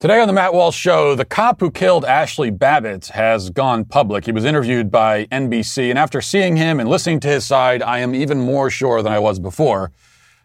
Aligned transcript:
Today 0.00 0.20
on 0.20 0.28
the 0.28 0.32
Matt 0.32 0.54
Walsh 0.54 0.78
Show, 0.78 1.16
the 1.16 1.24
cop 1.24 1.58
who 1.58 1.72
killed 1.72 2.04
Ashli 2.04 2.56
Babbitt 2.56 3.08
has 3.08 3.50
gone 3.50 3.84
public. 3.84 4.26
He 4.26 4.30
was 4.30 4.44
interviewed 4.44 4.92
by 4.92 5.24
NBC, 5.24 5.90
and 5.90 5.98
after 5.98 6.20
seeing 6.20 6.54
him 6.54 6.78
and 6.78 6.88
listening 6.88 7.18
to 7.18 7.28
his 7.28 7.44
side, 7.44 7.82
I 7.82 7.98
am 7.98 8.14
even 8.14 8.38
more 8.38 8.70
sure 8.70 9.02
than 9.02 9.12
I 9.12 9.18
was 9.18 9.40
before 9.40 9.90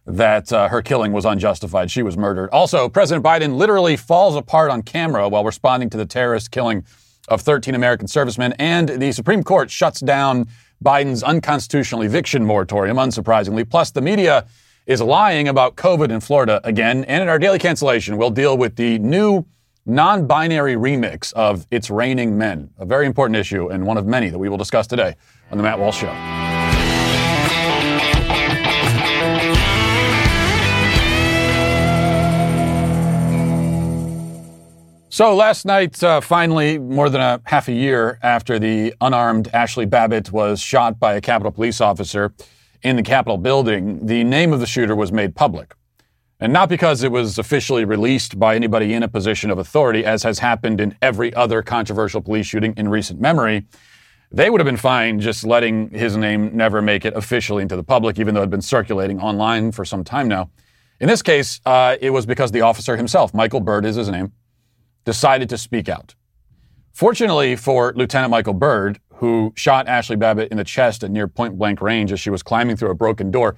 that 0.08 0.52
uh, 0.52 0.70
her 0.70 0.82
killing 0.82 1.12
was 1.12 1.24
unjustified. 1.24 1.92
She 1.92 2.02
was 2.02 2.18
murdered. 2.18 2.50
Also, 2.50 2.90
President 2.90 3.24
Biden 3.24 3.56
literally 3.56 3.96
falls 3.96 4.36
apart 4.36 4.72
on 4.72 4.82
camera 4.82 5.30
while 5.30 5.46
responding 5.46 5.92
to 5.92 5.98
the 5.98 6.08
terrorist 6.08 6.50
killing 6.50 6.84
of 7.28 7.42
13 7.42 7.76
American 7.76 8.08
servicemen, 8.08 8.56
and 8.58 8.90
the 8.90 9.12
Supreme 9.12 9.44
Court 9.44 9.70
shuts 9.70 10.00
down 10.00 10.48
Biden's 10.84 11.22
unconstitutional 11.22 12.02
eviction 12.02 12.44
moratorium, 12.44 12.98
unsurprisingly. 12.98 13.70
Plus, 13.70 13.92
the 13.92 14.02
media 14.02 14.48
is 14.86 15.02
lying 15.02 15.48
about 15.48 15.76
COVID 15.76 16.10
in 16.10 16.20
Florida 16.20 16.60
again. 16.64 17.04
And 17.06 17.24
in 17.24 17.30
our 17.30 17.40
daily 17.40 17.60
cancellation, 17.60 18.18
we'll 18.18 18.30
deal 18.30 18.58
with 18.58 18.76
the 18.76 19.00
new 19.00 19.46
non 19.86 20.28
binary 20.28 20.76
remix 20.76 21.32
of 21.34 21.66
It's 21.72 21.90
Raining 21.90 22.38
Men, 22.38 22.70
a 22.78 22.86
very 22.86 23.06
important 23.06 23.38
issue 23.38 23.70
and 23.70 23.86
one 23.86 23.98
of 23.98 24.06
many 24.06 24.30
that 24.30 24.40
we 24.40 24.50
will 24.50 24.58
discuss 24.58 24.88
today 24.88 25.16
on 25.52 25.58
The 25.58 25.64
Matt 25.64 25.80
Walsh 25.80 26.00
Show. 26.00 26.14
So 35.10 35.36
last 35.36 35.66
night, 35.66 36.04
uh, 36.04 36.22
finally, 36.22 36.80
more 36.80 37.08
than 37.08 37.22
a 37.22 37.40
half 37.46 37.68
a 37.68 37.72
year 37.72 38.18
after 38.24 38.58
the 38.58 38.96
unarmed 39.00 39.48
Ashli 39.54 39.88
Babbitt 39.88 40.32
was 40.32 40.60
shot 40.60 41.00
by 41.00 41.14
a 41.14 41.22
Capitol 41.22 41.52
police 41.52 41.80
officer, 41.82 42.34
in 42.84 42.96
the 42.96 43.04
Capitol 43.04 43.38
building, 43.38 44.06
the 44.06 44.24
name 44.24 44.54
of 44.54 44.60
the 44.60 44.68
shooter 44.68 44.96
was 44.96 45.12
made 45.12 45.36
public. 45.36 45.74
And 46.40 46.52
not 46.52 46.68
because 46.68 47.04
it 47.04 47.12
was 47.12 47.40
officially 47.40 47.86
released 47.86 48.38
by 48.38 48.56
anybody 48.56 48.94
in 48.94 49.02
a 49.02 49.08
position 49.08 49.50
of 49.50 49.58
authority, 49.58 50.04
as 50.04 50.24
has 50.24 50.40
happened 50.40 50.82
in 50.82 50.96
every 51.02 51.34
other 51.34 51.62
controversial 51.62 52.22
police 52.22 52.46
shooting 52.46 52.74
in 52.76 52.90
recent 52.90 53.22
memory. 53.22 53.66
They 54.32 54.50
would 54.50 54.60
have 54.60 54.66
been 54.66 54.78
fine 54.78 55.22
just 55.22 55.46
letting 55.46 55.92
his 55.92 56.18
name 56.18 56.58
never 56.58 56.82
make 56.82 57.06
it 57.06 57.14
officially 57.16 57.62
into 57.62 57.76
the 57.76 57.84
public, 57.84 58.20
even 58.20 58.34
though 58.34 58.42
it 58.42 58.44
had 58.44 58.50
been 58.50 58.62
circulating 58.62 59.22
online 59.22 59.72
for 59.72 59.86
some 59.86 60.04
time 60.04 60.28
now. 60.28 60.50
In 61.00 61.08
this 61.08 61.22
case, 61.22 61.62
uh, 61.66 61.96
it 62.02 62.10
was 62.10 62.26
because 62.26 62.52
the 62.52 62.62
officer 62.62 62.98
himself, 62.98 63.34
Michael 63.34 63.60
Byrd 63.62 63.86
is 63.86 63.96
his 63.96 64.10
name, 64.10 64.34
decided 65.06 65.50
to 65.50 65.58
speak 65.58 65.88
out. 65.88 66.16
Fortunately 66.94 67.56
for 67.56 67.94
Lieutenant 67.96 68.32
Michael 68.32 68.54
Byrd, 68.54 69.00
who 69.16 69.54
shot 69.56 69.88
Ashli 69.88 70.18
Babbitt 70.18 70.52
in 70.52 70.58
the 70.58 70.64
chest 70.64 71.04
at 71.04 71.12
near 71.12 71.28
point 71.28 71.58
blank 71.58 71.82
range 71.82 72.12
as 72.12 72.20
she 72.20 72.30
was 72.30 72.44
climbing 72.44 72.76
through 72.76 72.92
a 72.92 72.96
broken 72.96 73.32
door, 73.32 73.56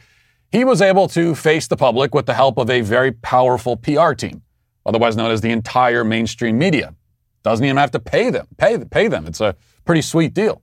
he 0.51 0.63
was 0.63 0.81
able 0.81 1.07
to 1.09 1.35
face 1.35 1.67
the 1.67 1.77
public 1.77 2.13
with 2.13 2.25
the 2.25 2.33
help 2.33 2.57
of 2.57 2.69
a 2.69 2.81
very 2.81 3.11
powerful 3.11 3.75
PR 3.75 4.13
team, 4.13 4.41
otherwise 4.85 5.15
known 5.17 5.31
as 5.31 5.41
the 5.41 5.51
entire 5.51 6.03
mainstream 6.03 6.57
media. 6.57 6.95
Doesn't 7.43 7.65
even 7.65 7.77
have 7.77 7.91
to 7.91 7.99
pay 7.99 8.29
them. 8.29 8.47
Pay, 8.57 8.77
pay 8.85 9.07
them. 9.07 9.27
It's 9.27 9.41
a 9.41 9.55
pretty 9.85 10.01
sweet 10.01 10.33
deal. 10.33 10.61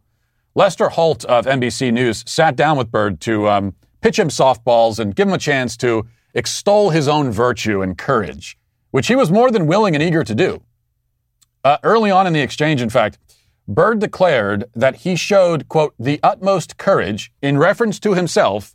Lester 0.54 0.88
Holt 0.90 1.24
of 1.24 1.46
NBC 1.46 1.92
News 1.92 2.24
sat 2.26 2.56
down 2.56 2.76
with 2.76 2.90
Byrd 2.90 3.20
to 3.22 3.48
um, 3.48 3.74
pitch 4.00 4.18
him 4.18 4.28
softballs 4.28 4.98
and 4.98 5.14
give 5.14 5.28
him 5.28 5.34
a 5.34 5.38
chance 5.38 5.76
to 5.78 6.06
extol 6.34 6.90
his 6.90 7.08
own 7.08 7.30
virtue 7.30 7.82
and 7.82 7.96
courage, 7.96 8.58
which 8.90 9.06
he 9.06 9.14
was 9.14 9.30
more 9.30 9.50
than 9.50 9.66
willing 9.66 9.94
and 9.94 10.02
eager 10.02 10.24
to 10.24 10.34
do. 10.34 10.62
Uh, 11.64 11.78
early 11.82 12.10
on 12.10 12.26
in 12.26 12.32
the 12.32 12.40
exchange, 12.40 12.82
in 12.82 12.90
fact, 12.90 13.18
Byrd 13.68 14.00
declared 14.00 14.64
that 14.74 14.96
he 14.96 15.16
showed, 15.16 15.68
quote, 15.68 15.94
the 15.98 16.18
utmost 16.22 16.76
courage 16.78 17.32
in 17.40 17.58
reference 17.58 18.00
to 18.00 18.14
himself 18.14 18.74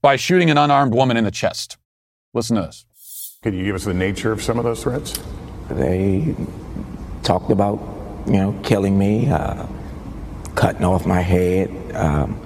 by 0.00 0.16
shooting 0.16 0.50
an 0.50 0.56
unarmed 0.58 0.94
woman 0.94 1.16
in 1.16 1.24
the 1.24 1.30
chest. 1.30 1.76
Listen 2.32 2.56
to 2.56 2.62
this. 2.62 2.84
Could 3.42 3.54
you 3.54 3.64
give 3.64 3.74
us 3.74 3.84
the 3.84 3.94
nature 3.94 4.32
of 4.32 4.42
some 4.42 4.58
of 4.58 4.64
those 4.64 4.82
threats? 4.82 5.18
They 5.70 6.34
talked 7.22 7.50
about, 7.50 7.78
you 8.26 8.32
know, 8.32 8.58
killing 8.62 8.98
me, 8.98 9.28
uh, 9.28 9.66
cutting 10.54 10.84
off 10.84 11.06
my 11.06 11.20
head, 11.20 11.70
um, 11.94 12.40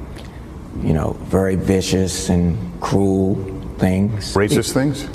you 0.83 0.93
know, 0.93 1.13
very 1.13 1.55
vicious 1.55 2.29
and 2.29 2.81
cruel 2.81 3.37
things. 3.79 4.35
Racist 4.35 4.73
things? 4.73 5.09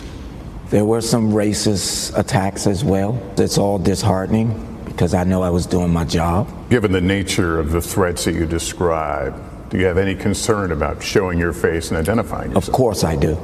There 0.69 0.85
were 0.85 1.01
some 1.01 1.31
racist 1.31 2.17
attacks 2.17 2.67
as 2.67 2.83
well. 2.83 3.21
It's 3.37 3.57
all 3.57 3.77
disheartening 3.77 4.76
because 4.97 5.13
I 5.13 5.23
know 5.25 5.43
I 5.43 5.51
was 5.51 5.67
doing 5.67 5.93
my 5.93 6.05
job. 6.05 6.49
Given 6.71 6.91
the 6.91 6.99
nature 6.99 7.59
of 7.59 7.71
the 7.71 7.83
threats 7.83 8.25
that 8.25 8.33
you 8.33 8.47
describe, 8.47 9.69
do 9.69 9.77
you 9.77 9.85
have 9.85 9.99
any 9.99 10.15
concern 10.15 10.71
about 10.71 11.03
showing 11.03 11.37
your 11.37 11.53
face 11.53 11.91
and 11.91 11.99
identifying 11.99 12.49
yourself? 12.49 12.67
Of 12.67 12.73
course 12.73 13.03
I 13.03 13.15
do. 13.15 13.37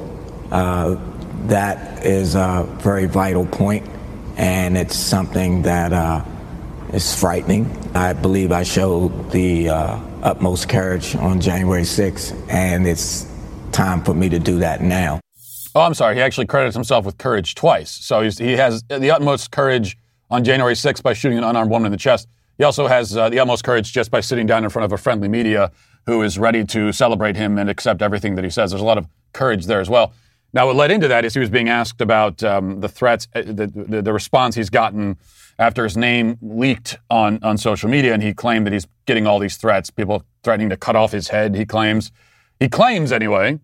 Uh, 0.49 0.99
that 1.45 2.03
is 2.03 2.33
a 2.33 2.65
very 2.79 3.05
vital 3.05 3.45
point, 3.45 3.87
and 4.35 4.75
it's 4.75 4.95
something 4.95 5.61
that 5.61 5.93
uh, 5.93 6.25
is 6.91 7.13
frightening. 7.13 7.69
I 7.93 8.13
believe 8.13 8.51
I 8.51 8.63
showed 8.63 9.29
the 9.29 9.69
uh, 9.69 9.99
utmost 10.23 10.67
courage 10.67 11.15
on 11.15 11.39
January 11.39 11.83
6th, 11.83 12.33
and 12.49 12.87
it's 12.87 13.31
time 13.71 14.03
for 14.03 14.15
me 14.15 14.27
to 14.29 14.39
do 14.39 14.57
that 14.59 14.81
now. 14.81 15.19
Oh, 15.75 15.81
I'm 15.81 15.93
sorry. 15.93 16.15
He 16.15 16.21
actually 16.21 16.47
credits 16.47 16.75
himself 16.75 17.05
with 17.05 17.19
courage 17.19 17.53
twice. 17.53 17.91
So 17.91 18.21
he 18.21 18.53
has 18.53 18.81
the 18.89 19.11
utmost 19.11 19.51
courage 19.51 19.97
on 20.33 20.43
January 20.43 20.73
6th 20.73 21.03
by 21.03 21.13
shooting 21.13 21.37
an 21.37 21.43
unarmed 21.43 21.69
woman 21.69 21.85
in 21.85 21.91
the 21.91 21.97
chest. 21.97 22.27
He 22.57 22.63
also 22.63 22.87
has 22.87 23.15
uh, 23.15 23.29
the 23.29 23.37
utmost 23.37 23.63
courage 23.63 23.93
just 23.93 24.09
by 24.09 24.19
sitting 24.19 24.47
down 24.47 24.63
in 24.63 24.69
front 24.71 24.83
of 24.83 24.91
a 24.91 24.97
friendly 24.97 25.27
media 25.27 25.71
who 26.07 26.23
is 26.23 26.39
ready 26.39 26.65
to 26.65 26.91
celebrate 26.91 27.35
him 27.35 27.59
and 27.59 27.69
accept 27.69 28.01
everything 28.01 28.33
that 28.35 28.43
he 28.43 28.49
says. 28.49 28.71
There's 28.71 28.81
a 28.81 28.85
lot 28.85 28.97
of 28.97 29.07
courage 29.33 29.67
there 29.67 29.79
as 29.79 29.91
well. 29.91 30.11
Now, 30.51 30.65
what 30.65 30.75
led 30.75 30.89
into 30.89 31.07
that 31.07 31.23
is 31.23 31.35
he 31.35 31.39
was 31.39 31.51
being 31.51 31.69
asked 31.69 32.01
about 32.01 32.43
um, 32.43 32.79
the 32.79 32.89
threats, 32.89 33.27
uh, 33.35 33.43
the, 33.43 33.67
the, 33.67 34.01
the, 34.01 34.13
response 34.13 34.55
he's 34.55 34.71
gotten 34.71 35.17
after 35.59 35.83
his 35.83 35.95
name 35.95 36.37
leaked 36.41 36.97
on, 37.11 37.39
on 37.43 37.57
social 37.57 37.87
media, 37.87 38.13
and 38.13 38.23
he 38.23 38.33
claimed 38.33 38.65
that 38.65 38.73
he's 38.73 38.87
getting 39.05 39.27
all 39.27 39.37
these 39.37 39.57
threats, 39.57 39.91
people 39.91 40.23
threatening 40.43 40.69
to 40.69 40.77
cut 40.77 40.95
off 40.95 41.11
his 41.11 41.27
head, 41.27 41.55
he 41.55 41.65
claims. 41.65 42.11
He 42.59 42.69
claims, 42.69 43.11
anyway, 43.11 43.59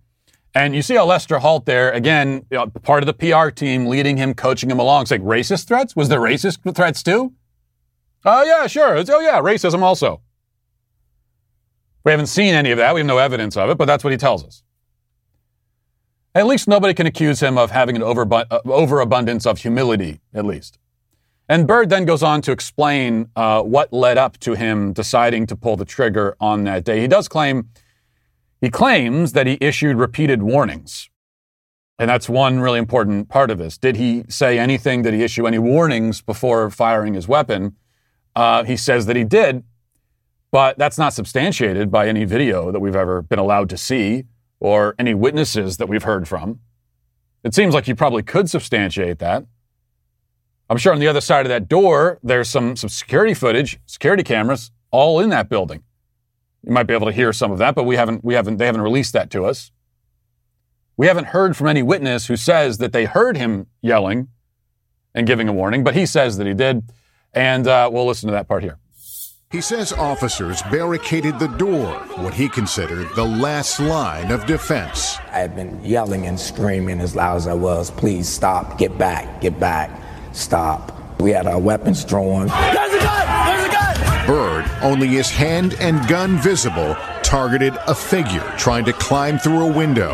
and 0.56 0.76
you 0.76 0.82
see 0.82 0.96
how 0.96 1.06
Lester 1.06 1.40
Holt 1.40 1.66
there, 1.66 1.92
again, 1.92 2.46
you 2.50 2.58
know, 2.58 2.68
part 2.68 3.04
of 3.04 3.08
the 3.08 3.14
PR 3.14 3.50
team 3.50 3.86
leading 3.86 4.18
him, 4.18 4.34
coaching 4.34 4.70
him 4.70 4.80
along. 4.80 5.04
It's 5.04 5.12
like 5.12 5.22
racist 5.22 5.68
threats? 5.68 5.96
Was 5.96 6.10
there 6.10 6.20
racist 6.20 6.76
threats 6.76 7.04
too? 7.04 7.34
Oh, 8.26 8.44
yeah, 8.44 8.68
sure. 8.68 8.96
It's, 8.96 9.10
oh, 9.10 9.20
yeah, 9.20 9.40
racism 9.40 9.82
also. 9.82 10.22
We 12.04 12.12
haven't 12.12 12.28
seen 12.28 12.54
any 12.54 12.72
of 12.72 12.78
that. 12.78 12.94
We 12.94 13.02
have 13.02 13.08
no 13.08 13.18
evidence 13.18 13.56
of 13.56 13.70
it, 13.70 13.78
but 13.78 13.86
that's 13.86 14.04
what 14.04 14.12
he 14.12 14.18
tells 14.18 14.44
us. 14.44 14.64
At 16.34 16.48
least 16.48 16.68
nobody 16.68 16.94
can 16.94 17.06
accuse 17.06 17.40
him 17.42 17.58
of 17.58 17.72
having 17.72 17.96
an 17.96 18.04
uh, 18.04 18.60
overabundance 18.66 19.46
of 19.46 19.60
humility, 19.60 20.20
at 20.34 20.46
least. 20.46 20.80
And 21.48 21.68
Byrd 21.68 21.90
then 21.90 22.06
goes 22.06 22.22
on 22.22 22.42
to 22.44 22.52
explain 22.52 23.30
uh, 23.36 23.64
what 23.64 23.92
led 23.92 24.18
up 24.18 24.38
to 24.40 24.54
him 24.54 24.94
deciding 24.94 25.48
to 25.48 25.56
pull 25.56 25.76
the 25.76 25.86
trigger 25.86 26.36
on 26.40 26.64
that 26.66 26.84
day. 26.84 27.02
He 27.02 27.08
does 27.08 27.28
claim 27.28 27.70
he 28.62 28.70
claims 28.70 29.34
that 29.34 29.48
he 29.48 29.58
issued 29.62 29.98
repeated 29.98 30.44
warnings. 30.44 31.10
And 31.98 32.10
that's 32.10 32.30
one 32.30 32.60
really 32.60 32.80
important 32.80 33.28
part 33.28 33.52
of 33.52 33.58
this. 33.58 33.78
Did 33.78 33.98
he 33.98 34.24
say 34.30 34.58
anything? 34.58 35.02
Did 35.02 35.14
he 35.14 35.24
issue 35.24 35.46
any 35.46 35.60
warnings 35.60 36.22
before 36.22 36.70
firing 36.70 37.14
his 37.14 37.28
weapon? 37.28 37.76
Uh, 38.36 38.64
he 38.64 38.78
says 38.78 39.06
that 39.08 39.18
he 39.18 39.26
did, 39.26 39.64
but 40.52 40.78
that's 40.78 40.98
not 40.98 41.14
substantiated 41.14 41.92
by 41.92 42.08
any 42.08 42.24
video 42.24 42.72
that 42.72 42.80
we've 42.80 42.96
ever 42.96 43.22
been 43.22 43.40
allowed 43.40 43.70
to 43.70 43.78
see 43.78 44.24
or 44.60 44.96
any 44.98 45.14
witnesses 45.14 45.78
that 45.78 45.90
we've 45.90 46.04
heard 46.04 46.28
from. 46.28 46.60
It 47.44 47.54
seems 47.54 47.74
like 47.74 47.88
you 47.88 47.96
probably 47.96 48.24
could 48.24 48.50
substantiate 48.50 49.20
that. 49.20 49.46
I'm 50.70 50.78
sure 50.78 50.94
on 50.94 51.00
the 51.00 51.08
other 51.08 51.22
side 51.22 51.46
of 51.46 51.50
that 51.50 51.68
door, 51.68 52.20
there's 52.22 52.48
some, 52.48 52.76
some 52.76 52.90
security 52.90 53.34
footage, 53.34 53.80
security 53.86 54.24
cameras, 54.24 54.72
all 54.92 55.20
in 55.20 55.30
that 55.30 55.50
building. 55.50 55.84
You 56.64 56.72
might 56.72 56.84
be 56.84 56.94
able 56.94 57.08
to 57.08 57.14
hear 57.14 57.32
some 57.34 57.52
of 57.52 57.58
that, 57.60 57.76
but 57.76 57.86
we 57.86 57.96
haven't, 57.96 58.24
we 58.24 58.34
haven't, 58.34 58.58
they 58.58 58.66
haven't 58.66 58.82
released 58.82 59.14
that 59.14 59.30
to 59.32 59.46
us. 59.46 59.72
We 60.98 61.08
haven't 61.08 61.28
heard 61.28 61.56
from 61.56 61.68
any 61.68 61.82
witness 61.82 62.28
who 62.28 62.36
says 62.36 62.78
that 62.80 62.92
they 62.92 63.06
heard 63.06 63.38
him 63.38 63.68
yelling 63.82 64.28
and 65.16 65.26
giving 65.26 65.48
a 65.48 65.54
warning, 65.54 65.84
but 65.84 65.96
he 65.96 66.06
says 66.06 66.38
that 66.38 66.48
he 66.48 66.54
did. 66.54 66.84
And 67.34 67.68
uh, 67.68 67.90
we'll 67.92 68.06
listen 68.06 68.28
to 68.28 68.34
that 68.34 68.48
part 68.48 68.64
here. 68.64 68.80
He 69.52 69.62
says 69.62 69.92
officers 69.94 70.62
barricaded 70.64 71.40
the 71.40 71.48
door, 71.48 71.94
what 72.18 72.36
he 72.36 72.48
considered 72.50 73.10
the 73.16 73.26
last 73.26 73.80
line 73.80 74.30
of 74.30 74.46
defense. 74.46 75.18
I 75.32 75.40
had 75.40 75.56
been 75.56 75.84
yelling 75.84 76.28
and 76.28 76.40
screaming 76.40 77.00
as 77.02 77.16
loud 77.16 77.38
as 77.38 77.48
I 77.48 77.54
was, 77.54 77.90
please 77.90 78.30
stop, 78.30 78.78
get 78.78 78.96
back, 79.00 79.42
get 79.42 79.60
back, 79.60 79.90
stop. 80.34 81.20
We 81.20 81.32
had 81.32 81.48
our 81.48 81.60
weapons 81.60 82.06
drawn. 82.06 82.48
There's 82.48 82.94
a 82.94 83.00
gun! 83.00 83.48
There's 83.48 83.66
a 83.66 83.72
gun! 83.72 84.09
Byrd, 84.28 84.66
only 84.82 85.08
his 85.08 85.30
hand 85.30 85.76
and 85.80 86.08
gun 86.08 86.38
visible, 86.38 86.96
targeted 87.24 87.76
a 87.88 87.96
figure 87.96 88.44
trying 88.58 88.86
to 88.86 88.94
climb 88.94 89.38
through 89.40 89.66
a 89.66 89.72
window. 89.72 90.14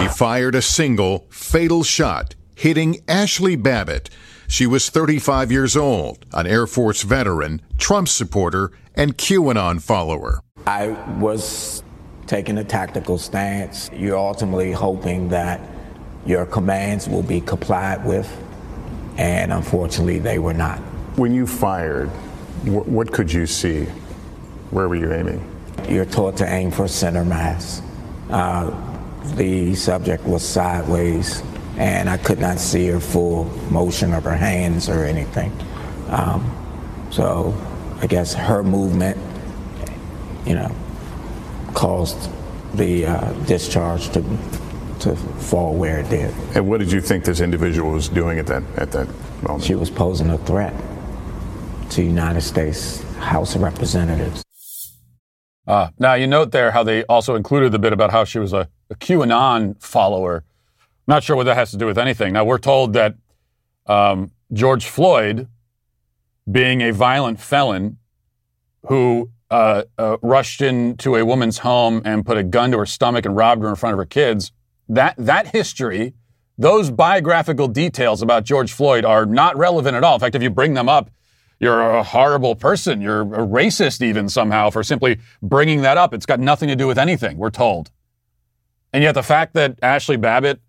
He 0.00 0.08
fired 0.08 0.54
a 0.54 0.62
single, 0.62 1.26
fatal 1.30 1.82
shot, 1.84 2.34
hitting 2.56 2.94
Ashli 3.06 3.60
Babbitt. 3.60 4.10
She 4.48 4.66
was 4.66 4.90
35 4.90 5.50
years 5.52 5.76
old, 5.76 6.26
an 6.32 6.46
Air 6.46 6.66
Force 6.66 7.02
veteran, 7.02 7.62
Trump 7.78 8.08
supporter, 8.08 8.72
and 8.94 9.16
QAnon 9.16 9.80
follower. 9.80 10.40
I 10.66 10.88
was 11.18 11.82
taking 12.26 12.58
a 12.58 12.64
tactical 12.64 13.18
stance. 13.18 13.90
You're 13.92 14.18
ultimately 14.18 14.72
hoping 14.72 15.28
that 15.28 15.60
your 16.26 16.46
commands 16.46 17.08
will 17.08 17.22
be 17.22 17.40
complied 17.40 18.04
with. 18.04 18.28
and 19.16 19.52
unfortunately, 19.52 20.18
they 20.18 20.40
were 20.40 20.54
not. 20.54 20.78
When 21.16 21.32
you 21.32 21.46
fired, 21.46 22.10
wh- 22.64 22.88
what 22.88 23.12
could 23.12 23.32
you 23.32 23.46
see? 23.46 23.84
Where 24.70 24.88
were 24.88 24.96
you 24.96 25.12
aiming? 25.12 25.50
You're 25.88 26.04
taught 26.04 26.36
to 26.38 26.46
aim 26.46 26.70
for 26.70 26.88
center 26.88 27.24
mass. 27.24 27.82
Uh, 28.30 28.72
the 29.36 29.74
subject 29.74 30.24
was 30.24 30.46
sideways, 30.46 31.42
and 31.76 32.08
I 32.08 32.16
could 32.16 32.38
not 32.38 32.58
see 32.58 32.86
her 32.88 33.00
full 33.00 33.44
motion 33.70 34.12
of 34.12 34.24
her 34.24 34.36
hands 34.36 34.88
or 34.88 35.04
anything. 35.04 35.52
Um, 36.08 36.50
so 37.10 37.54
I 38.00 38.06
guess 38.06 38.34
her 38.34 38.62
movement, 38.62 39.16
you 40.46 40.54
know, 40.54 40.74
caused 41.74 42.30
the 42.74 43.06
uh, 43.06 43.32
discharge 43.44 44.10
to 44.10 44.22
to 45.00 45.16
fall 45.16 45.74
where 45.74 45.98
it 45.98 46.08
did. 46.08 46.32
And 46.54 46.66
what 46.68 46.78
did 46.80 46.90
you 46.90 47.00
think 47.00 47.24
this 47.24 47.40
individual 47.40 47.90
was 47.90 48.08
doing 48.08 48.38
at 48.38 48.46
that 48.46 48.62
at 48.76 48.92
that 48.92 49.08
moment? 49.42 49.64
She 49.64 49.74
was 49.74 49.90
posing 49.90 50.30
a 50.30 50.38
threat 50.38 50.74
to 51.94 52.02
United 52.02 52.40
States 52.40 53.00
House 53.18 53.54
of 53.54 53.62
Representatives. 53.62 54.42
Uh, 55.64 55.90
now, 55.96 56.14
you 56.14 56.26
note 56.26 56.50
there 56.50 56.72
how 56.72 56.82
they 56.82 57.04
also 57.04 57.36
included 57.36 57.70
the 57.70 57.78
bit 57.78 57.92
about 57.92 58.10
how 58.10 58.24
she 58.24 58.40
was 58.40 58.52
a, 58.52 58.68
a 58.90 58.96
QAnon 58.96 59.80
follower. 59.80 60.42
Not 61.06 61.22
sure 61.22 61.36
what 61.36 61.44
that 61.44 61.54
has 61.54 61.70
to 61.70 61.76
do 61.76 61.86
with 61.86 61.96
anything. 61.96 62.32
Now, 62.32 62.44
we're 62.44 62.58
told 62.58 62.94
that 62.94 63.14
um, 63.86 64.32
George 64.52 64.86
Floyd, 64.86 65.46
being 66.50 66.80
a 66.80 66.92
violent 66.92 67.38
felon 67.38 67.98
who 68.86 69.30
uh, 69.48 69.84
uh, 69.96 70.16
rushed 70.20 70.60
into 70.60 71.14
a 71.14 71.24
woman's 71.24 71.58
home 71.58 72.02
and 72.04 72.26
put 72.26 72.36
a 72.36 72.42
gun 72.42 72.72
to 72.72 72.78
her 72.78 72.86
stomach 72.86 73.24
and 73.24 73.36
robbed 73.36 73.62
her 73.62 73.68
in 73.68 73.76
front 73.76 73.92
of 73.92 73.98
her 73.98 74.04
kids, 74.04 74.50
that, 74.88 75.14
that 75.16 75.46
history, 75.48 76.14
those 76.58 76.90
biographical 76.90 77.68
details 77.68 78.20
about 78.20 78.42
George 78.42 78.72
Floyd 78.72 79.04
are 79.04 79.24
not 79.24 79.56
relevant 79.56 79.94
at 79.94 80.02
all. 80.02 80.14
In 80.14 80.20
fact, 80.20 80.34
if 80.34 80.42
you 80.42 80.50
bring 80.50 80.74
them 80.74 80.88
up, 80.88 81.08
you're 81.64 81.80
a 81.80 82.02
horrible 82.02 82.54
person. 82.54 83.00
You're 83.00 83.22
a 83.22 83.46
racist, 83.46 84.02
even 84.02 84.28
somehow, 84.28 84.68
for 84.68 84.82
simply 84.82 85.18
bringing 85.40 85.80
that 85.80 85.96
up. 85.96 86.12
It's 86.12 86.26
got 86.26 86.38
nothing 86.38 86.68
to 86.68 86.76
do 86.76 86.86
with 86.86 86.98
anything, 86.98 87.38
we're 87.38 87.48
told. 87.48 87.90
And 88.92 89.02
yet, 89.02 89.12
the 89.12 89.22
fact 89.22 89.54
that 89.54 89.80
Ashli 89.80 90.20
Babbitt 90.20 90.60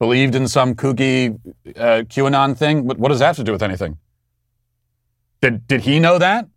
believed 0.00 0.34
in 0.34 0.48
some 0.48 0.74
kooky 0.74 1.38
uh, 1.76 2.02
QAnon 2.02 2.56
thing, 2.56 2.84
what, 2.84 2.98
what 2.98 3.10
does 3.10 3.20
that 3.20 3.26
have 3.26 3.36
to 3.36 3.44
do 3.44 3.52
with 3.52 3.62
anything? 3.62 3.98
Did, 5.40 5.68
did 5.68 5.82
he 5.82 6.00
know 6.00 6.18
that? 6.18 6.48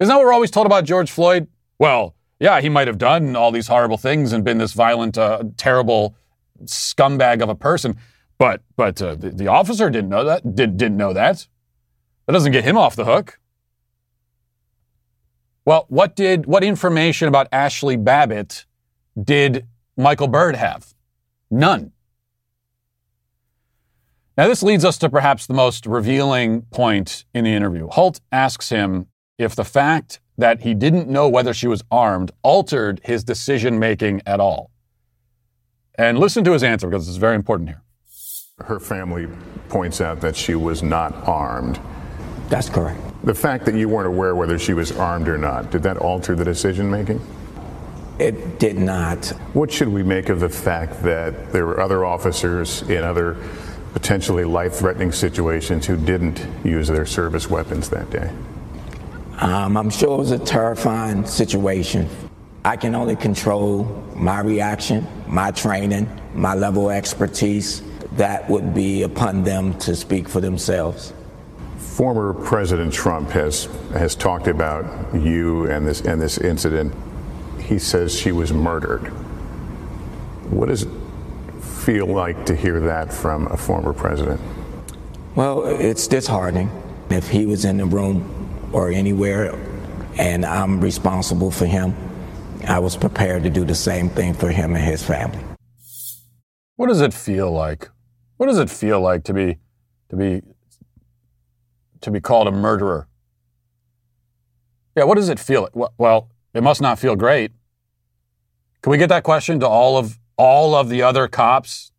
Isn't 0.00 0.08
that 0.08 0.16
what 0.16 0.24
we're 0.24 0.32
always 0.32 0.50
told 0.50 0.64
about 0.64 0.84
George 0.86 1.10
Floyd? 1.10 1.46
Well, 1.78 2.14
yeah, 2.38 2.62
he 2.62 2.70
might 2.70 2.88
have 2.88 2.96
done 2.96 3.36
all 3.36 3.52
these 3.52 3.68
horrible 3.68 3.98
things 3.98 4.32
and 4.32 4.42
been 4.44 4.56
this 4.56 4.72
violent, 4.72 5.18
uh, 5.18 5.44
terrible 5.58 6.16
scumbag 6.64 7.42
of 7.42 7.50
a 7.50 7.54
person, 7.54 7.98
but 8.38 8.62
but 8.76 9.00
uh, 9.02 9.14
the, 9.14 9.30
the 9.30 9.46
officer 9.46 9.90
didn't 9.90 10.08
know 10.08 10.24
that. 10.24 10.54
Did 10.54 10.78
didn't 10.78 10.96
know 10.96 11.12
that. 11.12 11.46
That 12.26 12.32
doesn't 12.32 12.52
get 12.52 12.64
him 12.64 12.76
off 12.76 12.96
the 12.96 13.04
hook. 13.04 13.38
Well, 15.64 15.86
what 15.88 16.16
did 16.16 16.46
what 16.46 16.64
information 16.64 17.28
about 17.28 17.50
Ashli 17.50 18.02
Babbitt 18.02 18.66
did 19.22 19.66
Michael 19.96 20.28
Byrd 20.28 20.56
have? 20.56 20.94
None. 21.50 21.92
Now, 24.36 24.48
this 24.48 24.62
leads 24.62 24.84
us 24.84 24.96
to 24.98 25.10
perhaps 25.10 25.46
the 25.46 25.54
most 25.54 25.84
revealing 25.84 26.62
point 26.70 27.26
in 27.34 27.44
the 27.44 27.52
interview. 27.52 27.88
Holt 27.88 28.20
asks 28.32 28.70
him 28.70 29.06
if 29.36 29.54
the 29.54 29.64
fact 29.64 30.20
that 30.38 30.62
he 30.62 30.72
didn't 30.72 31.08
know 31.08 31.28
whether 31.28 31.52
she 31.52 31.66
was 31.66 31.82
armed 31.90 32.30
altered 32.42 33.00
his 33.04 33.22
decision 33.22 33.78
making 33.78 34.22
at 34.24 34.40
all. 34.40 34.70
And 35.96 36.18
listen 36.18 36.42
to 36.44 36.52
his 36.52 36.62
answer 36.62 36.88
because 36.88 37.06
it's 37.06 37.18
very 37.18 37.36
important 37.36 37.68
here. 37.68 37.82
Her 38.60 38.80
family 38.80 39.28
points 39.68 40.00
out 40.00 40.20
that 40.22 40.36
she 40.36 40.54
was 40.54 40.82
not 40.82 41.14
armed. 41.28 41.78
That's 42.50 42.68
correct. 42.68 43.00
The 43.24 43.34
fact 43.34 43.64
that 43.66 43.76
you 43.76 43.88
weren't 43.88 44.08
aware 44.08 44.34
whether 44.34 44.58
she 44.58 44.74
was 44.74 44.90
armed 44.92 45.28
or 45.28 45.38
not, 45.38 45.70
did 45.70 45.84
that 45.84 45.96
alter 45.96 46.34
the 46.34 46.44
decision 46.44 46.90
making? 46.90 47.24
It 48.18 48.58
did 48.58 48.76
not. 48.76 49.24
What 49.54 49.70
should 49.70 49.88
we 49.88 50.02
make 50.02 50.28
of 50.28 50.40
the 50.40 50.48
fact 50.48 51.02
that 51.04 51.52
there 51.52 51.64
were 51.64 51.80
other 51.80 52.04
officers 52.04 52.82
in 52.82 53.04
other 53.04 53.36
potentially 53.92 54.44
life 54.44 54.74
threatening 54.74 55.12
situations 55.12 55.86
who 55.86 55.96
didn't 55.96 56.44
use 56.64 56.88
their 56.88 57.06
service 57.06 57.48
weapons 57.48 57.88
that 57.90 58.10
day? 58.10 58.30
Um, 59.38 59.76
I'm 59.76 59.88
sure 59.88 60.14
it 60.14 60.18
was 60.18 60.32
a 60.32 60.38
terrifying 60.38 61.24
situation. 61.24 62.08
I 62.64 62.76
can 62.76 62.94
only 62.94 63.16
control 63.16 63.84
my 64.14 64.40
reaction, 64.40 65.06
my 65.26 65.50
training, 65.52 66.10
my 66.34 66.54
level 66.54 66.90
of 66.90 66.96
expertise. 66.96 67.82
That 68.16 68.50
would 68.50 68.74
be 68.74 69.04
upon 69.04 69.44
them 69.44 69.78
to 69.78 69.94
speak 69.94 70.28
for 70.28 70.40
themselves. 70.40 71.14
Former 72.00 72.32
President 72.32 72.94
Trump 72.94 73.28
has 73.32 73.66
has 73.92 74.14
talked 74.14 74.46
about 74.46 75.14
you 75.14 75.66
and 75.66 75.86
this 75.86 76.00
and 76.00 76.18
this 76.18 76.38
incident. 76.38 76.94
He 77.60 77.78
says 77.78 78.18
she 78.18 78.32
was 78.32 78.54
murdered. 78.54 79.08
What 80.48 80.70
does 80.70 80.84
it 80.84 80.88
feel 81.60 82.06
like 82.06 82.46
to 82.46 82.56
hear 82.56 82.80
that 82.80 83.12
from 83.12 83.48
a 83.48 83.56
former 83.58 83.92
president? 83.92 84.40
Well, 85.34 85.66
it's 85.66 86.06
disheartening. 86.06 86.70
If 87.10 87.28
he 87.28 87.44
was 87.44 87.66
in 87.66 87.76
the 87.76 87.84
room 87.84 88.70
or 88.72 88.90
anywhere 88.90 89.54
and 90.16 90.46
I'm 90.46 90.80
responsible 90.80 91.50
for 91.50 91.66
him, 91.66 91.94
I 92.66 92.78
was 92.78 92.96
prepared 92.96 93.42
to 93.42 93.50
do 93.50 93.66
the 93.66 93.74
same 93.74 94.08
thing 94.08 94.32
for 94.32 94.50
him 94.50 94.74
and 94.74 94.82
his 94.82 95.02
family. 95.02 95.44
What 96.76 96.86
does 96.86 97.02
it 97.02 97.12
feel 97.12 97.52
like? 97.52 97.90
What 98.38 98.46
does 98.46 98.58
it 98.58 98.70
feel 98.70 99.02
like 99.02 99.24
to 99.24 99.34
be 99.34 99.58
to 100.08 100.16
be 100.16 100.40
to 102.00 102.10
be 102.10 102.20
called 102.20 102.48
a 102.48 102.52
murderer? 102.52 103.08
Yeah, 104.96 105.04
what 105.04 105.16
does 105.16 105.28
it 105.28 105.38
feel? 105.38 105.68
Well, 105.98 106.30
it 106.52 106.62
must 106.62 106.80
not 106.80 106.98
feel 106.98 107.16
great. 107.16 107.52
Can 108.82 108.90
we 108.90 108.98
get 108.98 109.08
that 109.08 109.22
question 109.22 109.60
to 109.60 109.68
all 109.68 109.96
of 109.96 110.18
all 110.36 110.74
of 110.74 110.88
the 110.88 111.02
other 111.02 111.28
cops 111.28 111.92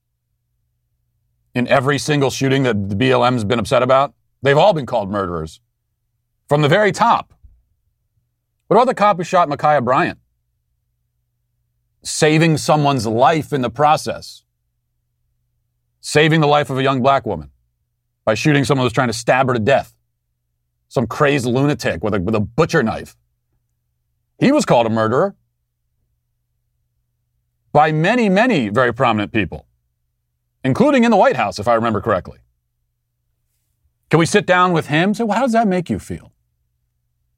in 1.53 1.67
every 1.67 1.97
single 1.97 2.29
shooting 2.29 2.63
that 2.63 2.89
the 2.89 2.95
BLM's 2.95 3.43
been 3.43 3.59
upset 3.59 3.83
about? 3.83 4.13
They've 4.41 4.57
all 4.57 4.73
been 4.73 4.85
called 4.85 5.09
murderers 5.09 5.61
from 6.49 6.61
the 6.61 6.69
very 6.69 6.91
top. 6.91 7.33
What 8.67 8.77
about 8.77 8.87
the 8.87 8.95
cop 8.95 9.17
who 9.17 9.23
shot 9.23 9.47
Ma'Khia 9.47 9.83
Bryant? 9.83 10.19
Saving 12.03 12.57
someone's 12.57 13.05
life 13.05 13.53
in 13.53 13.61
the 13.61 13.69
process. 13.69 14.43
Saving 15.99 16.41
the 16.41 16.47
life 16.47 16.69
of 16.69 16.77
a 16.77 16.83
young 16.83 17.01
black 17.01 17.25
woman 17.25 17.51
by 18.25 18.33
shooting 18.33 18.63
someone 18.63 18.85
who's 18.85 18.93
trying 18.93 19.07
to 19.07 19.13
stab 19.13 19.47
her 19.47 19.53
to 19.53 19.59
death. 19.59 19.95
Some 20.87 21.07
crazed 21.07 21.45
lunatic 21.45 22.03
with 22.03 22.13
a, 22.13 22.19
with 22.19 22.35
a 22.35 22.39
butcher 22.39 22.83
knife. 22.83 23.15
He 24.39 24.51
was 24.51 24.65
called 24.65 24.87
a 24.87 24.89
murderer 24.89 25.35
by 27.71 27.91
many, 27.91 28.27
many 28.29 28.69
very 28.69 28.93
prominent 28.93 29.31
people, 29.31 29.65
including 30.63 31.03
in 31.03 31.11
the 31.11 31.17
White 31.17 31.37
House, 31.37 31.59
if 31.59 31.67
I 31.67 31.75
remember 31.75 32.01
correctly. 32.01 32.39
Can 34.09 34.19
we 34.19 34.25
sit 34.25 34.45
down 34.45 34.73
with 34.73 34.87
him 34.87 35.13
say, 35.13 35.23
well, 35.23 35.37
how 35.37 35.43
does 35.43 35.53
that 35.53 35.67
make 35.67 35.89
you 35.89 35.97
feel? 35.97 36.33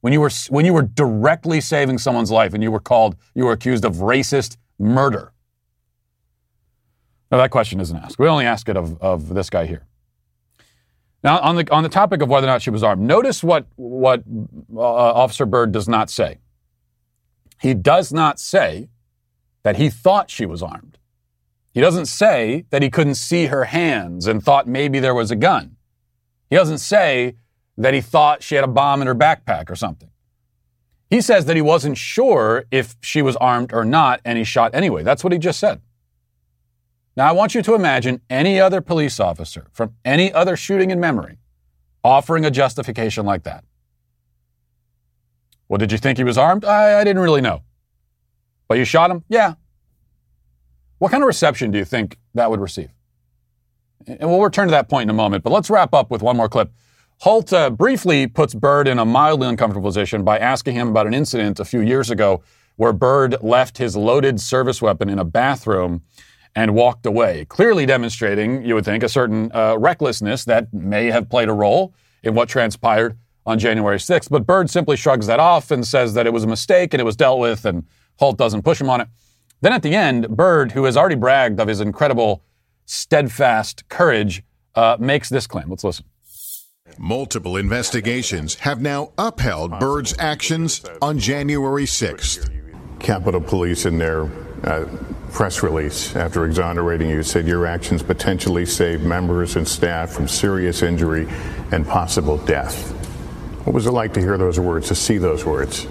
When 0.00 0.12
you 0.12 0.20
were, 0.20 0.30
when 0.48 0.66
you 0.66 0.74
were 0.74 0.82
directly 0.82 1.60
saving 1.60 1.98
someone's 1.98 2.30
life 2.30 2.52
and 2.52 2.62
you 2.62 2.70
were 2.70 2.80
called, 2.80 3.16
you 3.34 3.44
were 3.44 3.52
accused 3.52 3.84
of 3.84 3.96
racist 3.96 4.56
murder. 4.78 5.32
Now 7.30 7.38
that 7.38 7.50
question 7.50 7.80
isn't 7.80 7.96
asked. 7.96 8.18
We 8.18 8.28
only 8.28 8.44
ask 8.44 8.68
it 8.68 8.76
of, 8.76 9.00
of 9.00 9.34
this 9.34 9.48
guy 9.48 9.66
here. 9.66 9.86
Now, 11.24 11.40
on 11.40 11.56
the, 11.56 11.72
on 11.72 11.82
the 11.82 11.88
topic 11.88 12.20
of 12.20 12.28
whether 12.28 12.46
or 12.46 12.50
not 12.50 12.60
she 12.60 12.68
was 12.68 12.82
armed, 12.82 13.00
notice 13.00 13.42
what, 13.42 13.66
what 13.76 14.22
uh, 14.76 14.80
Officer 14.80 15.46
Byrd 15.46 15.72
does 15.72 15.88
not 15.88 16.10
say. 16.10 16.38
He 17.62 17.72
does 17.72 18.12
not 18.12 18.38
say 18.38 18.90
that 19.62 19.76
he 19.76 19.88
thought 19.88 20.30
she 20.30 20.44
was 20.44 20.62
armed. 20.62 20.98
He 21.72 21.80
doesn't 21.80 22.06
say 22.06 22.66
that 22.68 22.82
he 22.82 22.90
couldn't 22.90 23.14
see 23.14 23.46
her 23.46 23.64
hands 23.64 24.26
and 24.26 24.44
thought 24.44 24.68
maybe 24.68 25.00
there 25.00 25.14
was 25.14 25.30
a 25.30 25.36
gun. 25.36 25.76
He 26.50 26.56
doesn't 26.56 26.78
say 26.78 27.36
that 27.78 27.94
he 27.94 28.02
thought 28.02 28.42
she 28.42 28.54
had 28.54 28.62
a 28.62 28.68
bomb 28.68 29.00
in 29.00 29.06
her 29.06 29.14
backpack 29.14 29.70
or 29.70 29.76
something. 29.76 30.10
He 31.08 31.22
says 31.22 31.46
that 31.46 31.56
he 31.56 31.62
wasn't 31.62 31.96
sure 31.96 32.64
if 32.70 32.96
she 33.00 33.22
was 33.22 33.34
armed 33.36 33.72
or 33.72 33.84
not, 33.84 34.20
and 34.24 34.36
he 34.36 34.44
shot 34.44 34.74
anyway. 34.74 35.02
That's 35.02 35.24
what 35.24 35.32
he 35.32 35.38
just 35.38 35.58
said. 35.58 35.80
Now, 37.16 37.28
I 37.28 37.32
want 37.32 37.54
you 37.54 37.62
to 37.62 37.74
imagine 37.74 38.20
any 38.28 38.60
other 38.60 38.80
police 38.80 39.20
officer 39.20 39.66
from 39.72 39.94
any 40.04 40.32
other 40.32 40.56
shooting 40.56 40.90
in 40.90 40.98
memory 40.98 41.38
offering 42.02 42.44
a 42.44 42.50
justification 42.50 43.24
like 43.24 43.44
that. 43.44 43.64
Well, 45.68 45.78
did 45.78 45.90
you 45.90 45.98
think 45.98 46.18
he 46.18 46.24
was 46.24 46.36
armed? 46.36 46.64
I, 46.64 47.00
I 47.00 47.04
didn't 47.04 47.22
really 47.22 47.40
know. 47.40 47.62
But 48.68 48.78
you 48.78 48.84
shot 48.84 49.10
him? 49.10 49.24
Yeah. 49.28 49.54
What 50.98 51.10
kind 51.10 51.22
of 51.22 51.26
reception 51.26 51.70
do 51.70 51.78
you 51.78 51.84
think 51.84 52.18
that 52.34 52.50
would 52.50 52.60
receive? 52.60 52.90
And 54.06 54.28
we'll 54.28 54.42
return 54.42 54.68
to 54.68 54.72
that 54.72 54.88
point 54.88 55.04
in 55.04 55.10
a 55.10 55.14
moment, 55.14 55.44
but 55.44 55.52
let's 55.52 55.70
wrap 55.70 55.94
up 55.94 56.10
with 56.10 56.20
one 56.20 56.36
more 56.36 56.48
clip. 56.48 56.72
Holt 57.18 57.52
uh, 57.52 57.70
briefly 57.70 58.26
puts 58.26 58.54
Byrd 58.54 58.86
in 58.86 58.98
a 58.98 59.04
mildly 59.04 59.48
uncomfortable 59.48 59.88
position 59.88 60.24
by 60.24 60.38
asking 60.38 60.74
him 60.74 60.88
about 60.88 61.06
an 61.06 61.14
incident 61.14 61.58
a 61.58 61.64
few 61.64 61.80
years 61.80 62.10
ago 62.10 62.42
where 62.76 62.92
Byrd 62.92 63.36
left 63.40 63.78
his 63.78 63.96
loaded 63.96 64.40
service 64.40 64.82
weapon 64.82 65.08
in 65.08 65.18
a 65.18 65.24
bathroom 65.24 66.02
and 66.54 66.74
walked 66.74 67.04
away, 67.06 67.44
clearly 67.46 67.84
demonstrating, 67.86 68.64
you 68.64 68.74
would 68.74 68.84
think, 68.84 69.02
a 69.02 69.08
certain 69.08 69.50
uh, 69.52 69.76
recklessness 69.78 70.44
that 70.44 70.72
may 70.72 71.06
have 71.06 71.28
played 71.28 71.48
a 71.48 71.52
role 71.52 71.94
in 72.22 72.34
what 72.34 72.48
transpired 72.48 73.16
on 73.46 73.58
January 73.58 73.98
6th. 73.98 74.30
But 74.30 74.46
Byrd 74.46 74.70
simply 74.70 74.96
shrugs 74.96 75.26
that 75.26 75.40
off 75.40 75.70
and 75.70 75.86
says 75.86 76.14
that 76.14 76.26
it 76.26 76.32
was 76.32 76.44
a 76.44 76.46
mistake 76.46 76.94
and 76.94 77.00
it 77.00 77.04
was 77.04 77.16
dealt 77.16 77.40
with, 77.40 77.64
and 77.64 77.84
Holt 78.16 78.38
doesn't 78.38 78.62
push 78.62 78.80
him 78.80 78.88
on 78.88 79.00
it. 79.00 79.08
Then 79.60 79.72
at 79.72 79.82
the 79.82 79.94
end, 79.94 80.28
Byrd, 80.28 80.72
who 80.72 80.84
has 80.84 80.96
already 80.96 81.14
bragged 81.16 81.58
of 81.58 81.68
his 81.68 81.80
incredible, 81.80 82.42
steadfast 82.86 83.88
courage, 83.88 84.42
uh, 84.74 84.96
makes 85.00 85.28
this 85.28 85.46
claim. 85.46 85.68
Let's 85.68 85.84
listen. 85.84 86.04
Multiple 86.98 87.56
investigations 87.56 88.56
have 88.56 88.80
now 88.80 89.12
upheld 89.16 89.78
Byrd's 89.80 90.14
actions 90.18 90.84
on 91.00 91.18
January 91.18 91.86
6th. 91.86 92.50
Capitol 93.00 93.40
Police, 93.40 93.86
in 93.86 93.98
their 93.98 94.30
uh, 94.64 94.86
press 95.32 95.62
release 95.62 96.14
after 96.16 96.44
exonerating 96.44 97.10
you, 97.10 97.22
said 97.22 97.46
your 97.46 97.66
actions 97.66 98.02
potentially 98.02 98.64
saved 98.64 99.02
members 99.04 99.56
and 99.56 99.66
staff 99.66 100.10
from 100.10 100.28
serious 100.28 100.82
injury 100.82 101.26
and 101.72 101.86
possible 101.86 102.38
death. 102.38 102.92
What 103.64 103.74
was 103.74 103.86
it 103.86 103.92
like 103.92 104.14
to 104.14 104.20
hear 104.20 104.38
those 104.38 104.60
words, 104.60 104.88
to 104.88 104.94
see 104.94 105.18
those 105.18 105.44
words? 105.44 105.86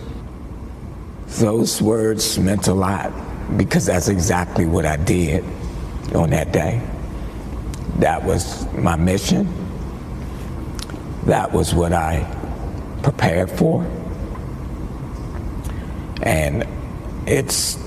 Those 1.39 1.81
words 1.81 2.37
meant 2.39 2.67
a 2.67 2.73
lot 2.73 3.11
because 3.57 3.87
that's 3.87 4.07
exactly 4.07 4.65
what 4.65 4.85
I 4.85 4.97
did 4.97 5.43
on 6.15 6.29
that 6.29 6.51
day. 6.51 6.81
That 7.97 8.23
was 8.23 8.71
my 8.73 8.95
mission. 8.95 9.51
That 11.25 11.51
was 11.51 11.73
what 11.73 11.93
I 11.93 12.29
prepared 13.01 13.49
for. 13.49 13.83
And 16.21 16.65
it's 17.25 17.82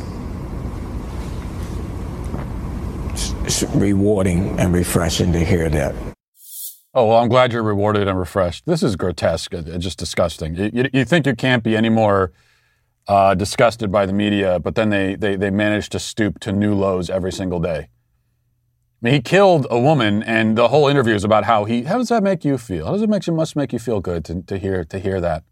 rewarding 3.62 4.58
and 4.58 4.72
refreshing 4.74 5.32
to 5.32 5.44
hear 5.44 5.68
that. 5.70 5.94
Oh, 6.94 7.08
well, 7.08 7.18
I'm 7.18 7.28
glad 7.28 7.52
you're 7.52 7.62
rewarded 7.62 8.08
and 8.08 8.18
refreshed. 8.18 8.64
This 8.64 8.82
is 8.82 8.96
grotesque, 8.96 9.52
uh, 9.52 9.62
just 9.78 9.98
disgusting. 9.98 10.54
You, 10.54 10.88
you 10.92 11.04
think 11.04 11.26
you 11.26 11.34
can't 11.34 11.62
be 11.62 11.76
any 11.76 11.90
more 11.90 12.32
uh, 13.06 13.34
disgusted 13.34 13.92
by 13.92 14.06
the 14.06 14.12
media, 14.12 14.58
but 14.58 14.74
then 14.74 14.88
they, 14.90 15.14
they, 15.14 15.36
they 15.36 15.50
manage 15.50 15.90
to 15.90 15.98
stoop 15.98 16.40
to 16.40 16.52
new 16.52 16.74
lows 16.74 17.10
every 17.10 17.32
single 17.32 17.60
day. 17.60 17.78
I 17.78 19.00
mean, 19.02 19.14
he 19.14 19.20
killed 19.20 19.66
a 19.70 19.78
woman, 19.78 20.22
and 20.22 20.56
the 20.56 20.68
whole 20.68 20.88
interview 20.88 21.14
is 21.14 21.22
about 21.22 21.44
how 21.44 21.64
he. 21.66 21.82
How 21.82 21.98
does 21.98 22.08
that 22.08 22.22
make 22.22 22.46
you 22.46 22.56
feel? 22.56 22.86
How 22.86 22.92
does 22.92 23.02
it 23.02 23.10
make 23.10 23.26
you 23.26 23.34
must 23.34 23.54
make 23.54 23.74
you 23.74 23.78
feel 23.78 24.00
good 24.00 24.24
to, 24.24 24.42
to 24.42 24.58
hear 24.58 24.84
to 24.84 24.98
hear 24.98 25.20
that? 25.20 25.44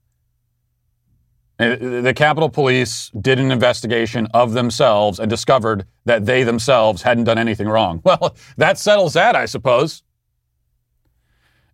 The 1.56 2.12
Capitol 2.16 2.48
Police 2.48 3.10
did 3.20 3.38
an 3.38 3.52
investigation 3.52 4.26
of 4.34 4.54
themselves 4.54 5.20
and 5.20 5.30
discovered 5.30 5.86
that 6.04 6.26
they 6.26 6.42
themselves 6.42 7.02
hadn't 7.02 7.24
done 7.24 7.38
anything 7.38 7.68
wrong. 7.68 8.02
Well, 8.04 8.36
that 8.56 8.76
settles 8.78 9.14
that, 9.14 9.36
I 9.36 9.46
suppose. 9.46 10.02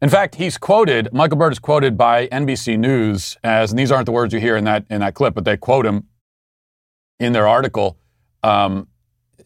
In 0.02 0.08
fact, 0.08 0.34
he's 0.34 0.58
quoted, 0.58 1.12
Michael 1.12 1.36
Byrd 1.36 1.52
is 1.52 1.58
quoted 1.58 1.96
by 1.96 2.26
NBC 2.28 2.78
News 2.78 3.36
as, 3.42 3.70
and 3.70 3.78
these 3.78 3.90
aren't 3.90 4.06
the 4.06 4.12
words 4.12 4.32
you 4.32 4.40
hear 4.40 4.56
in 4.56 4.64
that, 4.64 4.84
in 4.90 5.00
that 5.00 5.14
clip, 5.14 5.34
but 5.34 5.44
they 5.44 5.56
quote 5.56 5.86
him 5.86 6.04
in 7.18 7.32
their 7.32 7.46
article, 7.46 7.98
um, 8.42 8.88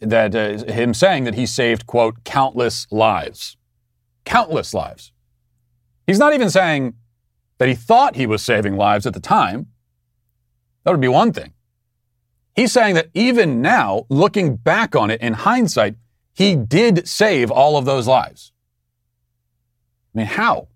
that 0.01 0.35
uh, 0.35 0.73
him 0.73 0.95
saying 0.95 1.25
that 1.25 1.35
he 1.35 1.47
saved, 1.47 1.87
quote, 1.87 2.23
countless 2.25 2.87
lives. 2.91 3.57
Countless 4.25 4.75
lives. 4.75 5.13
He's 6.07 6.19
not 6.19 6.35
even 6.35 6.51
saying 6.51 6.95
that 7.59 7.69
he 7.69 7.75
thought 7.75 8.17
he 8.17 8.27
was 8.27 8.43
saving 8.43 8.77
lives 8.77 9.07
at 9.07 9.15
the 9.15 9.21
time. 9.21 9.69
That 10.85 10.93
would 10.93 11.01
be 11.01 11.09
one 11.09 11.33
thing. 11.33 11.53
He's 12.55 12.73
saying 12.73 12.95
that 12.95 13.11
even 13.15 13.61
now, 13.61 14.07
looking 14.09 14.57
back 14.57 14.95
on 14.95 15.11
it 15.11 15.21
in 15.21 15.33
hindsight, 15.33 15.97
he 16.33 16.55
did 16.55 17.09
save 17.09 17.51
all 17.51 17.77
of 17.77 17.85
those 17.85 18.07
lives. 18.07 18.53
I 20.15 20.19
mean, 20.19 20.27
how? 20.27 20.69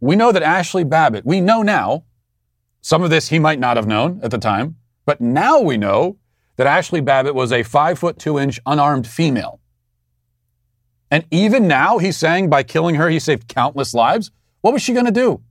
We 0.00 0.16
know 0.16 0.32
that 0.32 0.42
Ashli 0.42 0.88
Babbitt, 0.88 1.24
we 1.24 1.40
know 1.40 1.62
now, 1.62 2.04
some 2.80 3.02
of 3.02 3.10
this 3.10 3.28
he 3.28 3.38
might 3.38 3.58
not 3.58 3.76
have 3.76 3.86
known 3.86 4.20
at 4.22 4.30
the 4.30 4.38
time, 4.38 4.76
but 5.06 5.20
now 5.20 5.60
we 5.60 5.76
know 5.76 6.18
that 6.56 6.66
Ashli 6.66 7.04
Babbitt 7.04 7.34
was 7.34 7.52
a 7.52 7.62
five 7.62 7.98
foot 7.98 8.18
two 8.18 8.38
inch 8.38 8.60
unarmed 8.66 9.06
female. 9.06 9.60
And 11.10 11.24
even 11.30 11.68
now, 11.68 11.98
he's 11.98 12.16
saying 12.16 12.50
by 12.50 12.62
killing 12.62 12.96
her, 12.96 13.08
he 13.08 13.18
saved 13.18 13.48
countless 13.48 13.94
lives. 13.94 14.30
What 14.62 14.72
was 14.72 14.82
she 14.82 14.92
going 14.92 15.06
to 15.06 15.12
do? 15.12 15.42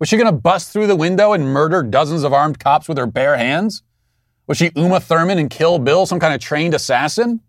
Was 0.00 0.08
she 0.08 0.16
going 0.16 0.26
to 0.26 0.32
bust 0.32 0.72
through 0.72 0.86
the 0.86 0.96
window 0.96 1.34
and 1.34 1.44
murder 1.44 1.82
dozens 1.82 2.24
of 2.24 2.32
armed 2.32 2.58
cops 2.58 2.88
with 2.88 2.96
her 2.96 3.06
bare 3.06 3.36
hands? 3.36 3.82
Was 4.46 4.56
she 4.56 4.72
Uma 4.74 4.98
Thurman 4.98 5.38
and 5.38 5.50
Kill 5.50 5.78
Bill, 5.78 6.06
some 6.06 6.18
kind 6.18 6.32
of 6.32 6.40
trained 6.40 6.72
assassin? 6.72 7.40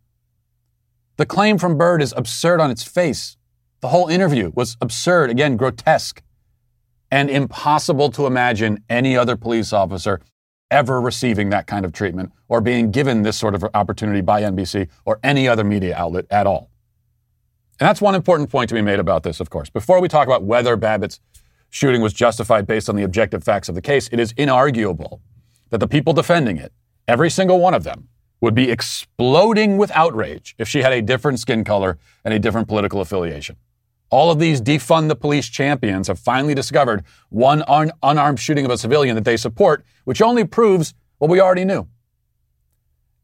The 1.16 1.26
claim 1.26 1.58
from 1.58 1.78
Byrd 1.78 2.02
is 2.02 2.14
absurd 2.16 2.60
on 2.60 2.70
its 2.70 2.84
face. 2.84 3.38
The 3.80 3.88
whole 3.88 4.10
interview 4.10 4.52
was 4.54 4.76
absurd, 4.82 5.30
again, 5.30 5.56
grotesque, 5.56 6.22
and 7.10 7.30
impossible 7.30 8.12
to 8.12 8.28
imagine 8.28 8.84
any 8.90 9.16
other 9.16 9.38
police 9.38 9.72
officer 9.72 10.20
ever 10.70 11.00
receiving 11.00 11.50
that 11.52 11.68
kind 11.68 11.86
of 11.86 11.94
treatment 11.94 12.34
or 12.50 12.60
being 12.60 12.92
given 12.92 13.22
this 13.22 13.38
sort 13.38 13.56
of 13.56 13.64
opportunity 13.74 14.22
by 14.22 14.42
NBC 14.42 14.90
or 15.06 15.20
any 15.24 15.48
other 15.48 15.64
media 15.64 15.96
outlet 15.96 16.26
at 16.30 16.48
all. 16.48 16.70
And 17.80 17.88
that's 17.88 18.02
one 18.02 18.14
important 18.14 18.50
point 18.50 18.68
to 18.70 18.76
be 18.76 18.82
made 18.82 19.00
about 19.00 19.24
this, 19.24 19.40
of 19.40 19.50
course. 19.50 19.70
Before 19.70 20.02
we 20.02 20.08
talk 20.08 20.28
about 20.28 20.44
whether 20.44 20.76
Babbitt's 20.76 21.20
shooting 21.72 22.02
was 22.02 22.14
justified 22.14 22.68
based 22.68 22.88
on 22.90 22.96
the 22.96 23.04
objective 23.04 23.44
facts 23.44 23.68
of 23.68 23.76
the 23.76 23.82
case, 23.82 24.08
it 24.12 24.20
is 24.20 24.34
inarguable 24.34 25.22
that 25.70 25.80
the 25.80 25.88
people 25.88 26.14
defending 26.14 26.58
it, 26.58 26.72
every 27.08 27.30
single 27.30 27.60
one 27.60 27.74
of 27.74 27.84
them, 27.84 28.08
would 28.42 28.54
be 28.54 28.70
exploding 28.70 29.78
with 29.78 29.90
outrage 29.92 30.54
if 30.58 30.68
she 30.68 30.82
had 30.82 30.92
a 30.92 31.02
different 31.02 31.40
skin 31.40 31.64
color 31.64 31.98
and 32.26 32.34
a 32.34 32.40
different 32.40 32.68
political 32.68 33.00
affiliation. 33.02 33.56
All 34.10 34.30
of 34.30 34.40
these 34.40 34.62
defund 34.62 35.08
the 35.08 35.16
police 35.16 35.48
champions 35.48 36.08
have 36.08 36.20
finally 36.20 36.54
discovered 36.54 37.06
one 37.30 37.64
un- 37.68 37.92
unarmed 38.04 38.40
shooting 38.40 38.66
of 38.66 38.72
a 38.72 38.78
civilian 38.78 39.16
that 39.16 39.24
they 39.24 39.38
support, 39.38 39.86
which 40.04 40.22
only 40.22 40.44
proves 40.44 40.94
what 41.20 41.32
we 41.32 41.40
already 41.40 41.64
knew. 41.64 41.88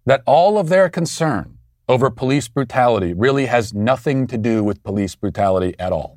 That 0.06 0.24
all 0.26 0.58
of 0.58 0.70
their 0.70 0.88
concern 0.88 1.58
over 1.90 2.10
police 2.10 2.48
brutality 2.48 3.14
really 3.14 3.48
has 3.48 3.74
nothing 3.74 4.28
to 4.28 4.38
do 4.38 4.64
with 4.64 4.84
police 4.84 5.16
brutality 5.16 5.76
at 5.78 5.92
all. 5.92 6.17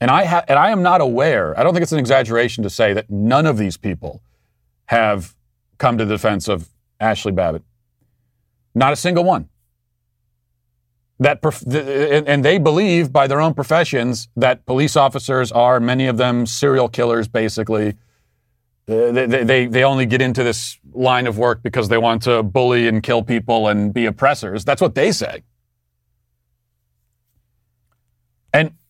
And 0.00 0.10
I, 0.10 0.24
ha- 0.24 0.44
and 0.46 0.58
I 0.58 0.70
am 0.70 0.82
not 0.82 1.00
aware, 1.00 1.58
I 1.58 1.62
don't 1.62 1.72
think 1.72 1.82
it's 1.82 1.92
an 1.92 1.98
exaggeration 1.98 2.62
to 2.62 2.70
say 2.70 2.92
that 2.92 3.10
none 3.10 3.46
of 3.46 3.58
these 3.58 3.76
people 3.76 4.22
have 4.86 5.34
come 5.78 5.98
to 5.98 6.04
the 6.04 6.14
defense 6.14 6.48
of 6.48 6.68
Ashli 7.00 7.34
Babbitt. 7.34 7.62
Not 8.74 8.92
a 8.92 8.96
single 8.96 9.24
one. 9.24 9.48
That 11.20 11.40
and 12.24 12.44
they 12.44 12.58
believe 12.58 13.12
by 13.12 13.26
their 13.26 13.40
own 13.40 13.52
professions 13.52 14.28
that 14.36 14.64
police 14.66 14.94
officers 14.94 15.50
are 15.50 15.80
many 15.80 16.06
of 16.06 16.16
them 16.16 16.46
serial 16.46 16.88
killers 16.88 17.26
basically. 17.26 17.96
Uh, 18.88 19.10
they, 19.10 19.26
they, 19.26 19.66
they 19.66 19.82
only 19.82 20.06
get 20.06 20.22
into 20.22 20.44
this 20.44 20.78
line 20.92 21.26
of 21.26 21.36
work 21.36 21.60
because 21.62 21.88
they 21.88 21.98
want 21.98 22.22
to 22.22 22.42
bully 22.44 22.86
and 22.86 23.02
kill 23.02 23.22
people 23.22 23.66
and 23.66 23.92
be 23.92 24.06
oppressors. 24.06 24.64
That's 24.64 24.80
what 24.80 24.94
they 24.94 25.10
say 25.10 25.42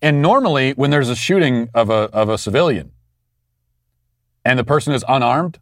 and 0.01 0.23
normally 0.23 0.73
when 0.73 0.91
there's 0.91 1.09
a 1.09 1.17
shooting 1.17 1.69
of 1.75 1.91
a 1.91 2.11
of 2.13 2.29
a 2.29 2.39
civilian 2.39 2.93
and 4.45 4.59
the 4.59 4.65
person 4.65 4.93
is 4.93 5.05
unarmed 5.09 5.59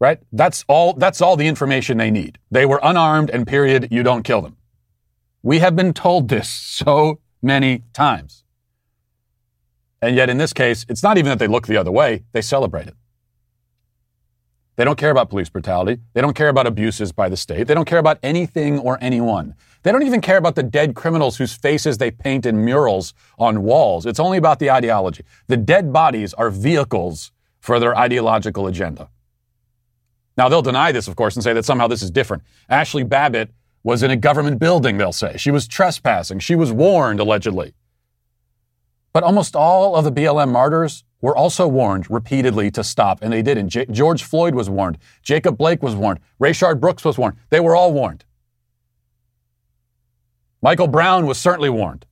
right 0.00 0.20
that's 0.32 0.64
all 0.68 0.92
that's 0.94 1.20
all 1.20 1.36
the 1.36 1.46
information 1.46 1.98
they 1.98 2.10
need 2.10 2.38
they 2.50 2.66
were 2.66 2.80
unarmed 2.82 3.30
and 3.30 3.46
period 3.46 3.88
you 3.90 4.02
don't 4.02 4.22
kill 4.22 4.40
them 4.40 4.56
we 5.42 5.60
have 5.60 5.76
been 5.76 5.92
told 5.92 6.28
this 6.28 6.48
so 6.48 7.20
many 7.42 7.84
times. 7.92 8.44
And 10.00 10.16
yet, 10.16 10.30
in 10.30 10.38
this 10.38 10.52
case, 10.52 10.84
it's 10.88 11.02
not 11.02 11.18
even 11.18 11.30
that 11.30 11.38
they 11.38 11.46
look 11.46 11.66
the 11.66 11.76
other 11.76 11.90
way, 11.90 12.24
they 12.32 12.42
celebrate 12.42 12.86
it. 12.86 12.94
They 14.76 14.84
don't 14.84 14.98
care 14.98 15.10
about 15.10 15.28
police 15.28 15.48
brutality. 15.48 16.00
They 16.12 16.20
don't 16.20 16.36
care 16.36 16.48
about 16.48 16.66
abuses 16.68 17.10
by 17.10 17.28
the 17.28 17.36
state. 17.36 17.66
They 17.66 17.74
don't 17.74 17.84
care 17.84 17.98
about 17.98 18.18
anything 18.22 18.78
or 18.78 18.96
anyone. 19.00 19.54
They 19.82 19.92
don't 19.92 20.02
even 20.02 20.20
care 20.20 20.36
about 20.36 20.54
the 20.54 20.62
dead 20.62 20.94
criminals 20.94 21.36
whose 21.36 21.54
faces 21.54 21.98
they 21.98 22.10
paint 22.10 22.46
in 22.46 22.64
murals 22.64 23.14
on 23.38 23.62
walls. 23.62 24.06
It's 24.06 24.20
only 24.20 24.38
about 24.38 24.58
the 24.58 24.70
ideology. 24.70 25.24
The 25.46 25.56
dead 25.56 25.92
bodies 25.92 26.34
are 26.34 26.50
vehicles 26.50 27.32
for 27.60 27.78
their 27.78 27.96
ideological 27.96 28.66
agenda. 28.66 29.08
Now, 30.36 30.48
they'll 30.48 30.62
deny 30.62 30.92
this, 30.92 31.08
of 31.08 31.16
course, 31.16 31.34
and 31.36 31.42
say 31.42 31.52
that 31.52 31.64
somehow 31.64 31.88
this 31.88 32.02
is 32.02 32.10
different. 32.10 32.42
Ashli 32.70 33.08
Babbitt 33.08 33.50
was 33.82 34.02
in 34.02 34.10
a 34.10 34.16
government 34.16 34.58
building, 34.58 34.96
they'll 34.96 35.12
say. 35.12 35.36
She 35.36 35.50
was 35.50 35.66
trespassing. 35.66 36.38
She 36.38 36.54
was 36.54 36.72
warned, 36.72 37.20
allegedly. 37.20 37.74
But 39.12 39.22
almost 39.24 39.56
all 39.56 39.96
of 39.96 40.04
the 40.04 40.12
BLM 40.12 40.52
martyrs 40.52 41.04
were 41.20 41.36
also 41.36 41.66
warned 41.66 42.08
repeatedly 42.10 42.70
to 42.72 42.84
stop, 42.84 43.20
and 43.22 43.32
they 43.32 43.42
didn't. 43.42 43.70
J- 43.70 43.86
George 43.86 44.22
Floyd 44.22 44.54
was 44.54 44.70
warned. 44.70 44.98
Jacob 45.22 45.58
Blake 45.58 45.82
was 45.82 45.96
warned. 45.96 46.20
Rayshard 46.40 46.78
Brooks 46.80 47.04
was 47.04 47.18
warned. 47.18 47.36
They 47.50 47.60
were 47.60 47.74
all 47.74 47.92
warned. 47.92 48.24
Michael 50.60 50.88
Brown 50.88 51.26
was 51.26 51.38
certainly 51.38 51.70
warned. 51.70 52.06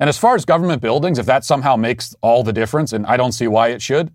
And 0.00 0.08
as 0.08 0.18
far 0.18 0.34
as 0.34 0.44
government 0.44 0.82
buildings, 0.82 1.18
if 1.18 1.26
that 1.26 1.44
somehow 1.44 1.76
makes 1.76 2.14
all 2.22 2.42
the 2.42 2.52
difference, 2.52 2.92
and 2.92 3.06
I 3.06 3.16
don't 3.16 3.32
see 3.32 3.46
why 3.46 3.68
it 3.68 3.80
should, 3.80 4.08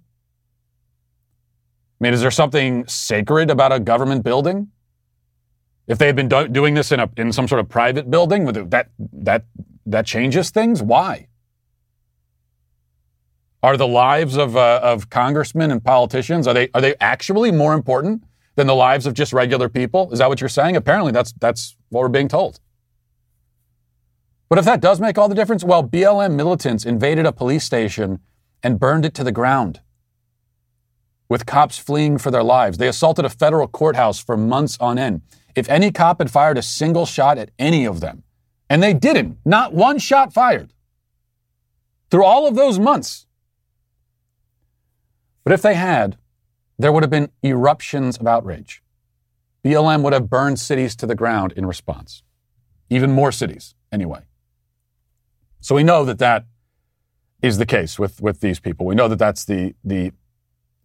I 2.00 2.04
mean, 2.04 2.14
is 2.14 2.22
there 2.22 2.32
something 2.32 2.86
sacred 2.88 3.50
about 3.50 3.72
a 3.72 3.80
government 3.80 4.24
building? 4.24 4.70
If 5.88 5.98
they 5.98 6.06
had 6.06 6.16
been 6.16 6.28
do- 6.28 6.48
doing 6.48 6.74
this 6.74 6.92
in 6.92 7.00
a 7.00 7.10
in 7.18 7.32
some 7.32 7.48
sort 7.48 7.60
of 7.60 7.70
private 7.70 8.12
building, 8.12 8.46
that 8.46 8.90
that 9.14 9.46
that 9.86 10.06
changes 10.06 10.52
things. 10.52 10.84
Why? 10.84 11.28
Are 13.64 13.78
the 13.78 13.88
lives 13.88 14.38
of 14.38 14.56
uh, 14.56 14.80
of 14.84 15.10
congressmen 15.10 15.72
and 15.72 15.84
politicians 15.84 16.46
are 16.48 16.54
they 16.54 16.70
are 16.74 16.82
they 16.82 16.96
actually 17.00 17.52
more 17.52 17.74
important 17.74 18.24
than 18.56 18.68
the 18.68 18.76
lives 18.76 19.06
of 19.06 19.14
just 19.14 19.34
regular 19.34 19.70
people? 19.70 20.12
Is 20.12 20.20
that 20.20 20.30
what 20.30 20.42
you're 20.42 20.50
saying? 20.50 20.76
Apparently, 20.76 21.12
that's 21.12 21.34
that's 21.40 21.76
what 21.90 22.02
we're 22.02 22.10
being 22.10 22.28
told. 22.28 22.60
But 24.50 24.60
if 24.60 24.66
that 24.66 24.82
does 24.82 25.00
make 25.00 25.18
all 25.18 25.28
the 25.28 25.36
difference, 25.36 25.64
well, 25.64 25.84
BLM 25.84 26.36
militants 26.36 26.86
invaded 26.86 27.26
a 27.26 27.32
police 27.32 27.64
station 27.64 28.20
and 28.64 28.80
burned 28.80 29.06
it 29.06 29.14
to 29.16 29.24
the 29.24 29.32
ground 29.32 29.82
with 31.30 31.46
cops 31.46 31.78
fleeing 31.78 32.18
for 32.18 32.32
their 32.32 32.44
lives. 32.44 32.78
They 32.78 32.88
assaulted 32.88 33.26
a 33.26 33.30
federal 33.30 33.68
courthouse 33.68 34.20
for 34.20 34.38
months 34.38 34.78
on 34.80 34.98
end. 34.98 35.22
If 35.56 35.70
any 35.70 35.92
cop 35.92 36.20
had 36.20 36.32
fired 36.32 36.58
a 36.58 36.62
single 36.62 37.06
shot 37.06 37.38
at 37.38 37.52
any 37.60 37.86
of 37.86 38.00
them, 38.00 38.24
and 38.70 38.82
they 38.82 38.94
didn't, 38.94 39.38
not 39.46 39.74
one 39.74 39.98
shot 39.98 40.34
fired 40.34 40.74
through 42.10 42.24
all 42.24 42.48
of 42.48 42.56
those 42.56 42.80
months. 42.80 43.26
But 45.44 45.54
if 45.54 45.62
they 45.62 45.76
had, 45.76 46.18
there 46.78 46.92
would 46.92 47.04
have 47.04 47.10
been 47.10 47.32
eruptions 47.42 48.18
of 48.18 48.28
outrage. 48.28 48.84
BLM 49.64 50.04
would 50.04 50.14
have 50.14 50.30
burned 50.30 50.60
cities 50.60 50.96
to 50.98 51.06
the 51.06 51.16
ground 51.16 51.54
in 51.54 51.66
response. 51.66 52.24
Even 52.90 53.12
more 53.12 53.32
cities, 53.32 53.76
anyway. 53.92 54.22
So 55.60 55.76
we 55.76 55.84
know 55.84 56.06
that 56.06 56.20
that 56.20 56.46
is 57.42 57.58
the 57.58 57.66
case 57.66 58.00
with, 58.00 58.22
with 58.22 58.40
these 58.42 58.60
people. 58.60 58.86
We 58.86 58.96
know 58.96 59.08
that 59.08 59.20
that's 59.20 59.46
the, 59.46 59.76
the 59.84 60.12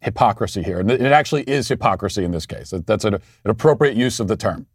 hypocrisy 0.00 0.62
here. 0.62 0.80
And 0.80 0.90
it 0.90 1.12
actually 1.12 1.42
is 1.42 1.68
hypocrisy 1.68 2.24
in 2.24 2.32
this 2.32 2.46
case. 2.46 2.74
That's 2.86 3.04
an, 3.04 3.14
an 3.14 3.20
appropriate 3.44 3.96
use 3.96 4.20
of 4.20 4.28
the 4.28 4.36
term. 4.36 4.66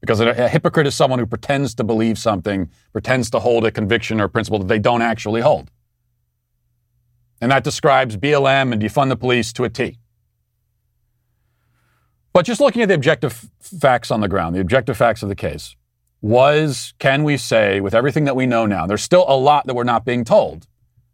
Because 0.00 0.20
a, 0.20 0.28
a 0.30 0.48
hypocrite 0.48 0.86
is 0.86 0.94
someone 0.94 1.18
who 1.18 1.26
pretends 1.26 1.74
to 1.76 1.84
believe 1.84 2.18
something, 2.18 2.70
pretends 2.92 3.30
to 3.30 3.40
hold 3.40 3.64
a 3.64 3.70
conviction 3.70 4.20
or 4.20 4.28
principle 4.28 4.58
that 4.58 4.68
they 4.68 4.78
don't 4.78 5.02
actually 5.02 5.40
hold. 5.40 5.70
And 7.40 7.50
that 7.50 7.64
describes 7.64 8.16
BLM 8.16 8.72
and 8.72 8.82
defund 8.82 9.08
the 9.08 9.16
police 9.16 9.52
to 9.54 9.64
a 9.64 9.70
T. 9.70 9.98
But 12.32 12.44
just 12.44 12.60
looking 12.60 12.82
at 12.82 12.88
the 12.88 12.94
objective 12.94 13.48
facts 13.60 14.10
on 14.10 14.20
the 14.20 14.28
ground, 14.28 14.56
the 14.56 14.60
objective 14.60 14.96
facts 14.96 15.22
of 15.22 15.28
the 15.28 15.36
case, 15.36 15.76
was 16.24 16.94
can 16.98 17.22
we 17.22 17.36
say, 17.36 17.82
with 17.82 17.94
everything 17.94 18.24
that 18.24 18.34
we 18.34 18.46
know 18.46 18.64
now, 18.64 18.86
there's 18.86 19.02
still 19.02 19.26
a 19.28 19.36
lot 19.36 19.66
that 19.66 19.74
we're 19.74 19.84
not 19.84 20.06
being 20.06 20.24
told. 20.24 20.66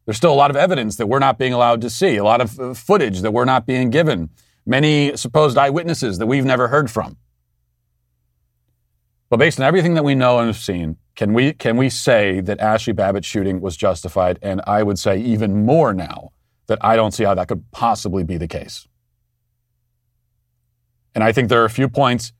There's 0.04 0.16
still 0.16 0.32
a 0.32 0.36
lot 0.36 0.50
of 0.50 0.56
evidence 0.56 0.94
that 0.96 1.08
we're 1.08 1.18
not 1.18 1.36
being 1.36 1.52
allowed 1.52 1.80
to 1.80 1.90
see, 1.90 2.16
a 2.16 2.22
lot 2.22 2.40
of 2.40 2.60
uh, 2.60 2.74
footage 2.74 3.22
that 3.22 3.32
we're 3.32 3.44
not 3.44 3.66
being 3.66 3.90
given, 3.90 4.30
many 4.64 5.16
supposed 5.16 5.58
eyewitnesses 5.58 6.18
that 6.18 6.28
we've 6.28 6.44
never 6.44 6.68
heard 6.68 6.92
from. 6.92 7.16
But 9.30 9.38
based 9.38 9.58
on 9.58 9.66
everything 9.66 9.94
that 9.94 10.04
we 10.04 10.14
know 10.14 10.38
and 10.38 10.46
have 10.46 10.56
seen, 10.56 10.96
can 11.16 11.34
we, 11.34 11.54
can 11.54 11.76
we 11.76 11.90
say 11.90 12.40
that 12.42 12.60
Ashli 12.60 12.94
Babbitt's 12.94 13.26
shooting 13.26 13.60
was 13.60 13.76
justified? 13.76 14.38
And 14.42 14.60
I 14.64 14.84
would 14.84 14.98
say 14.98 15.18
even 15.20 15.64
more 15.66 15.92
now 15.92 16.30
that 16.68 16.78
I 16.82 16.94
don't 16.94 17.10
see 17.10 17.24
how 17.24 17.34
that 17.34 17.48
could 17.48 17.68
possibly 17.72 18.22
be 18.22 18.36
the 18.36 18.46
case. 18.46 18.86
And 21.16 21.24
I 21.24 21.32
think 21.32 21.48
there 21.48 21.62
are 21.62 21.66
a 21.66 21.70
few 21.70 21.88
points, 21.88 22.32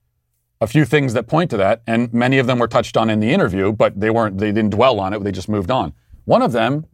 a 0.61 0.67
few 0.67 0.85
things 0.85 1.15
that 1.15 1.27
point 1.27 1.51
to 1.51 1.57
that, 1.57 1.83
and 1.87 2.13
many 2.13 2.39
of 2.39 2.47
them 2.47 2.59
were 2.59 2.69
touched 2.69 2.97
on 2.97 3.09
in 3.09 3.21
the 3.21 3.31
interview, 3.31 3.73
but 3.73 3.99
they 3.99 4.11
weren't, 4.11 4.39
they 4.39 4.53
didn't 4.53 4.71
dwell 4.71 5.01
on 5.01 5.15
it, 5.15 5.25
they 5.25 5.33
just 5.33 5.49
moved 5.49 5.71
on. 5.71 5.95
One 6.25 6.43
of 6.43 6.53
them 6.53 6.87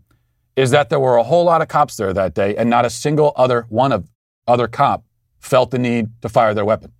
is 0.54 0.70
that 0.70 0.88
there 0.88 1.00
were 1.00 1.16
a 1.16 1.24
whole 1.24 1.44
lot 1.44 1.60
of 1.60 1.68
cops 1.68 1.96
there 1.96 2.12
that 2.12 2.34
day, 2.34 2.56
and 2.56 2.70
not 2.70 2.84
a 2.84 2.90
single 2.90 3.32
other 3.36 3.66
one 3.68 3.92
of 3.92 4.08
other 4.46 4.68
cop 4.68 5.04
felt 5.40 5.70
the 5.70 5.78
need 5.78 6.08
to 6.22 6.28
fire 6.28 6.54
their 6.54 6.64
weapon. 6.64 6.92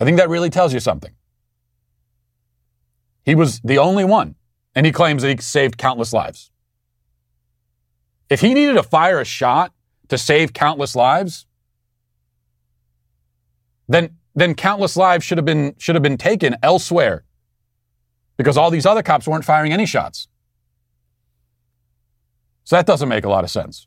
I 0.00 0.04
think 0.04 0.18
that 0.18 0.28
really 0.28 0.50
tells 0.50 0.74
you 0.74 0.80
something. 0.80 1.12
He 3.24 3.34
was 3.34 3.60
the 3.60 3.78
only 3.78 4.04
one, 4.04 4.34
and 4.74 4.84
he 4.84 4.92
claims 4.92 5.22
that 5.22 5.30
he 5.30 5.36
saved 5.42 5.78
countless 5.78 6.12
lives. 6.12 6.50
If 8.28 8.40
he 8.40 8.52
needed 8.52 8.74
to 8.74 8.82
fire 8.82 9.20
a 9.20 9.24
shot 9.24 9.72
to 10.08 10.18
save 10.18 10.52
countless 10.52 10.94
lives, 10.94 11.46
then 13.88 14.16
then 14.34 14.54
countless 14.54 14.96
lives 14.96 15.24
should 15.24 15.38
have 15.38 15.44
been 15.44 15.74
should 15.78 15.94
have 15.94 16.02
been 16.02 16.18
taken 16.18 16.56
elsewhere 16.62 17.24
because 18.36 18.56
all 18.56 18.70
these 18.70 18.86
other 18.86 19.02
cops 19.02 19.26
weren't 19.26 19.44
firing 19.44 19.72
any 19.72 19.86
shots. 19.86 20.28
So 22.64 22.76
that 22.76 22.86
doesn't 22.86 23.08
make 23.08 23.24
a 23.24 23.28
lot 23.28 23.44
of 23.44 23.50
sense. 23.50 23.86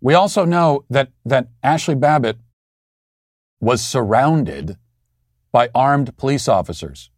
We 0.00 0.12
also 0.12 0.44
know 0.44 0.84
that, 0.90 1.12
that 1.24 1.48
Ashli 1.64 1.98
Babbitt 1.98 2.36
was 3.60 3.84
surrounded 3.86 4.76
by 5.50 5.70
armed 5.74 6.16
police 6.18 6.46
officers. 6.46 7.10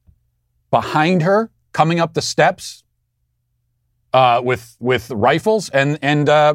Behind 0.70 1.22
her, 1.22 1.50
coming 1.72 1.98
up 1.98 2.14
the 2.14 2.22
steps 2.22 2.84
uh, 4.12 4.40
with, 4.44 4.76
with 4.78 5.10
rifles, 5.10 5.68
and, 5.70 5.98
and, 6.00 6.28
uh, 6.28 6.54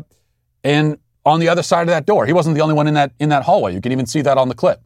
and 0.63 1.00
on 1.25 1.39
the 1.39 1.49
other 1.49 1.63
side 1.63 1.81
of 1.81 1.88
that 1.88 2.05
door. 2.05 2.25
He 2.25 2.34
wasn't 2.34 2.55
the 2.55 2.62
only 2.62 2.73
one 2.73 2.88
in 2.88 2.93
that, 2.95 3.12
in 3.19 3.29
that 3.29 3.43
hallway. 3.43 3.73
You 3.73 3.81
can 3.81 3.91
even 3.91 4.05
see 4.05 4.21
that 4.21 4.38
on 4.38 4.49
the 4.49 4.55
clip. 4.55 4.81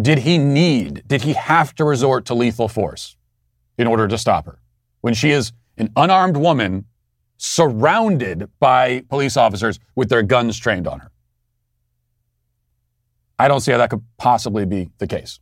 Did 0.00 0.18
he 0.18 0.36
need, 0.38 1.04
did 1.06 1.22
he 1.22 1.32
have 1.32 1.74
to 1.76 1.84
resort 1.84 2.26
to 2.26 2.34
lethal 2.34 2.68
force 2.68 3.16
in 3.78 3.86
order 3.86 4.06
to 4.08 4.18
stop 4.18 4.46
her? 4.46 4.58
when 5.06 5.14
she 5.14 5.30
is 5.30 5.52
an 5.78 5.88
unarmed 5.94 6.36
woman 6.36 6.84
surrounded 7.36 8.50
by 8.58 9.04
police 9.08 9.36
officers 9.36 9.78
with 9.94 10.08
their 10.08 10.20
guns 10.20 10.58
trained 10.58 10.88
on 10.88 10.98
her. 10.98 11.12
I 13.38 13.46
don't 13.46 13.60
see 13.60 13.70
how 13.70 13.78
that 13.78 13.90
could 13.90 14.02
possibly 14.16 14.66
be 14.66 14.90
the 14.98 15.06
case. 15.06 15.38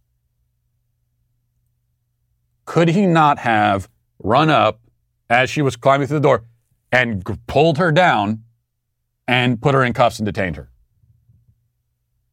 Could 2.66 2.88
he 2.88 3.06
not 3.06 3.38
have 3.38 3.88
run 4.18 4.50
up 4.50 4.80
as 5.30 5.48
she 5.48 5.62
was 5.62 5.76
climbing 5.76 6.08
through 6.08 6.18
the 6.18 6.28
door 6.28 6.44
and 6.94 7.24
pulled 7.48 7.78
her 7.78 7.90
down 7.90 8.44
and 9.26 9.60
put 9.60 9.74
her 9.74 9.82
in 9.82 9.92
cuffs 9.92 10.20
and 10.20 10.26
detained 10.26 10.56
her? 10.56 10.70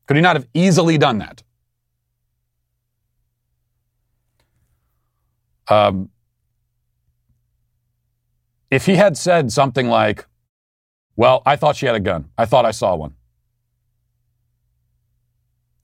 Could 0.06 0.18
he 0.18 0.22
not 0.22 0.36
have 0.36 0.48
easily 0.54 0.98
done 1.00 1.18
that? 1.18 1.42
Um, 5.68 6.10
if 8.70 8.86
he 8.86 8.96
had 8.96 9.18
said 9.18 9.52
something 9.52 9.88
like, 9.88 10.28
well, 11.16 11.42
I 11.46 11.56
thought 11.56 11.76
she 11.76 11.88
had 11.88 11.96
a 11.96 12.00
gun. 12.00 12.30
I 12.38 12.46
thought 12.46 12.66
I 12.66 12.72
saw 12.72 12.96
one. 12.96 13.16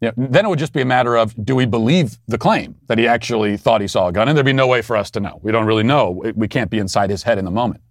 Yeah, 0.02 0.12
then 0.16 0.46
it 0.46 0.50
would 0.50 0.60
just 0.60 0.74
be 0.74 0.82
a 0.82 0.86
matter 0.86 1.16
of 1.16 1.34
do 1.44 1.56
we 1.56 1.66
believe 1.66 2.20
the 2.28 2.38
claim 2.38 2.76
that 2.88 3.00
he 3.00 3.08
actually 3.08 3.58
thought 3.58 3.82
he 3.82 3.88
saw 3.88 4.08
a 4.08 4.12
gun? 4.12 4.28
And 4.28 4.38
there'd 4.38 4.46
be 4.46 4.54
no 4.54 4.68
way 4.68 4.84
for 4.84 4.96
us 4.96 5.10
to 5.12 5.20
know. 5.20 5.40
We 5.42 5.52
don't 5.52 5.66
really 5.66 5.84
know. 5.84 6.22
We 6.36 6.48
can't 6.48 6.70
be 6.70 6.78
inside 6.78 7.10
his 7.10 7.24
head 7.24 7.40
in 7.40 7.46
the 7.46 7.52
moment. 7.52 7.82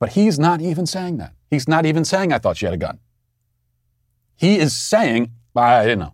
But 0.00 0.10
he's 0.10 0.38
not 0.38 0.60
even 0.60 0.86
saying 0.86 1.16
that. 1.18 1.34
He's 1.50 1.68
not 1.68 1.86
even 1.86 2.04
saying, 2.04 2.32
I 2.32 2.38
thought 2.38 2.56
she 2.56 2.66
had 2.66 2.74
a 2.74 2.78
gun. 2.78 2.98
He 4.36 4.58
is 4.58 4.76
saying, 4.76 5.32
I 5.56 5.82
didn't 5.82 5.98
know. 5.98 6.12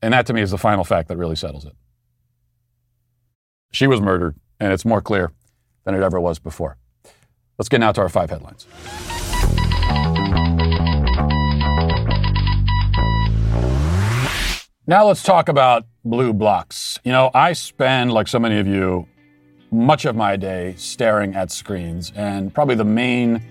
And 0.00 0.14
that 0.14 0.26
to 0.26 0.32
me 0.32 0.40
is 0.40 0.50
the 0.50 0.58
final 0.58 0.84
fact 0.84 1.08
that 1.08 1.16
really 1.16 1.36
settles 1.36 1.64
it. 1.64 1.74
She 3.72 3.86
was 3.86 4.00
murdered 4.00 4.36
and 4.60 4.72
it's 4.72 4.84
more 4.84 5.02
clear 5.02 5.32
than 5.84 5.94
it 5.94 6.02
ever 6.02 6.20
was 6.20 6.38
before. 6.38 6.78
Let's 7.58 7.68
get 7.68 7.80
now 7.80 7.92
to 7.92 8.00
our 8.00 8.08
five 8.08 8.30
headlines. 8.30 8.66
Now 14.86 15.06
let's 15.06 15.22
talk 15.22 15.48
about 15.48 15.86
BLUblox. 16.04 16.98
You 17.04 17.12
know, 17.12 17.30
I 17.32 17.54
spend, 17.54 18.12
like 18.12 18.28
so 18.28 18.38
many 18.38 18.58
of 18.58 18.66
you, 18.66 19.08
much 19.74 20.04
of 20.04 20.14
my 20.16 20.36
day 20.36 20.74
staring 20.76 21.34
at 21.34 21.50
screens, 21.50 22.12
and 22.14 22.54
probably 22.54 22.74
the 22.76 22.84
main 22.84 23.42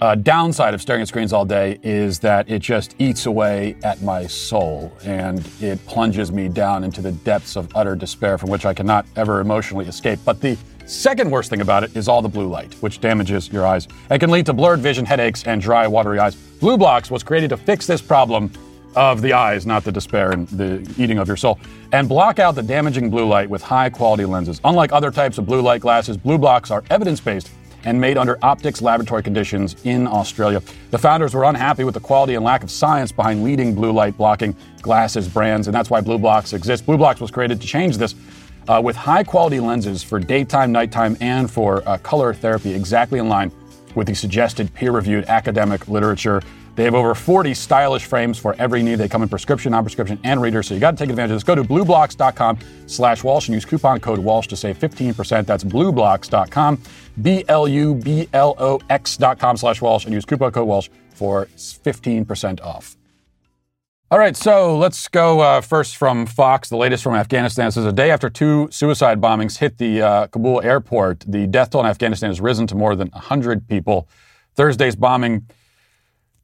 uh, 0.00 0.14
downside 0.14 0.72
of 0.72 0.80
staring 0.80 1.02
at 1.02 1.08
screens 1.08 1.32
all 1.32 1.44
day 1.44 1.78
is 1.82 2.18
that 2.20 2.48
it 2.48 2.60
just 2.60 2.94
eats 2.98 3.26
away 3.26 3.76
at 3.82 4.00
my 4.00 4.26
soul 4.26 4.90
and 5.04 5.46
it 5.60 5.84
plunges 5.86 6.32
me 6.32 6.48
down 6.48 6.84
into 6.84 7.02
the 7.02 7.12
depths 7.12 7.54
of 7.54 7.68
utter 7.74 7.94
despair 7.94 8.38
from 8.38 8.48
which 8.48 8.64
I 8.64 8.72
cannot 8.72 9.04
ever 9.16 9.40
emotionally 9.40 9.84
escape. 9.86 10.18
But 10.24 10.40
the 10.40 10.56
second 10.86 11.30
worst 11.30 11.50
thing 11.50 11.60
about 11.60 11.84
it 11.84 11.94
is 11.94 12.08
all 12.08 12.22
the 12.22 12.30
blue 12.30 12.48
light, 12.48 12.72
which 12.74 13.00
damages 13.00 13.52
your 13.52 13.66
eyes 13.66 13.88
and 14.08 14.18
can 14.18 14.30
lead 14.30 14.46
to 14.46 14.54
blurred 14.54 14.80
vision, 14.80 15.04
headaches, 15.04 15.44
and 15.44 15.60
dry, 15.60 15.86
watery 15.86 16.18
eyes. 16.18 16.34
BLUblox 16.34 17.10
was 17.10 17.22
created 17.22 17.50
to 17.50 17.58
fix 17.58 17.86
this 17.86 18.00
problem 18.00 18.50
of 18.96 19.22
the 19.22 19.32
eyes, 19.32 19.66
not 19.66 19.84
the 19.84 19.92
despair 19.92 20.32
and 20.32 20.48
the 20.48 20.80
eating 20.98 21.18
of 21.18 21.28
your 21.28 21.36
soul, 21.36 21.58
and 21.92 22.08
block 22.08 22.38
out 22.38 22.54
the 22.54 22.62
damaging 22.62 23.10
blue 23.10 23.26
light 23.26 23.48
with 23.48 23.62
high 23.62 23.90
quality 23.90 24.24
lenses. 24.24 24.60
Unlike 24.64 24.92
other 24.92 25.10
types 25.10 25.38
of 25.38 25.46
blue 25.46 25.60
light 25.60 25.80
glasses, 25.80 26.16
BLUblox 26.16 26.70
are 26.70 26.82
evidence 26.90 27.20
based 27.20 27.50
and 27.84 27.98
made 28.00 28.18
under 28.18 28.38
optics 28.42 28.82
laboratory 28.82 29.22
conditions 29.22 29.76
in 29.84 30.06
Australia. 30.06 30.62
The 30.90 30.98
founders 30.98 31.34
were 31.34 31.44
unhappy 31.44 31.84
with 31.84 31.94
the 31.94 32.00
quality 32.00 32.34
and 32.34 32.44
lack 32.44 32.62
of 32.62 32.70
science 32.70 33.10
behind 33.10 33.42
leading 33.42 33.74
blue 33.74 33.92
light 33.92 34.16
blocking 34.16 34.54
glasses 34.82 35.28
brands, 35.28 35.66
and 35.66 35.74
that's 35.74 35.88
why 35.88 36.00
BLUblox 36.00 36.52
exists. 36.52 36.84
blocks 36.84 37.20
was 37.20 37.30
created 37.30 37.60
to 37.60 37.66
change 37.66 37.96
this. 37.96 38.14
Uh, 38.68 38.80
with 38.80 38.94
high 38.94 39.24
quality 39.24 39.58
lenses 39.58 40.02
for 40.02 40.20
daytime, 40.20 40.70
nighttime, 40.70 41.16
and 41.20 41.50
for 41.50 41.82
uh, 41.88 41.96
color 41.98 42.34
therapy, 42.34 42.72
exactly 42.74 43.18
in 43.18 43.28
line 43.28 43.50
with 43.94 44.06
the 44.06 44.14
suggested 44.14 44.72
peer 44.74 44.92
reviewed 44.92 45.24
academic 45.24 45.88
literature. 45.88 46.42
They 46.76 46.84
have 46.84 46.94
over 46.94 47.14
40 47.14 47.54
stylish 47.54 48.04
frames 48.04 48.38
for 48.38 48.54
every 48.58 48.82
need. 48.82 48.96
They 48.96 49.08
come 49.08 49.22
in 49.22 49.28
prescription, 49.28 49.72
non-prescription, 49.72 50.18
and 50.24 50.40
reader, 50.40 50.62
so 50.62 50.74
you 50.74 50.80
got 50.80 50.92
to 50.92 50.96
take 50.96 51.10
advantage 51.10 51.32
of 51.32 51.36
this. 51.36 51.44
Go 51.44 51.54
to 51.54 51.64
blublox.com 51.64 52.58
slash 52.86 53.24
Walsh 53.24 53.48
and 53.48 53.54
use 53.54 53.64
coupon 53.64 54.00
code 54.00 54.18
Walsh 54.18 54.46
to 54.48 54.56
save 54.56 54.78
15%. 54.78 55.46
That's 55.46 55.64
blublox.com, 55.64 56.82
B-L-U-B-L-O-X.com 57.20 57.66
slash 59.56 59.82
Walsh 59.82 60.04
and 60.04 60.14
use 60.14 60.24
coupon 60.24 60.52
code 60.52 60.66
Walsh 60.66 60.88
for 61.10 61.46
15% 61.56 62.60
off. 62.62 62.96
All 64.12 64.18
right, 64.18 64.36
so 64.36 64.76
let's 64.76 65.06
go 65.06 65.38
uh, 65.38 65.60
first 65.60 65.96
from 65.96 66.26
Fox, 66.26 66.68
the 66.68 66.76
latest 66.76 67.04
from 67.04 67.14
Afghanistan. 67.14 67.68
It 67.68 67.72
says 67.72 67.84
a 67.84 67.92
day 67.92 68.10
after 68.10 68.28
two 68.28 68.68
suicide 68.72 69.20
bombings 69.20 69.58
hit 69.58 69.78
the 69.78 70.02
uh, 70.02 70.26
Kabul 70.26 70.62
airport, 70.62 71.20
the 71.28 71.46
death 71.46 71.70
toll 71.70 71.82
in 71.82 71.86
Afghanistan 71.86 72.28
has 72.28 72.40
risen 72.40 72.66
to 72.66 72.74
more 72.74 72.96
than 72.96 73.06
100 73.10 73.68
people. 73.68 74.08
Thursday's 74.56 74.96
bombing 74.96 75.46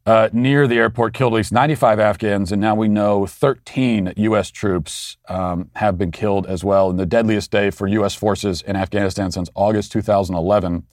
uh, 0.07 0.29
near 0.33 0.69
the 0.69 0.77
airport 0.77 1.13
killed 1.15 1.33
at 1.33 1.37
least 1.37 1.53
95 1.53 1.99
Afghans, 1.99 2.53
and 2.53 2.61
now 2.61 2.77
we 2.77 2.87
know 2.87 3.27
13 3.27 4.13
U.S. 4.17 4.53
troops 4.53 5.17
um, 5.29 5.69
have 5.75 5.99
been 5.99 6.13
killed 6.13 6.47
as 6.47 6.63
well 6.63 6.89
in 6.91 6.97
the 6.97 7.05
deadliest 7.05 7.51
day 7.51 7.71
for 7.71 7.89
U.S. 7.89 8.15
forces 8.15 8.63
in 8.63 8.77
Afghanistan 8.77 9.33
since 9.33 9.51
August 9.57 9.91
2011. 9.91 10.87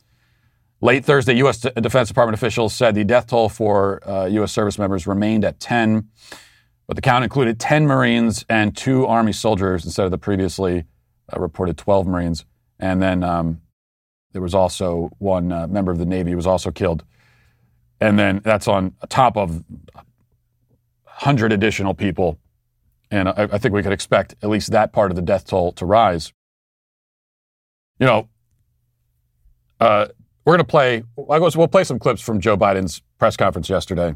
Late 0.82 1.06
Thursday, 1.06 1.36
U.S. 1.38 1.60
Defense 1.60 2.08
Department 2.08 2.34
officials 2.34 2.74
said 2.74 2.96
the 2.96 3.04
death 3.04 3.28
toll 3.28 3.50
for 3.50 4.06
uh, 4.10 4.26
U.S. 4.26 4.52
service 4.52 4.80
members 4.80 5.06
remained 5.06 5.46
at 5.46 5.60
10, 5.60 6.10
but 6.88 6.96
the 6.96 7.02
count 7.02 7.24
included 7.24 7.60
10 7.60 7.86
Marines 7.86 8.44
and 8.50 8.76
two 8.76 9.06
Army 9.06 9.32
soldiers 9.32 9.86
instead 9.86 10.06
of 10.06 10.12
the 10.12 10.18
previously 10.18 10.86
uh, 11.32 11.40
reported 11.40 11.78
12 11.78 12.08
Marines. 12.08 12.46
And 12.80 13.02
then 13.02 13.24
um, 13.24 13.62
there 14.32 14.42
was 14.42 14.56
also 14.56 15.12
one 15.20 15.52
uh, 15.52 15.68
member 15.68 15.92
of 15.92 16.00
the 16.00 16.06
Navy 16.06 16.32
who 16.32 16.36
was 16.36 16.48
also 16.48 16.72
killed 16.72 17.06
and 18.04 18.20
then 18.20 18.42
that's 18.44 18.68
on 18.68 18.94
top 19.08 19.38
of 19.38 19.64
100 19.94 21.54
additional 21.54 21.94
people. 21.94 22.38
And 23.10 23.30
I, 23.30 23.48
I 23.54 23.58
think 23.58 23.74
we 23.74 23.82
could 23.82 23.94
expect 23.94 24.36
at 24.44 24.50
least 24.50 24.72
that 24.72 24.92
part 24.92 25.10
of 25.10 25.16
the 25.16 25.22
death 25.22 25.46
toll 25.46 25.72
to 25.74 25.86
rise. 25.86 26.34
You 28.00 28.08
know, 28.08 28.28
uh, 29.80 30.08
we're 30.44 30.52
going 30.52 30.66
to 30.66 30.66
play, 30.66 31.04
we'll 31.16 31.68
play 31.70 31.86
some 31.86 31.98
clips 31.98 32.22
from 32.22 32.42
Joe 32.42 32.58
Biden's 32.58 33.02
press 33.20 33.38
conference 33.38 33.70
yesterday. 33.70 34.16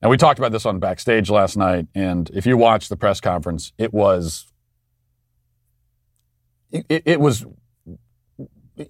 And 0.00 0.10
we 0.10 0.16
talked 0.16 0.38
about 0.38 0.52
this 0.52 0.64
on 0.64 0.78
backstage 0.78 1.28
last 1.28 1.54
night. 1.54 1.86
And 1.94 2.30
if 2.32 2.46
you 2.46 2.56
watched 2.56 2.88
the 2.88 2.96
press 2.96 3.20
conference, 3.20 3.74
it 3.76 3.92
was, 3.92 4.50
it, 6.70 7.02
it 7.04 7.20
was 7.20 7.44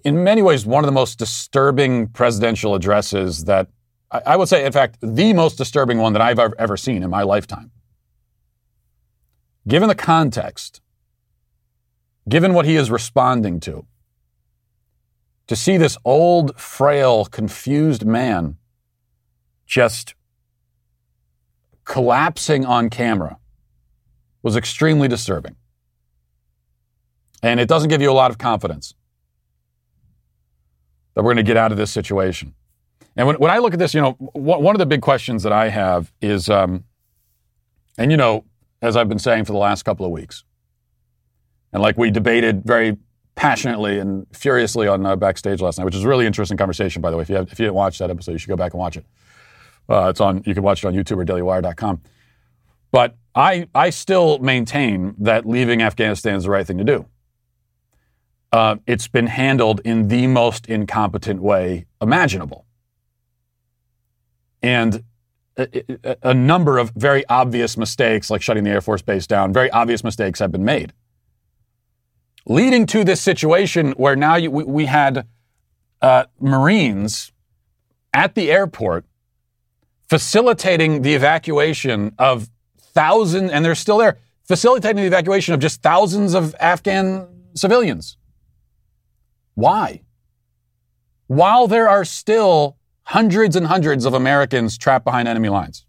in 0.03 0.23
many 0.23 0.41
ways, 0.41 0.65
one 0.65 0.83
of 0.83 0.87
the 0.87 0.93
most 0.93 1.17
disturbing 1.17 2.07
presidential 2.07 2.75
addresses 2.75 3.45
that 3.45 3.67
I, 4.11 4.35
would 4.37 4.47
say, 4.47 4.65
in 4.65 4.71
fact, 4.71 4.97
the 5.01 5.33
most 5.33 5.57
disturbing 5.57 5.99
one 5.99 6.13
that 6.13 6.21
I've 6.21 6.39
ever 6.39 6.77
seen 6.77 7.03
in 7.03 7.09
my 7.11 7.21
lifetime. 7.21 7.71
Given 9.67 9.87
the 9.87 9.95
context, 9.95 10.81
given 12.27 12.55
what 12.55 12.65
he 12.65 12.75
is 12.75 12.89
responding 12.89 13.59
to, 13.61 13.85
to 15.45 15.55
see 15.55 15.77
this 15.77 15.95
old, 16.03 16.59
frail, 16.59 17.25
confused 17.25 18.03
man 18.03 18.57
just 19.67 20.15
collapsing 21.85 22.65
on 22.65 22.89
camera 22.89 23.37
was 24.41 24.55
extremely 24.55 25.07
disturbing. 25.07 25.55
And 27.43 27.59
it 27.59 27.67
doesn't 27.67 27.89
give 27.89 28.01
you 28.01 28.11
a 28.11 28.13
lot 28.13 28.31
of 28.31 28.39
confidence 28.39 28.95
that 31.13 31.23
we're 31.23 31.33
going 31.33 31.37
to 31.37 31.49
get 31.49 31.57
out 31.57 31.71
of 31.71 31.77
this 31.77 31.91
situation. 31.91 32.53
And 33.15 33.27
when, 33.27 33.35
when 33.37 33.51
I 33.51 33.57
look 33.57 33.73
at 33.73 33.79
this, 33.79 33.93
you 33.93 34.01
know, 34.01 34.11
one 34.13 34.75
of 34.75 34.79
the 34.79 34.85
big 34.85 35.01
questions 35.01 35.43
that 35.43 35.51
I 35.51 35.69
have 35.69 36.11
is, 36.21 36.49
um, 36.49 36.85
and 37.97 38.11
you 38.11 38.17
know, 38.17 38.45
as 38.81 38.95
I've 38.95 39.09
been 39.09 39.19
saying 39.19 39.45
for 39.45 39.51
the 39.51 39.57
last 39.57 39.83
couple 39.83 40.05
of 40.05 40.11
weeks, 40.11 40.43
and 41.73 41.81
like 41.81 41.97
we 41.97 42.11
debated 42.11 42.63
very 42.63 42.97
passionately 43.35 43.99
and 43.99 44.25
furiously 44.33 44.87
on 44.87 45.05
uh, 45.05 45.15
backstage 45.15 45.61
last 45.61 45.77
night, 45.77 45.85
which 45.85 45.95
is 45.95 46.03
a 46.03 46.07
really 46.07 46.25
interesting 46.25 46.57
conversation, 46.57 47.01
by 47.01 47.11
the 47.11 47.17
way. 47.17 47.23
If 47.23 47.29
you, 47.29 47.35
have, 47.35 47.51
if 47.51 47.59
you 47.59 47.65
didn't 47.65 47.75
watch 47.75 47.97
that 47.99 48.09
episode, 48.09 48.33
you 48.33 48.37
should 48.37 48.49
go 48.49 48.55
back 48.55 48.73
and 48.73 48.79
watch 48.79 48.97
it. 48.97 49.05
Uh, 49.87 50.07
it's 50.09 50.21
on. 50.21 50.43
You 50.45 50.53
can 50.53 50.63
watch 50.63 50.83
it 50.83 50.87
on 50.87 50.93
YouTube 50.93 51.17
or 51.17 51.25
DailyWire.com. 51.25 52.01
But 52.91 53.15
I, 53.35 53.67
I 53.73 53.91
still 53.91 54.39
maintain 54.39 55.15
that 55.19 55.45
leaving 55.45 55.81
Afghanistan 55.81 56.35
is 56.35 56.43
the 56.43 56.49
right 56.49 56.65
thing 56.65 56.77
to 56.79 56.83
do 56.83 57.05
uh, 58.51 58.77
it's 58.87 59.07
been 59.07 59.27
handled 59.27 59.81
in 59.85 60.07
the 60.07 60.27
most 60.27 60.67
incompetent 60.67 61.41
way 61.41 61.85
imaginable. 62.01 62.65
And 64.61 65.03
a, 65.57 66.17
a, 66.23 66.33
number 66.33 66.77
of 66.77 66.91
very 66.95 67.25
obvious 67.27 67.77
mistakes, 67.77 68.29
like 68.29 68.41
shutting 68.41 68.63
the 68.63 68.69
Air 68.71 68.81
Force 68.81 69.01
Base 69.01 69.27
down, 69.27 69.53
very 69.53 69.69
obvious 69.71 70.03
mistakes 70.03 70.39
have 70.39 70.51
been 70.51 70.65
made. 70.65 70.93
Leading 72.45 72.85
to 72.87 73.03
this 73.03 73.21
situation 73.21 73.91
where 73.91 74.15
now 74.15 74.35
you, 74.35 74.49
we, 74.49 74.63
we, 74.63 74.85
had 74.85 75.27
uh, 76.01 76.25
Marines 76.39 77.31
at 78.13 78.35
the 78.35 78.51
airport 78.51 79.05
facilitating 80.09 81.03
the 81.03 81.13
evacuation 81.13 82.13
of 82.17 82.49
thousands, 82.77 83.51
and 83.51 83.63
they're 83.63 83.75
still 83.75 83.97
there, 83.97 84.17
facilitating 84.45 84.97
the 84.97 85.07
evacuation 85.07 85.53
of 85.53 85.59
just 85.59 85.81
thousands 85.81 86.33
of 86.33 86.55
Afghan 86.59 87.27
civilians. 87.53 88.17
Why? 89.59 90.01
While 91.27 91.67
there 91.67 91.89
are 91.89 92.05
still 92.05 92.77
hundreds 93.03 93.55
and 93.55 93.67
hundreds 93.67 94.05
of 94.05 94.13
Americans 94.13 94.77
trapped 94.77 95.03
behind 95.03 95.27
enemy 95.27 95.49
lines. 95.49 95.85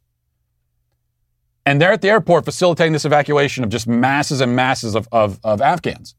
And 1.65 1.81
they're 1.81 1.93
at 1.93 2.03
the 2.03 2.09
airport 2.09 2.45
facilitating 2.45 2.93
this 2.93 3.05
evacuation 3.05 3.63
of 3.63 3.71
just 3.71 3.87
masses 3.87 4.41
and 4.41 4.57
masses 4.57 4.97
of, 4.97 5.07
of, 5.13 5.39
of 5.45 5.61
Afghans. 5.61 6.17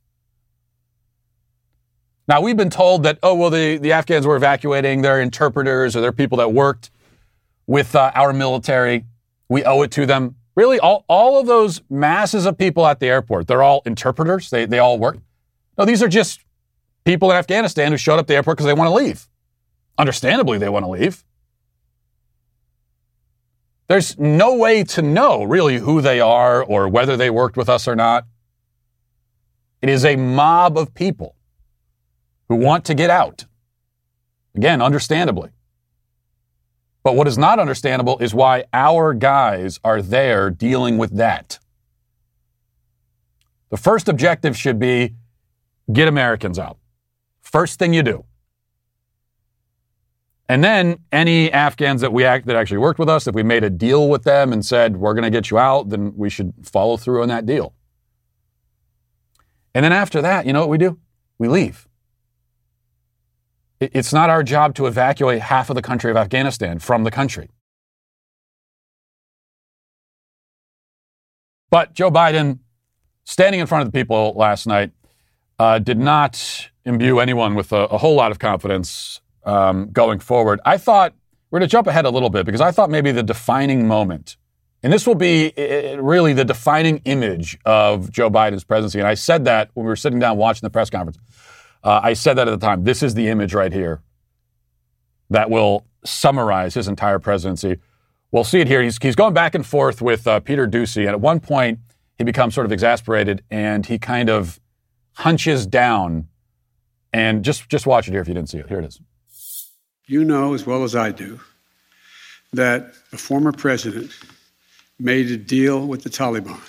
Now, 2.28 2.40
we've 2.40 2.56
been 2.56 2.70
told 2.70 3.04
that, 3.04 3.20
oh, 3.22 3.36
well, 3.36 3.50
the, 3.50 3.78
the 3.78 3.92
Afghans 3.92 4.26
were 4.26 4.38
evacuating, 4.38 5.02
they're 5.02 5.20
interpreters 5.20 5.96
or 5.96 6.02
they're 6.02 6.14
people 6.14 6.38
that 6.38 6.54
worked 6.54 6.90
with 7.68 7.96
uh, 7.96 8.12
our 8.16 8.32
military. 8.32 9.06
We 9.50 9.66
owe 9.66 9.82
it 9.82 9.92
to 9.92 10.06
them. 10.06 10.36
Really, 10.56 10.80
all, 10.80 11.04
all 11.10 11.40
of 11.40 11.48
those 11.48 11.82
masses 11.90 12.46
of 12.46 12.58
people 12.58 12.86
at 12.88 13.02
the 13.02 13.08
airport, 13.08 13.48
they're 13.48 13.64
all 13.64 13.82
interpreters. 13.86 14.50
They, 14.50 14.66
they 14.66 14.80
all 14.80 14.98
work. 14.98 15.18
No, 15.78 15.84
these 15.84 16.02
are 16.02 16.08
just 16.08 16.40
people 17.04 17.32
in 17.32 17.38
Afghanistan 17.38 17.92
who 17.92 17.98
showed 17.98 18.16
up 18.16 18.22
at 18.22 18.28
the 18.28 18.36
airport 18.36 18.58
because 18.58 18.66
they 18.66 18.74
want 18.74 18.90
to 18.90 18.94
leave. 18.94 19.28
Understandably, 19.98 20.58
they 20.58 20.70
want 20.70 20.86
to 20.86 20.90
leave. 20.90 21.24
There's 23.88 24.18
no 24.18 24.56
way 24.56 24.84
to 24.86 25.02
know 25.02 25.44
really 25.44 25.78
who 25.78 26.02
they 26.02 26.22
are 26.22 26.64
or 26.64 26.88
whether 26.88 27.18
they 27.18 27.30
worked 27.30 27.58
with 27.58 27.68
us 27.68 27.88
or 27.88 27.96
not. 27.96 28.26
It 29.82 29.90
is 29.90 30.06
a 30.06 30.16
mob 30.16 30.78
of 30.78 30.94
people 30.94 31.36
who 32.48 32.56
want 32.56 32.86
to 32.86 32.94
get 32.94 33.10
out. 33.10 33.46
Again, 34.56 34.82
understandably. 34.82 35.50
But 37.04 37.16
what 37.16 37.28
is 37.28 37.38
not 37.38 37.60
understandable 37.60 38.18
is 38.20 38.34
why 38.34 38.66
our 38.74 39.14
guys 39.14 39.80
are 39.84 40.02
there 40.02 40.50
dealing 40.50 40.98
with 40.98 41.18
that. 41.18 41.60
The 43.70 43.78
first 43.78 44.08
objective 44.08 44.56
should 44.56 44.80
be 44.80 45.16
get 45.92 46.08
Americans 46.08 46.60
out. 46.60 46.78
First 47.52 47.80
thing 47.80 47.94
you 47.94 48.04
do. 48.04 48.26
And 50.48 50.64
then 50.64 51.00
any 51.12 51.52
Afghans 51.52 52.02
that 52.02 52.12
we 52.12 52.26
act, 52.26 52.46
that 52.48 52.56
actually 52.56 52.80
worked 52.80 53.00
with 53.00 53.10
us, 53.10 53.28
if 53.28 53.36
we 53.36 53.44
made 53.44 53.64
a 53.64 53.70
deal 53.70 54.10
with 54.10 54.24
them 54.24 54.52
and 54.52 54.66
said 54.66 54.98
we're 54.98 55.14
going 55.14 55.24
to 55.24 55.30
get 55.30 55.50
you 55.50 55.58
out, 55.58 55.90
then 55.90 56.14
we 56.18 56.30
should 56.30 56.54
follow 56.64 56.98
through 56.98 57.22
on 57.22 57.30
that 57.30 57.46
deal. 57.46 57.74
And 59.74 59.86
then 59.86 59.94
after 59.94 60.22
that, 60.22 60.46
you 60.46 60.54
know 60.54 60.60
what 60.60 60.70
we 60.70 60.78
do? 60.78 61.00
We 61.38 61.48
leave. 61.48 61.88
It's 63.80 64.14
not 64.14 64.30
our 64.30 64.44
job 64.44 64.76
to 64.76 64.86
evacuate 64.86 65.42
half 65.42 65.70
of 65.70 65.76
the 65.76 65.82
country 65.82 66.12
of 66.12 66.18
Afghanistan 66.18 66.80
from 66.80 67.04
the 67.04 67.12
country. 67.12 67.50
But 71.70 71.94
Joe 71.94 72.12
Biden, 72.12 72.60
standing 73.24 73.62
in 73.62 73.68
front 73.68 73.86
of 73.86 73.92
the 73.92 73.98
people 73.98 74.34
last 74.36 74.68
night, 74.68 74.92
uh, 75.62 75.78
did 75.78 76.00
not 76.00 76.70
imbue 76.86 77.20
anyone 77.20 77.54
with 77.54 77.72
a, 77.72 77.84
a 77.86 77.98
whole 78.00 78.16
lot 78.16 78.32
of 78.32 78.40
confidence 78.40 79.22
um, 79.46 79.92
going 79.92 80.20
forward. 80.20 80.60
I 80.66 80.78
thought 80.78 81.14
we're 81.52 81.60
going 81.60 81.70
to 81.70 81.72
jump 81.72 81.86
ahead 81.86 82.06
a 82.06 82.10
little 82.10 82.32
bit 82.32 82.48
because 82.48 82.62
I 82.62 82.72
thought 82.72 82.90
maybe 82.90 83.12
the 83.12 83.22
defining 83.22 83.88
moment, 83.88 84.38
and 84.82 84.92
this 84.92 85.06
will 85.06 85.22
be 85.30 85.54
really 86.00 86.34
the 86.34 86.46
defining 86.46 86.98
image 87.06 87.60
of 87.64 88.12
Joe 88.12 88.32
Biden's 88.32 88.64
presidency. 88.64 88.98
And 88.98 89.08
I 89.08 89.14
said 89.14 89.46
that 89.46 89.70
when 89.76 89.86
we 89.86 89.90
were 89.90 89.96
sitting 89.96 90.18
down 90.18 90.38
watching 90.38 90.66
the 90.66 90.72
press 90.72 90.90
conference. 90.90 91.20
Uh, 91.84 92.00
I 92.02 92.14
said 92.14 92.36
that 92.38 92.48
at 92.48 92.60
the 92.60 92.66
time. 92.66 92.84
This 92.84 93.04
is 93.04 93.14
the 93.14 93.28
image 93.28 93.54
right 93.54 93.72
here 93.72 94.02
that 95.30 95.52
will 95.52 95.86
summarize 96.04 96.74
his 96.74 96.88
entire 96.88 97.20
presidency. 97.20 97.78
We'll 98.32 98.46
see 98.46 98.62
it 98.62 98.68
here. 98.68 98.82
He's, 98.82 98.98
he's 99.00 99.16
going 99.16 99.36
back 99.36 99.54
and 99.54 99.66
forth 99.66 100.02
with 100.02 100.26
uh, 100.26 100.40
Peter 100.40 100.68
Doocy, 100.68 101.02
and 101.02 101.10
at 101.10 101.22
one 101.22 101.40
point 101.40 101.78
he 102.18 102.24
becomes 102.24 102.56
sort 102.56 102.66
of 102.66 102.72
exasperated, 102.72 103.44
and 103.52 103.86
he 103.86 104.00
kind 104.00 104.28
of 104.28 104.60
hunches 105.14 105.66
down 105.66 106.28
and 107.14 107.44
just, 107.44 107.70
just 107.70 107.86
watch 107.86 108.08
it 108.08 108.12
here 108.12 108.22
if 108.22 108.28
you 108.28 108.34
didn't 108.34 108.50
see 108.50 108.60
it. 108.60 108.68
Here 108.68 108.80
it 108.80 108.86
is. 108.86 109.00
You 110.06 110.24
know 110.24 110.54
as 110.54 110.66
well 110.66 110.84
as 110.84 110.96
I 110.96 111.12
do 111.12 111.40
that 112.54 112.94
the 113.12 113.18
former 113.18 113.52
president 113.52 114.12
made 115.00 115.32
a 115.32 115.38
deal 115.38 115.88
with 115.88 116.04
the 116.04 116.10
Taliban 116.10 116.60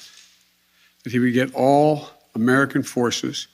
that 1.03 1.13
he 1.13 1.19
would 1.19 1.33
get 1.35 1.55
all 1.55 2.09
American 2.35 2.83
forces 2.83 3.49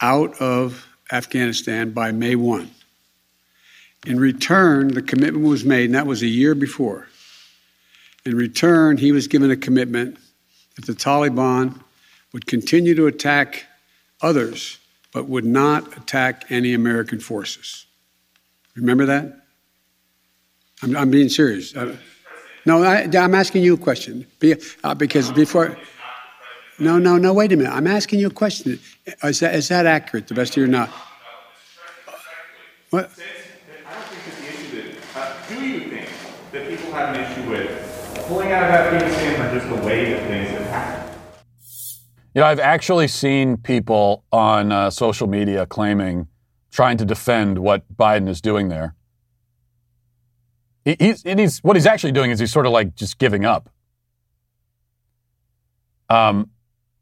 out 0.00 0.40
of 0.40 0.86
Afghanistan 1.12 1.90
by 1.90 2.12
May 2.12 2.34
1. 2.34 2.70
In 4.06 4.18
return, 4.18 4.88
the 4.88 5.02
commitment 5.02 5.44
was 5.44 5.64
made, 5.64 5.86
and 5.86 5.94
that 5.94 6.06
was 6.06 6.22
a 6.22 6.26
year 6.26 6.54
before. 6.54 7.06
In 8.24 8.34
return, 8.34 8.96
he 8.96 9.12
was 9.12 9.28
given 9.28 9.50
a 9.50 9.56
commitment 9.56 10.18
that 10.76 10.86
the 10.86 10.92
Taliban 10.92 11.80
would 12.32 12.46
continue 12.46 12.94
to 12.94 13.06
attack 13.06 13.66
others, 14.22 14.78
but 15.12 15.28
would 15.28 15.44
not 15.44 15.96
attack 15.96 16.44
any 16.50 16.74
American 16.74 17.20
forces. 17.20 17.86
Remember 18.76 19.06
that? 19.06 19.40
I'm, 20.82 20.96
I'm 20.96 21.10
being 21.10 21.28
serious. 21.28 21.74
Uh, 21.76 21.96
no, 22.66 22.82
I, 22.82 23.02
am 23.02 23.34
asking 23.34 23.62
you 23.62 23.74
a 23.74 23.78
question. 23.78 24.26
Be, 24.38 24.54
uh, 24.84 24.94
because 24.94 25.30
before. 25.32 25.76
No, 26.78 26.98
no, 26.98 27.18
no, 27.18 27.34
wait 27.34 27.52
a 27.52 27.56
minute. 27.56 27.72
I'm 27.72 27.86
asking 27.86 28.20
you 28.20 28.28
a 28.28 28.32
question. 28.32 28.78
Is 29.22 29.40
that, 29.40 29.54
is 29.54 29.68
that 29.68 29.86
accurate, 29.86 30.28
the 30.28 30.34
best 30.34 30.52
of 30.52 30.56
your 30.58 30.66
not? 30.66 30.88
What? 32.90 33.10
Have 36.92 37.14
an 37.14 37.20
issue 37.20 37.48
with 37.48 38.26
pulling 38.26 38.50
out 38.50 38.64
of 38.64 38.70
Afghanistan 38.70 39.54
just 39.54 39.68
the 39.68 39.86
way 39.86 40.12
that 40.12 40.26
things 40.26 40.50
have 40.50 40.66
happened? 40.66 40.99
You 42.34 42.42
know, 42.42 42.46
I've 42.46 42.60
actually 42.60 43.08
seen 43.08 43.56
people 43.56 44.24
on 44.30 44.70
uh, 44.70 44.90
social 44.90 45.26
media 45.26 45.66
claiming, 45.66 46.28
trying 46.70 46.96
to 46.98 47.04
defend 47.04 47.58
what 47.58 47.82
Biden 47.96 48.28
is 48.28 48.40
doing 48.40 48.68
there. 48.68 48.94
He, 50.84 50.96
he's, 50.98 51.22
he's, 51.22 51.58
what 51.58 51.74
he's 51.76 51.86
actually 51.86 52.12
doing 52.12 52.30
is 52.30 52.38
he's 52.38 52.52
sort 52.52 52.66
of 52.66 52.72
like 52.72 52.94
just 52.94 53.18
giving 53.18 53.44
up. 53.44 53.68
Um, 56.08 56.50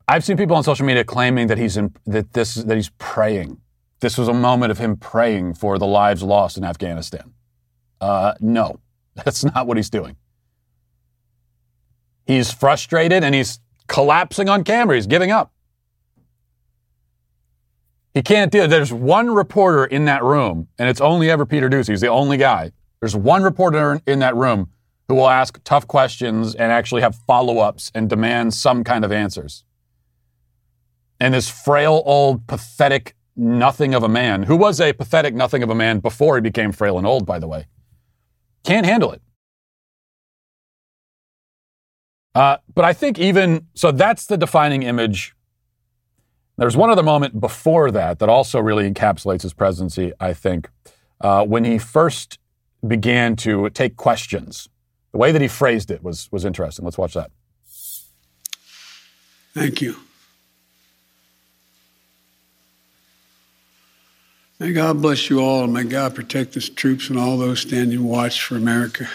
I've 0.06 0.24
seen 0.24 0.38
people 0.38 0.56
on 0.56 0.64
social 0.64 0.86
media 0.86 1.04
claiming 1.04 1.48
that 1.48 1.58
he's 1.58 1.76
in, 1.76 1.94
that 2.06 2.32
this 2.32 2.54
that 2.54 2.74
he's 2.76 2.90
praying. 2.96 3.60
This 4.00 4.16
was 4.16 4.28
a 4.28 4.34
moment 4.34 4.70
of 4.70 4.78
him 4.78 4.96
praying 4.96 5.54
for 5.54 5.78
the 5.78 5.86
lives 5.86 6.22
lost 6.22 6.56
in 6.56 6.64
Afghanistan. 6.64 7.34
Uh, 8.00 8.34
no, 8.40 8.80
that's 9.14 9.44
not 9.44 9.66
what 9.66 9.76
he's 9.76 9.90
doing. 9.90 10.16
He's 12.26 12.50
frustrated 12.52 13.24
and 13.24 13.34
he's 13.34 13.60
collapsing 13.88 14.48
on 14.48 14.64
camera. 14.64 14.94
He's 14.94 15.06
giving 15.06 15.30
up. 15.30 15.52
He 18.14 18.22
can't 18.22 18.50
do 18.50 18.62
it. 18.62 18.68
There's 18.68 18.92
one 18.92 19.30
reporter 19.30 19.84
in 19.84 20.06
that 20.06 20.24
room, 20.24 20.68
and 20.78 20.88
it's 20.88 21.00
only 21.00 21.30
ever 21.30 21.46
Peter 21.46 21.68
Doocy. 21.68 21.90
He's 21.90 22.00
the 22.00 22.08
only 22.08 22.36
guy. 22.36 22.72
There's 23.00 23.14
one 23.14 23.42
reporter 23.42 24.00
in 24.06 24.18
that 24.20 24.34
room 24.34 24.70
who 25.08 25.14
will 25.14 25.28
ask 25.28 25.60
tough 25.64 25.86
questions 25.86 26.54
and 26.54 26.72
actually 26.72 27.02
have 27.02 27.16
follow 27.26 27.58
ups 27.58 27.90
and 27.94 28.10
demand 28.10 28.54
some 28.54 28.84
kind 28.84 29.04
of 29.04 29.12
answers. 29.12 29.64
And 31.20 31.34
this 31.34 31.48
frail, 31.48 32.02
old, 32.04 32.46
pathetic 32.46 33.14
nothing 33.36 33.94
of 33.94 34.02
a 34.02 34.08
man, 34.08 34.44
who 34.44 34.56
was 34.56 34.80
a 34.80 34.92
pathetic 34.92 35.34
nothing 35.34 35.62
of 35.62 35.70
a 35.70 35.74
man 35.74 36.00
before 36.00 36.36
he 36.36 36.40
became 36.40 36.72
frail 36.72 36.98
and 36.98 37.06
old, 37.06 37.24
by 37.24 37.38
the 37.38 37.48
way, 37.48 37.66
can't 38.64 38.84
handle 38.84 39.12
it. 39.12 39.22
Uh, 42.34 42.58
but 42.74 42.84
I 42.84 42.92
think 42.92 43.18
even 43.18 43.66
so, 43.74 43.90
that's 43.90 44.26
the 44.26 44.36
defining 44.36 44.82
image. 44.82 45.34
There's 46.56 46.76
one 46.76 46.90
other 46.90 47.02
moment 47.02 47.40
before 47.40 47.90
that 47.92 48.18
that 48.18 48.28
also 48.28 48.60
really 48.60 48.90
encapsulates 48.90 49.42
his 49.42 49.54
presidency, 49.54 50.12
I 50.20 50.34
think, 50.34 50.68
uh, 51.20 51.44
when 51.44 51.64
he 51.64 51.78
first 51.78 52.38
began 52.86 53.36
to 53.36 53.70
take 53.70 53.96
questions. 53.96 54.68
The 55.12 55.18
way 55.18 55.32
that 55.32 55.40
he 55.40 55.48
phrased 55.48 55.90
it 55.90 56.02
was, 56.02 56.28
was 56.30 56.44
interesting. 56.44 56.84
Let's 56.84 56.98
watch 56.98 57.14
that. 57.14 57.30
Thank 59.54 59.80
you. 59.80 59.96
May 64.60 64.72
God 64.72 65.00
bless 65.00 65.30
you 65.30 65.40
all, 65.40 65.64
and 65.64 65.72
may 65.72 65.84
God 65.84 66.16
protect 66.16 66.54
the 66.54 66.60
troops 66.60 67.10
and 67.10 67.18
all 67.18 67.38
those 67.38 67.60
standing 67.60 68.04
watch 68.04 68.42
for 68.42 68.56
America. 68.56 69.08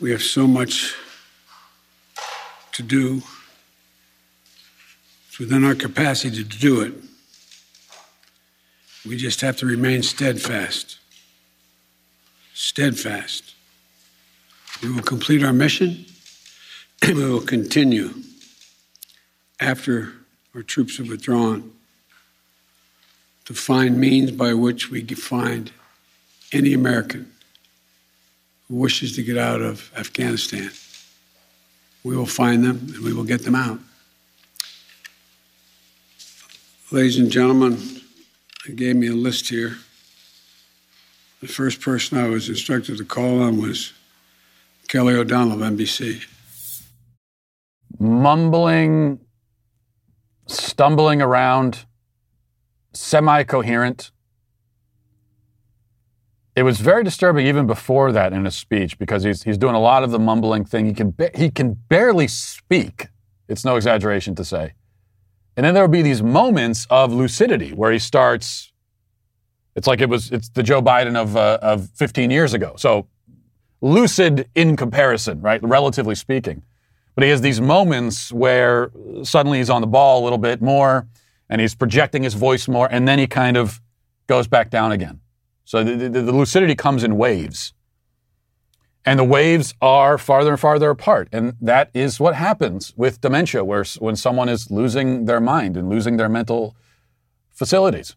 We 0.00 0.12
have 0.12 0.22
so 0.22 0.46
much 0.46 0.94
to 2.78 2.84
do. 2.84 3.22
It's 5.26 5.40
within 5.40 5.64
our 5.64 5.74
capacity 5.74 6.44
to 6.44 6.58
do 6.58 6.80
it. 6.80 6.94
We 9.04 9.16
just 9.16 9.40
have 9.40 9.56
to 9.56 9.66
remain 9.66 10.04
steadfast. 10.04 10.98
Steadfast. 12.54 13.54
We 14.80 14.92
will 14.92 15.02
complete 15.02 15.42
our 15.44 15.52
mission. 15.52 16.06
And 17.00 17.16
we 17.16 17.30
will 17.30 17.40
continue 17.40 18.12
after 19.60 20.14
our 20.52 20.62
troops 20.62 20.98
have 20.98 21.08
withdrawn 21.08 21.70
to 23.44 23.54
find 23.54 23.98
means 23.98 24.32
by 24.32 24.52
which 24.52 24.90
we 24.90 25.02
can 25.02 25.16
find 25.16 25.70
any 26.52 26.74
American 26.74 27.30
who 28.66 28.74
wishes 28.74 29.14
to 29.14 29.22
get 29.22 29.38
out 29.38 29.62
of 29.62 29.92
Afghanistan. 29.96 30.70
We 32.04 32.16
will 32.16 32.26
find 32.26 32.64
them 32.64 32.92
and 32.94 32.98
we 33.04 33.12
will 33.12 33.24
get 33.24 33.44
them 33.44 33.54
out. 33.54 33.80
Ladies 36.90 37.18
and 37.18 37.30
gentlemen, 37.30 37.78
they 38.66 38.72
gave 38.72 38.96
me 38.96 39.08
a 39.08 39.12
list 39.12 39.48
here. 39.48 39.76
The 41.40 41.48
first 41.48 41.80
person 41.80 42.18
I 42.18 42.28
was 42.28 42.48
instructed 42.48 42.98
to 42.98 43.04
call 43.04 43.42
on 43.42 43.60
was 43.60 43.92
Kelly 44.88 45.14
O'Donnell 45.14 45.62
of 45.62 45.72
NBC. 45.72 46.24
Mumbling, 47.98 49.20
stumbling 50.46 51.20
around, 51.20 51.84
semi 52.94 53.44
coherent. 53.44 54.10
It 56.58 56.64
was 56.64 56.80
very 56.80 57.04
disturbing 57.04 57.46
even 57.46 57.68
before 57.68 58.10
that 58.10 58.32
in 58.32 58.44
his 58.44 58.56
speech 58.56 58.98
because 58.98 59.22
he's, 59.22 59.44
he's 59.44 59.56
doing 59.56 59.76
a 59.76 59.80
lot 59.80 60.02
of 60.02 60.10
the 60.10 60.18
mumbling 60.18 60.64
thing. 60.64 60.86
He 60.86 60.92
can, 60.92 61.12
ba- 61.12 61.30
he 61.32 61.52
can 61.52 61.74
barely 61.74 62.26
speak. 62.26 63.06
It's 63.46 63.64
no 63.64 63.76
exaggeration 63.76 64.34
to 64.34 64.44
say. 64.44 64.72
And 65.56 65.64
then 65.64 65.74
there 65.74 65.84
will 65.84 65.92
be 65.92 66.02
these 66.02 66.20
moments 66.20 66.84
of 66.90 67.12
lucidity 67.12 67.70
where 67.72 67.92
he 67.92 68.00
starts. 68.00 68.72
It's 69.76 69.86
like 69.86 70.00
it 70.00 70.08
was. 70.08 70.32
It's 70.32 70.48
the 70.48 70.64
Joe 70.64 70.82
Biden 70.82 71.14
of 71.14 71.36
uh, 71.36 71.60
of 71.62 71.90
15 71.90 72.28
years 72.32 72.54
ago. 72.54 72.74
So 72.76 73.06
lucid 73.80 74.50
in 74.56 74.76
comparison, 74.76 75.40
right? 75.40 75.62
Relatively 75.62 76.16
speaking. 76.16 76.64
But 77.14 77.22
he 77.22 77.30
has 77.30 77.40
these 77.40 77.60
moments 77.60 78.32
where 78.32 78.90
suddenly 79.22 79.58
he's 79.58 79.70
on 79.70 79.80
the 79.80 79.86
ball 79.86 80.20
a 80.20 80.24
little 80.24 80.38
bit 80.38 80.60
more 80.60 81.06
and 81.48 81.60
he's 81.60 81.76
projecting 81.76 82.24
his 82.24 82.34
voice 82.34 82.66
more, 82.66 82.88
and 82.90 83.06
then 83.06 83.20
he 83.20 83.28
kind 83.28 83.56
of 83.56 83.80
goes 84.26 84.48
back 84.48 84.70
down 84.70 84.90
again. 84.90 85.20
So 85.68 85.84
the, 85.84 86.08
the, 86.08 86.22
the 86.22 86.32
lucidity 86.32 86.74
comes 86.74 87.04
in 87.04 87.18
waves. 87.18 87.74
And 89.04 89.18
the 89.18 89.24
waves 89.24 89.74
are 89.82 90.16
farther 90.16 90.52
and 90.52 90.58
farther 90.58 90.88
apart. 90.88 91.28
And 91.30 91.56
that 91.60 91.90
is 91.92 92.18
what 92.18 92.34
happens 92.34 92.94
with 92.96 93.20
dementia, 93.20 93.62
where 93.62 93.84
when 93.98 94.16
someone 94.16 94.48
is 94.48 94.70
losing 94.70 95.26
their 95.26 95.40
mind 95.42 95.76
and 95.76 95.90
losing 95.90 96.16
their 96.16 96.30
mental 96.30 96.74
facilities. 97.50 98.16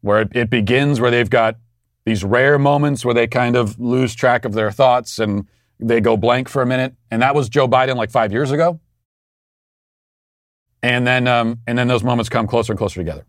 Where 0.00 0.20
it, 0.20 0.28
it 0.32 0.48
begins 0.48 1.00
where 1.00 1.10
they've 1.10 1.28
got 1.28 1.56
these 2.04 2.22
rare 2.22 2.56
moments 2.56 3.04
where 3.04 3.12
they 3.12 3.26
kind 3.26 3.56
of 3.56 3.80
lose 3.80 4.14
track 4.14 4.44
of 4.44 4.52
their 4.52 4.70
thoughts 4.70 5.18
and 5.18 5.48
they 5.80 6.00
go 6.00 6.16
blank 6.16 6.48
for 6.48 6.62
a 6.62 6.66
minute. 6.66 6.94
And 7.10 7.20
that 7.20 7.34
was 7.34 7.48
Joe 7.48 7.66
Biden 7.66 7.96
like 7.96 8.12
five 8.12 8.30
years 8.30 8.52
ago. 8.52 8.78
And 10.84 11.04
then, 11.04 11.26
um, 11.26 11.58
and 11.66 11.76
then 11.76 11.88
those 11.88 12.04
moments 12.04 12.28
come 12.28 12.46
closer 12.46 12.74
and 12.74 12.78
closer 12.78 13.00
together. 13.00 13.26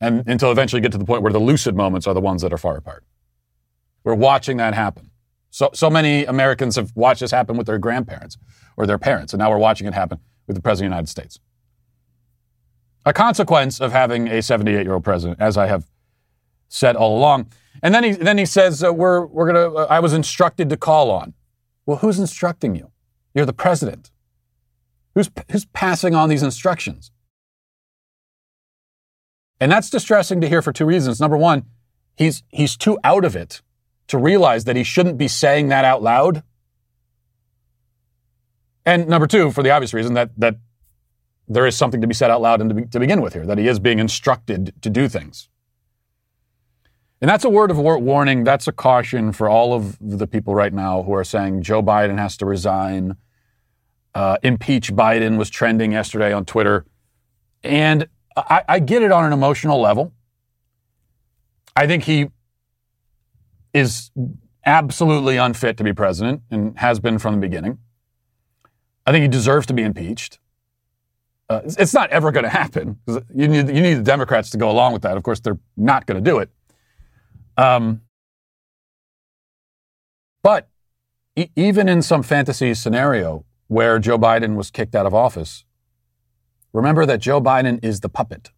And 0.00 0.26
until 0.28 0.52
eventually 0.52 0.80
get 0.80 0.92
to 0.92 0.98
the 0.98 1.04
point 1.04 1.22
where 1.22 1.32
the 1.32 1.40
lucid 1.40 1.74
moments 1.74 2.06
are 2.06 2.14
the 2.14 2.20
ones 2.20 2.42
that 2.42 2.52
are 2.52 2.58
far 2.58 2.76
apart. 2.76 3.04
We're 4.04 4.14
watching 4.14 4.56
that 4.58 4.74
happen. 4.74 5.10
So, 5.50 5.70
so 5.74 5.90
many 5.90 6.24
Americans 6.24 6.76
have 6.76 6.92
watched 6.94 7.20
this 7.20 7.30
happen 7.30 7.56
with 7.56 7.66
their 7.66 7.78
grandparents 7.78 8.36
or 8.76 8.86
their 8.86 8.98
parents, 8.98 9.32
and 9.32 9.40
now 9.40 9.50
we're 9.50 9.58
watching 9.58 9.86
it 9.86 9.94
happen 9.94 10.18
with 10.46 10.56
the 10.56 10.62
President 10.62 10.86
of 10.86 10.90
the 10.90 10.96
United 10.96 11.08
States. 11.08 11.40
A 13.04 13.12
consequence 13.12 13.80
of 13.80 13.92
having 13.92 14.28
a 14.28 14.42
78 14.42 14.82
year 14.82 14.94
old 14.94 15.04
president, 15.04 15.40
as 15.40 15.56
I 15.56 15.66
have 15.66 15.88
said 16.68 16.96
all 16.96 17.16
along. 17.18 17.50
And 17.82 17.94
then 17.94 18.04
he, 18.04 18.12
then 18.12 18.38
he 18.38 18.44
says, 18.44 18.84
uh, 18.84 18.92
we're, 18.92 19.24
we're 19.26 19.46
gonna, 19.46 19.74
uh, 19.74 19.86
I 19.88 20.00
was 20.00 20.12
instructed 20.12 20.68
to 20.70 20.76
call 20.76 21.10
on. 21.10 21.34
Well, 21.86 21.98
who's 21.98 22.18
instructing 22.18 22.74
you? 22.74 22.90
You're 23.34 23.46
the 23.46 23.52
president. 23.52 24.10
Who's, 25.14 25.30
who's 25.50 25.64
passing 25.66 26.14
on 26.14 26.28
these 26.28 26.42
instructions? 26.42 27.10
And 29.60 29.70
that's 29.72 29.90
distressing 29.90 30.40
to 30.40 30.48
hear 30.48 30.62
for 30.62 30.72
two 30.72 30.86
reasons. 30.86 31.20
Number 31.20 31.36
one, 31.36 31.64
he's, 32.16 32.42
he's 32.48 32.76
too 32.76 32.98
out 33.02 33.24
of 33.24 33.34
it 33.34 33.62
to 34.08 34.18
realize 34.18 34.64
that 34.64 34.76
he 34.76 34.84
shouldn't 34.84 35.18
be 35.18 35.28
saying 35.28 35.68
that 35.68 35.84
out 35.84 36.02
loud. 36.02 36.42
And 38.86 39.08
number 39.08 39.26
two, 39.26 39.50
for 39.50 39.62
the 39.62 39.70
obvious 39.70 39.92
reason 39.92 40.14
that, 40.14 40.30
that 40.38 40.56
there 41.46 41.66
is 41.66 41.76
something 41.76 42.00
to 42.00 42.06
be 42.06 42.14
said 42.14 42.30
out 42.30 42.40
loud 42.40 42.60
and 42.60 42.70
to, 42.70 42.74
be, 42.74 42.86
to 42.86 43.00
begin 43.00 43.20
with 43.20 43.34
here, 43.34 43.46
that 43.46 43.58
he 43.58 43.68
is 43.68 43.78
being 43.78 43.98
instructed 43.98 44.72
to 44.82 44.90
do 44.90 45.08
things. 45.08 45.48
And 47.20 47.28
that's 47.28 47.44
a 47.44 47.50
word 47.50 47.70
of 47.70 47.78
warning. 47.78 48.44
That's 48.44 48.68
a 48.68 48.72
caution 48.72 49.32
for 49.32 49.48
all 49.48 49.74
of 49.74 49.98
the 50.00 50.26
people 50.26 50.54
right 50.54 50.72
now 50.72 51.02
who 51.02 51.12
are 51.12 51.24
saying 51.24 51.62
Joe 51.62 51.82
Biden 51.82 52.16
has 52.16 52.36
to 52.38 52.46
resign. 52.46 53.16
Uh, 54.14 54.36
impeach 54.42 54.92
Biden 54.92 55.36
was 55.36 55.50
trending 55.50 55.92
yesterday 55.92 56.32
on 56.32 56.44
Twitter. 56.44 56.86
And 57.64 58.08
I, 58.48 58.64
I 58.68 58.78
get 58.78 59.02
it 59.02 59.12
on 59.12 59.24
an 59.24 59.32
emotional 59.32 59.80
level. 59.80 60.12
I 61.74 61.86
think 61.86 62.04
he 62.04 62.30
is 63.72 64.10
absolutely 64.66 65.36
unfit 65.36 65.76
to 65.78 65.84
be 65.84 65.92
president 65.92 66.42
and 66.50 66.78
has 66.78 67.00
been 67.00 67.18
from 67.18 67.34
the 67.34 67.40
beginning. 67.40 67.78
I 69.06 69.12
think 69.12 69.22
he 69.22 69.28
deserves 69.28 69.66
to 69.66 69.72
be 69.72 69.82
impeached. 69.82 70.38
Uh, 71.48 71.62
it's 71.64 71.94
not 71.94 72.10
ever 72.10 72.30
going 72.30 72.44
to 72.44 72.50
happen. 72.50 72.98
You 73.34 73.48
need, 73.48 73.68
you 73.68 73.80
need 73.80 73.94
the 73.94 74.02
Democrats 74.02 74.50
to 74.50 74.58
go 74.58 74.70
along 74.70 74.92
with 74.92 75.02
that. 75.02 75.16
Of 75.16 75.22
course, 75.22 75.40
they're 75.40 75.58
not 75.76 76.04
going 76.04 76.22
to 76.22 76.30
do 76.30 76.38
it. 76.38 76.50
Um, 77.56 78.02
but 80.42 80.68
e- 81.36 81.48
even 81.56 81.88
in 81.88 82.02
some 82.02 82.22
fantasy 82.22 82.74
scenario 82.74 83.46
where 83.68 83.98
Joe 83.98 84.18
Biden 84.18 84.56
was 84.56 84.70
kicked 84.70 84.94
out 84.94 85.06
of 85.06 85.14
office, 85.14 85.64
remember 86.78 87.04
that 87.06 87.20
Joe 87.20 87.40
Biden 87.40 87.84
is 87.84 88.00
the 88.00 88.08
puppet, 88.08 88.50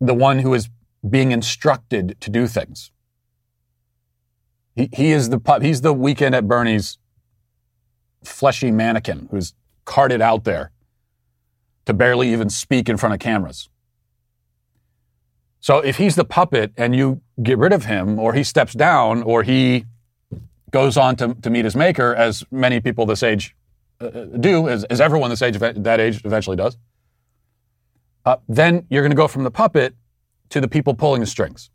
the 0.00 0.14
one 0.14 0.38
who 0.38 0.54
is 0.54 0.70
being 1.08 1.32
instructed 1.32 2.16
to 2.20 2.30
do 2.30 2.46
things. 2.46 2.90
He, 4.76 4.88
he 4.92 5.10
is 5.10 5.30
the 5.30 5.40
pup. 5.40 5.62
He's 5.62 5.80
the 5.80 5.92
weekend 5.92 6.34
at 6.34 6.46
Bernie's 6.46 6.98
fleshy 8.24 8.70
mannequin 8.70 9.28
who's 9.30 9.54
carted 9.84 10.20
out 10.20 10.44
there 10.44 10.70
to 11.86 11.92
barely 11.92 12.32
even 12.32 12.48
speak 12.50 12.88
in 12.88 12.96
front 12.96 13.14
of 13.14 13.18
cameras. 13.18 13.68
So 15.60 15.78
if 15.78 15.96
he's 15.96 16.14
the 16.14 16.24
puppet 16.24 16.72
and 16.76 16.94
you 16.94 17.20
get 17.42 17.58
rid 17.58 17.72
of 17.72 17.84
him, 17.84 18.18
or 18.18 18.34
he 18.34 18.44
steps 18.44 18.72
down, 18.72 19.22
or 19.22 19.42
he 19.42 19.84
goes 20.70 20.96
on 20.96 21.16
to, 21.16 21.34
to 21.34 21.50
meet 21.50 21.64
his 21.64 21.74
maker, 21.74 22.14
as 22.14 22.44
many 22.50 22.80
people 22.80 23.04
this 23.04 23.22
age 23.22 23.56
do, 24.00 24.68
as, 24.68 24.84
as 24.84 25.00
everyone 25.00 25.30
this 25.30 25.42
age 25.42 25.58
that 25.58 26.00
age 26.00 26.24
eventually 26.24 26.56
does, 26.56 26.76
uh, 28.24 28.36
then 28.48 28.86
you're 28.90 29.02
going 29.02 29.10
to 29.10 29.16
go 29.16 29.28
from 29.28 29.44
the 29.44 29.50
puppet 29.50 29.94
to 30.50 30.60
the 30.60 30.68
people 30.68 30.94
pulling 30.94 31.20
the 31.20 31.26
strings. 31.26 31.70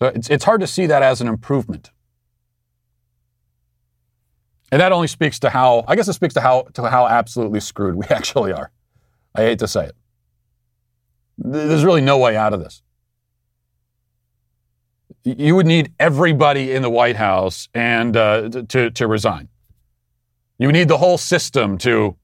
So 0.00 0.08
it's, 0.08 0.30
it's 0.30 0.44
hard 0.44 0.60
to 0.62 0.66
see 0.66 0.86
that 0.86 1.02
as 1.02 1.20
an 1.20 1.28
improvement. 1.28 1.90
And 4.72 4.80
that 4.80 4.92
only 4.92 5.08
speaks 5.08 5.38
to 5.40 5.50
how, 5.50 5.84
I 5.86 5.96
guess 5.96 6.08
it 6.08 6.14
speaks 6.14 6.34
to 6.34 6.40
how, 6.40 6.62
to 6.74 6.88
how 6.88 7.06
absolutely 7.06 7.60
screwed 7.60 7.96
we 7.96 8.06
actually 8.10 8.52
are. 8.52 8.70
I 9.34 9.42
hate 9.42 9.58
to 9.60 9.68
say 9.68 9.86
it. 9.86 9.96
There's 11.36 11.84
really 11.84 12.00
no 12.00 12.18
way 12.18 12.36
out 12.36 12.52
of 12.52 12.60
this. 12.60 12.82
You 15.24 15.54
would 15.56 15.66
need 15.66 15.92
everybody 15.98 16.72
in 16.72 16.82
the 16.82 16.90
White 16.90 17.16
House 17.16 17.68
and 17.74 18.16
uh, 18.16 18.48
to, 18.68 18.90
to 18.90 19.06
resign. 19.06 19.48
You 20.60 20.70
need 20.72 20.88
the 20.88 20.98
whole 20.98 21.16
system 21.16 21.78
to 21.78 22.16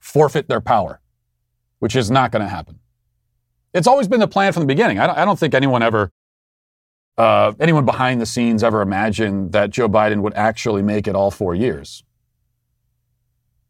forfeit 0.00 0.48
their 0.48 0.60
power, 0.60 1.00
which 1.78 1.94
is 1.94 2.10
not 2.10 2.32
going 2.32 2.42
to 2.42 2.48
happen. 2.48 2.80
It's 3.72 3.86
always 3.86 4.08
been 4.08 4.18
the 4.18 4.26
plan 4.26 4.52
from 4.52 4.62
the 4.62 4.66
beginning. 4.66 4.98
I 4.98 5.06
don't, 5.06 5.16
I 5.16 5.24
don't 5.24 5.38
think 5.38 5.54
anyone 5.54 5.80
ever, 5.80 6.10
uh, 7.16 7.52
anyone 7.60 7.84
behind 7.84 8.20
the 8.20 8.26
scenes 8.26 8.64
ever 8.64 8.82
imagined 8.82 9.52
that 9.52 9.70
Joe 9.70 9.88
Biden 9.88 10.20
would 10.22 10.34
actually 10.34 10.82
make 10.82 11.06
it 11.06 11.14
all 11.14 11.30
four 11.30 11.54
years. 11.54 12.02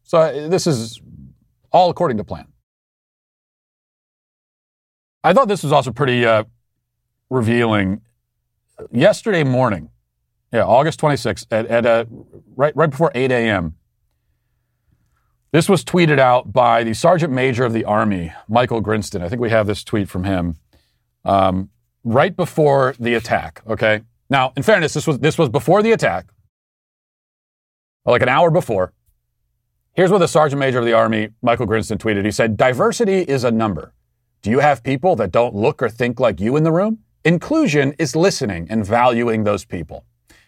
So 0.01 0.17
uh, 0.17 0.49
this 0.49 0.65
is 0.65 0.99
all 1.71 1.91
according 1.91 2.17
to 2.17 2.23
plan. 2.23 2.47
I 5.23 5.33
thought 5.33 5.47
this 5.47 5.61
was 5.61 5.71
also 5.71 5.91
pretty 5.91 6.25
uh, 6.25 6.45
revealing. 7.29 8.01
Yesterday 8.91 9.43
morning, 9.43 9.91
yeah, 10.51 10.63
August 10.63 10.99
26th, 10.99 11.45
at, 11.51 11.67
at 11.67 11.85
uh, 11.85 12.05
right, 12.55 12.75
right 12.75 12.89
before 12.89 13.11
8 13.13 13.31
a.m., 13.31 13.75
this 15.51 15.67
was 15.67 15.83
tweeted 15.83 16.19
out 16.19 16.53
by 16.53 16.83
the 16.83 16.93
Sergeant 16.93 17.33
Major 17.33 17.65
of 17.65 17.73
the 17.73 17.83
Army, 17.83 18.33
Michael 18.47 18.81
Grinston. 18.81 19.21
I 19.21 19.29
think 19.29 19.41
we 19.41 19.49
have 19.49 19.67
this 19.67 19.83
tweet 19.83 20.07
from 20.09 20.23
him 20.23 20.57
um, 21.25 21.69
right 22.03 22.35
before 22.35 22.95
the 22.99 23.15
attack. 23.15 23.61
Okay. 23.67 24.01
Now, 24.29 24.53
in 24.55 24.63
fairness, 24.63 24.93
this 24.93 25.05
was 25.05 25.19
this 25.19 25.37
was 25.37 25.49
before 25.49 25.83
the 25.83 25.91
attack, 25.91 26.27
like 28.05 28.21
an 28.21 28.29
hour 28.29 28.49
before. 28.49 28.93
Here's 29.93 30.09
what 30.09 30.19
the 30.19 30.27
Sergeant 30.27 30.59
Major 30.59 30.79
of 30.79 30.85
the 30.85 30.93
Army, 30.93 31.29
Michael 31.41 31.65
Grinston, 31.65 31.97
tweeted. 31.97 32.23
He 32.23 32.31
said, 32.31 32.55
"Diversity 32.55 33.19
is 33.23 33.43
a 33.43 33.51
number. 33.51 33.93
Do 34.41 34.49
you 34.49 34.59
have 34.59 34.83
people 34.83 35.17
that 35.17 35.31
don't 35.31 35.53
look 35.53 35.83
or 35.83 35.89
think 35.89 36.19
like 36.19 36.39
you 36.39 36.55
in 36.55 36.63
the 36.63 36.71
room? 36.71 36.99
Inclusion 37.25 37.93
is 37.99 38.15
listening 38.15 38.67
and 38.69 38.85
valuing 38.85 39.43
those 39.43 39.65
people. 39.65 40.05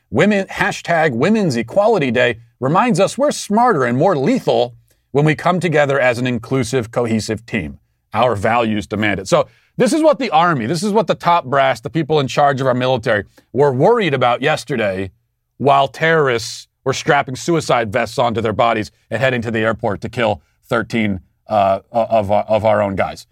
Women 0.09 0.47
hashtag 0.47 1.11
Women's 1.11 1.57
Equality 1.57 2.09
Day 2.09 2.39
reminds 2.59 2.99
us 2.99 3.17
we're 3.17 3.31
smarter 3.31 3.83
and 3.83 3.97
more 3.97 4.15
lethal 4.15 4.75
when 5.13 5.25
we 5.25 5.35
come 5.35 5.59
together 5.59 5.99
as 5.99 6.17
an 6.17 6.27
inclusive, 6.27 6.91
cohesive 6.91 7.45
team. 7.45 7.79
Our 8.13 8.35
values 8.35 8.87
demand 8.87 9.19
it. 9.19 9.27
So 9.27 9.47
this 9.77 9.93
is 9.93 10.01
what 10.01 10.17
the 10.19 10.31
Army, 10.31 10.65
this 10.65 10.83
is 10.83 10.91
what 10.91 11.07
the 11.07 11.15
top 11.15 11.45
brass, 11.45 11.79
the 11.79 11.89
people 11.89 12.19
in 12.19 12.27
charge 12.27 12.59
of 12.61 12.67
our 12.67 12.73
military, 12.73 13.23
were 13.53 13.71
worried 13.71 14.15
about 14.15 14.41
yesterday 14.41 15.11
while 15.57 15.87
terrorists 15.87 16.67
were 16.83 16.93
strapping 16.93 17.35
suicide 17.35 17.93
vests 17.93 18.17
onto 18.17 18.41
their 18.41 18.53
bodies 18.53 18.91
and 19.11 19.21
heading 19.21 19.41
to 19.43 19.51
the 19.51 19.59
airport 19.59 20.01
to 20.01 20.09
kill 20.09 20.41
13 20.63 21.19
uh, 21.47 21.79
of, 21.91 22.31
of 22.31 22.65
our 22.65 22.81
own 22.81 22.95
guys. 22.95 23.27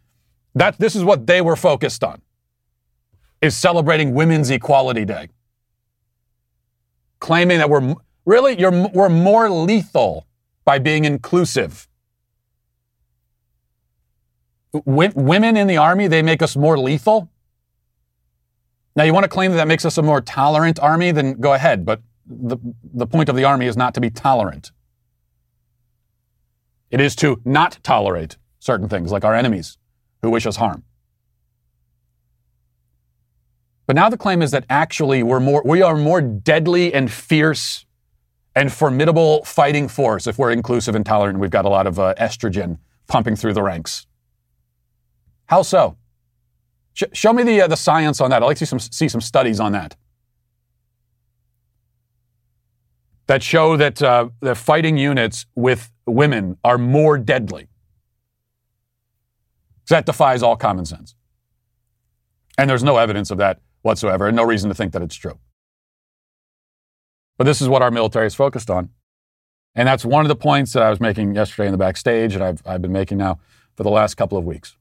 That, 0.53 0.77
this 0.77 0.95
is 0.95 1.03
what 1.03 1.25
they 1.25 1.41
were 1.41 1.55
focused 1.55 2.03
on, 2.03 2.21
is 3.41 3.57
celebrating 3.57 4.13
Women's 4.13 4.51
Equality 4.51 5.03
Day. 5.03 5.29
Claiming 7.19 7.57
that 7.57 7.69
we're, 7.69 7.95
really, 8.25 8.55
we're 8.93 9.09
more 9.09 9.49
lethal 9.49 10.27
by 10.65 10.79
being 10.79 11.05
inclusive. 11.05 11.87
W- 14.73 15.11
women 15.15 15.57
in 15.57 15.67
the 15.67 15.77
army, 15.77 16.07
they 16.07 16.21
make 16.21 16.41
us 16.41 16.55
more 16.55 16.77
lethal. 16.77 17.29
Now, 18.95 19.03
you 19.03 19.13
want 19.13 19.23
to 19.23 19.29
claim 19.29 19.51
that 19.51 19.57
that 19.57 19.67
makes 19.67 19.85
us 19.85 19.97
a 19.97 20.01
more 20.01 20.21
tolerant 20.21 20.79
army, 20.79 21.11
then 21.11 21.39
go 21.39 21.53
ahead. 21.53 21.85
But 21.85 22.01
the, 22.25 22.57
the 22.93 23.07
point 23.07 23.29
of 23.29 23.35
the 23.35 23.43
army 23.43 23.65
is 23.65 23.77
not 23.77 23.93
to 23.93 24.01
be 24.01 24.09
tolerant. 24.09 24.71
It 26.89 26.99
is 26.99 27.15
to 27.17 27.41
not 27.45 27.79
tolerate 27.83 28.37
certain 28.59 28.89
things, 28.89 29.11
like 29.11 29.23
our 29.23 29.33
enemies 29.33 29.77
who 30.21 30.29
wish 30.29 30.45
us 30.45 30.57
harm. 30.57 30.83
But 33.87 33.95
now 33.95 34.09
the 34.09 34.17
claim 34.17 34.41
is 34.41 34.51
that 34.51 34.65
actually 34.69 35.23
we're 35.23 35.39
more, 35.39 35.61
we 35.65 35.81
are 35.81 35.97
more 35.97 36.21
deadly 36.21 36.93
and 36.93 37.11
fierce 37.11 37.85
and 38.55 38.71
formidable 38.71 39.43
fighting 39.45 39.87
force 39.87 40.27
if 40.27 40.37
we're 40.37 40.51
inclusive 40.51 40.95
and 40.95 41.05
tolerant 41.05 41.39
we've 41.39 41.51
got 41.51 41.65
a 41.65 41.69
lot 41.69 41.87
of 41.87 41.99
uh, 41.99 42.13
estrogen 42.19 42.77
pumping 43.07 43.35
through 43.35 43.53
the 43.53 43.63
ranks. 43.63 44.07
How 45.47 45.61
so? 45.61 45.97
Sh- 46.93 47.03
show 47.13 47.33
me 47.33 47.43
the, 47.43 47.61
uh, 47.61 47.67
the 47.67 47.77
science 47.77 48.21
on 48.21 48.29
that. 48.29 48.41
I'd 48.41 48.45
like 48.45 48.57
to 48.57 48.65
see 48.65 48.69
some, 48.69 48.79
see 48.79 49.07
some 49.07 49.21
studies 49.21 49.59
on 49.59 49.71
that. 49.73 49.95
That 53.27 53.43
show 53.43 53.77
that 53.77 54.01
uh, 54.01 54.29
the 54.41 54.55
fighting 54.55 54.97
units 54.97 55.45
with 55.55 55.91
women 56.05 56.57
are 56.63 56.77
more 56.77 57.17
deadly. 57.17 57.67
That 59.89 60.05
defies 60.05 60.41
all 60.41 60.55
common 60.55 60.85
sense. 60.85 61.15
And 62.57 62.69
there's 62.69 62.83
no 62.83 62.97
evidence 62.97 63.31
of 63.31 63.37
that 63.39 63.59
whatsoever, 63.81 64.27
and 64.27 64.35
no 64.35 64.43
reason 64.43 64.69
to 64.69 64.75
think 64.75 64.93
that 64.93 65.01
it's 65.01 65.15
true. 65.15 65.39
But 67.41 67.45
this 67.45 67.59
is 67.59 67.67
what 67.67 67.81
our 67.81 67.89
military 67.89 68.27
is 68.27 68.35
focused 68.35 68.69
on. 68.69 68.89
And 69.73 69.87
that's 69.87 70.05
one 70.05 70.23
of 70.23 70.29
the 70.29 70.35
points 70.35 70.73
that 70.73 70.83
I 70.83 70.91
was 70.91 70.99
making 70.99 71.33
yesterday 71.33 71.65
in 71.65 71.71
the 71.71 71.77
backstage, 71.79 72.35
and 72.35 72.43
I've, 72.43 72.61
I've 72.67 72.83
been 72.83 72.91
making 72.91 73.17
now 73.17 73.39
for 73.75 73.81
the 73.81 73.89
last 73.89 74.13
couple 74.13 74.37
of 74.37 74.45
weeks. 74.45 74.77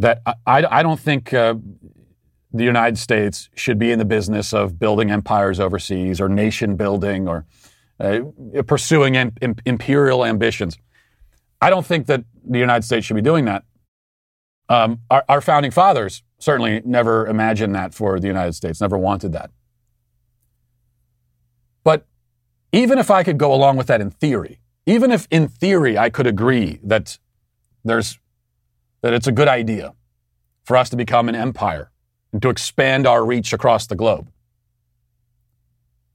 That 0.00 0.20
I, 0.26 0.34
I, 0.68 0.82
don't 0.82 0.98
think 0.98 1.32
uh, 1.32 1.54
the 2.52 2.64
United 2.64 2.98
States 2.98 3.50
should 3.54 3.78
be 3.78 3.92
in 3.92 4.00
the 4.00 4.04
business 4.04 4.52
of 4.52 4.80
building 4.80 5.12
empires 5.12 5.60
overseas 5.60 6.20
or 6.20 6.28
nation 6.28 6.74
building 6.74 7.28
or 7.28 7.46
uh, 8.00 8.22
pursuing 8.66 9.14
im- 9.14 9.54
imperial 9.64 10.24
ambitions. 10.24 10.76
I 11.60 11.70
don't 11.70 11.86
think 11.86 12.08
that 12.08 12.24
the 12.44 12.58
United 12.58 12.82
States 12.82 13.06
should 13.06 13.14
be 13.14 13.22
doing 13.22 13.44
that. 13.44 13.62
Um, 14.68 15.02
our, 15.08 15.24
our 15.28 15.40
founding 15.40 15.70
fathers 15.70 16.24
certainly 16.40 16.82
never 16.84 17.28
imagined 17.28 17.76
that 17.76 17.94
for 17.94 18.18
the 18.18 18.26
United 18.26 18.54
States, 18.54 18.80
never 18.80 18.98
wanted 18.98 19.30
that. 19.34 19.52
But 21.84 22.06
even 22.74 22.98
if 22.98 23.10
I 23.10 23.22
could 23.24 23.38
go 23.38 23.54
along 23.54 23.78
with 23.78 23.86
that 23.88 24.00
in 24.00 24.10
theory, 24.10 24.60
even 24.86 25.12
if 25.12 25.28
in 25.30 25.48
theory 25.48 25.98
I 25.98 26.10
could 26.10 26.26
agree 26.26 26.80
that 26.84 27.18
there's 27.84 28.18
that 29.02 29.14
it's 29.14 29.28
a 29.28 29.32
good 29.32 29.48
idea 29.48 29.94
for 30.64 30.76
us 30.76 30.90
to 30.90 30.96
become 30.96 31.28
an 31.28 31.34
empire 31.34 31.90
and 32.32 32.42
to 32.42 32.50
expand 32.50 33.06
our 33.06 33.24
reach 33.24 33.52
across 33.52 33.86
the 33.86 33.96
globe. 33.96 34.30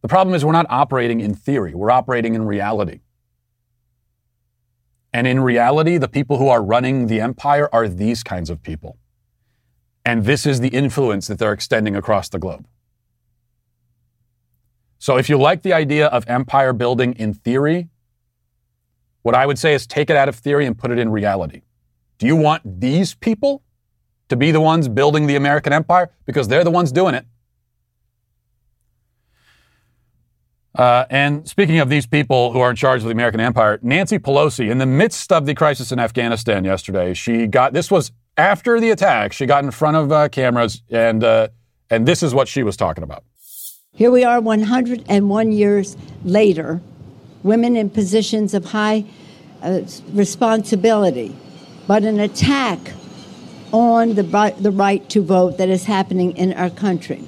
The 0.01 0.07
problem 0.07 0.35
is 0.35 0.45
we're 0.45 0.53
not 0.53 0.67
operating 0.69 1.21
in 1.21 1.35
theory, 1.35 1.73
we're 1.75 1.91
operating 1.91 2.35
in 2.35 2.45
reality. 2.45 3.01
And 5.13 5.27
in 5.27 5.41
reality, 5.41 5.97
the 5.97 6.09
people 6.09 6.37
who 6.37 6.49
are 6.49 6.63
running 6.63 7.07
the 7.07 7.21
empire 7.21 7.69
are 7.73 7.87
these 7.87 8.23
kinds 8.23 8.49
of 8.49 8.63
people 8.63 8.97
And 10.05 10.25
this 10.25 10.45
is 10.45 10.59
the 10.61 10.69
influence 10.69 11.27
that 11.27 11.39
they're 11.39 11.53
extending 11.53 11.95
across 11.95 12.29
the 12.29 12.39
globe. 12.39 12.67
So 14.99 15.17
if 15.17 15.29
you 15.29 15.37
like 15.37 15.63
the 15.63 15.73
idea 15.73 16.07
of 16.07 16.23
empire 16.27 16.73
building 16.73 17.13
in 17.13 17.33
theory, 17.33 17.87
what 19.23 19.33
I 19.33 19.45
would 19.45 19.57
say 19.57 19.73
is 19.73 19.87
take 19.87 20.09
it 20.09 20.15
out 20.15 20.29
of 20.29 20.35
theory 20.35 20.65
and 20.65 20.77
put 20.77 20.91
it 20.91 20.99
in 20.99 21.09
reality. 21.09 21.61
Do 22.17 22.27
you 22.27 22.35
want 22.35 22.81
these 22.81 23.15
people 23.15 23.63
to 24.27 24.35
be 24.35 24.51
the 24.51 24.61
ones 24.61 24.87
building 24.87 25.25
the 25.25 25.37
American 25.37 25.73
empire? 25.73 26.11
Because 26.25 26.47
they're 26.49 26.65
the 26.65 26.71
ones 26.71 26.91
doing 26.91 27.15
it. 27.15 27.25
Uh, 30.75 31.05
and 31.09 31.47
speaking 31.47 31.79
of 31.79 31.89
these 31.89 32.05
people 32.05 32.51
who 32.51 32.59
are 32.59 32.69
in 32.69 32.75
charge 32.75 33.01
of 33.01 33.05
the 33.05 33.11
American 33.11 33.39
empire, 33.39 33.79
Nancy 33.81 34.19
Pelosi, 34.19 34.69
in 34.69 34.77
the 34.77 34.85
midst 34.85 35.31
of 35.31 35.45
the 35.45 35.55
crisis 35.55 35.91
in 35.91 35.99
Afghanistan 35.99 36.63
yesterday, 36.63 37.13
she 37.13 37.47
got 37.47 37.73
this 37.73 37.89
was 37.89 38.11
after 38.37 38.79
the 38.79 38.91
attack. 38.91 39.33
She 39.33 39.45
got 39.45 39.63
in 39.63 39.71
front 39.71 39.97
of 39.97 40.11
uh, 40.11 40.29
cameras, 40.29 40.83
and 40.89 41.23
uh, 41.23 41.49
and 41.89 42.07
this 42.07 42.21
is 42.21 42.33
what 42.33 42.47
she 42.47 42.63
was 42.63 42.77
talking 42.77 43.03
about. 43.03 43.23
Here 43.99 44.11
we 44.11 44.23
are, 44.23 44.39
101 44.39 45.51
years 45.51 45.97
later, 46.23 46.79
women 47.43 47.75
in 47.75 47.89
positions 47.89 48.53
of 48.53 48.63
high 48.63 49.03
uh, 49.61 49.81
responsibility, 50.13 51.35
but 51.85 52.03
an 52.03 52.17
attack 52.21 52.79
on 53.73 54.13
the 54.13 54.23
the 54.57 54.71
right 54.71 55.09
to 55.09 55.21
vote 55.21 55.57
that 55.57 55.67
is 55.67 55.83
happening 55.83 56.37
in 56.37 56.53
our 56.53 56.69
country. 56.69 57.25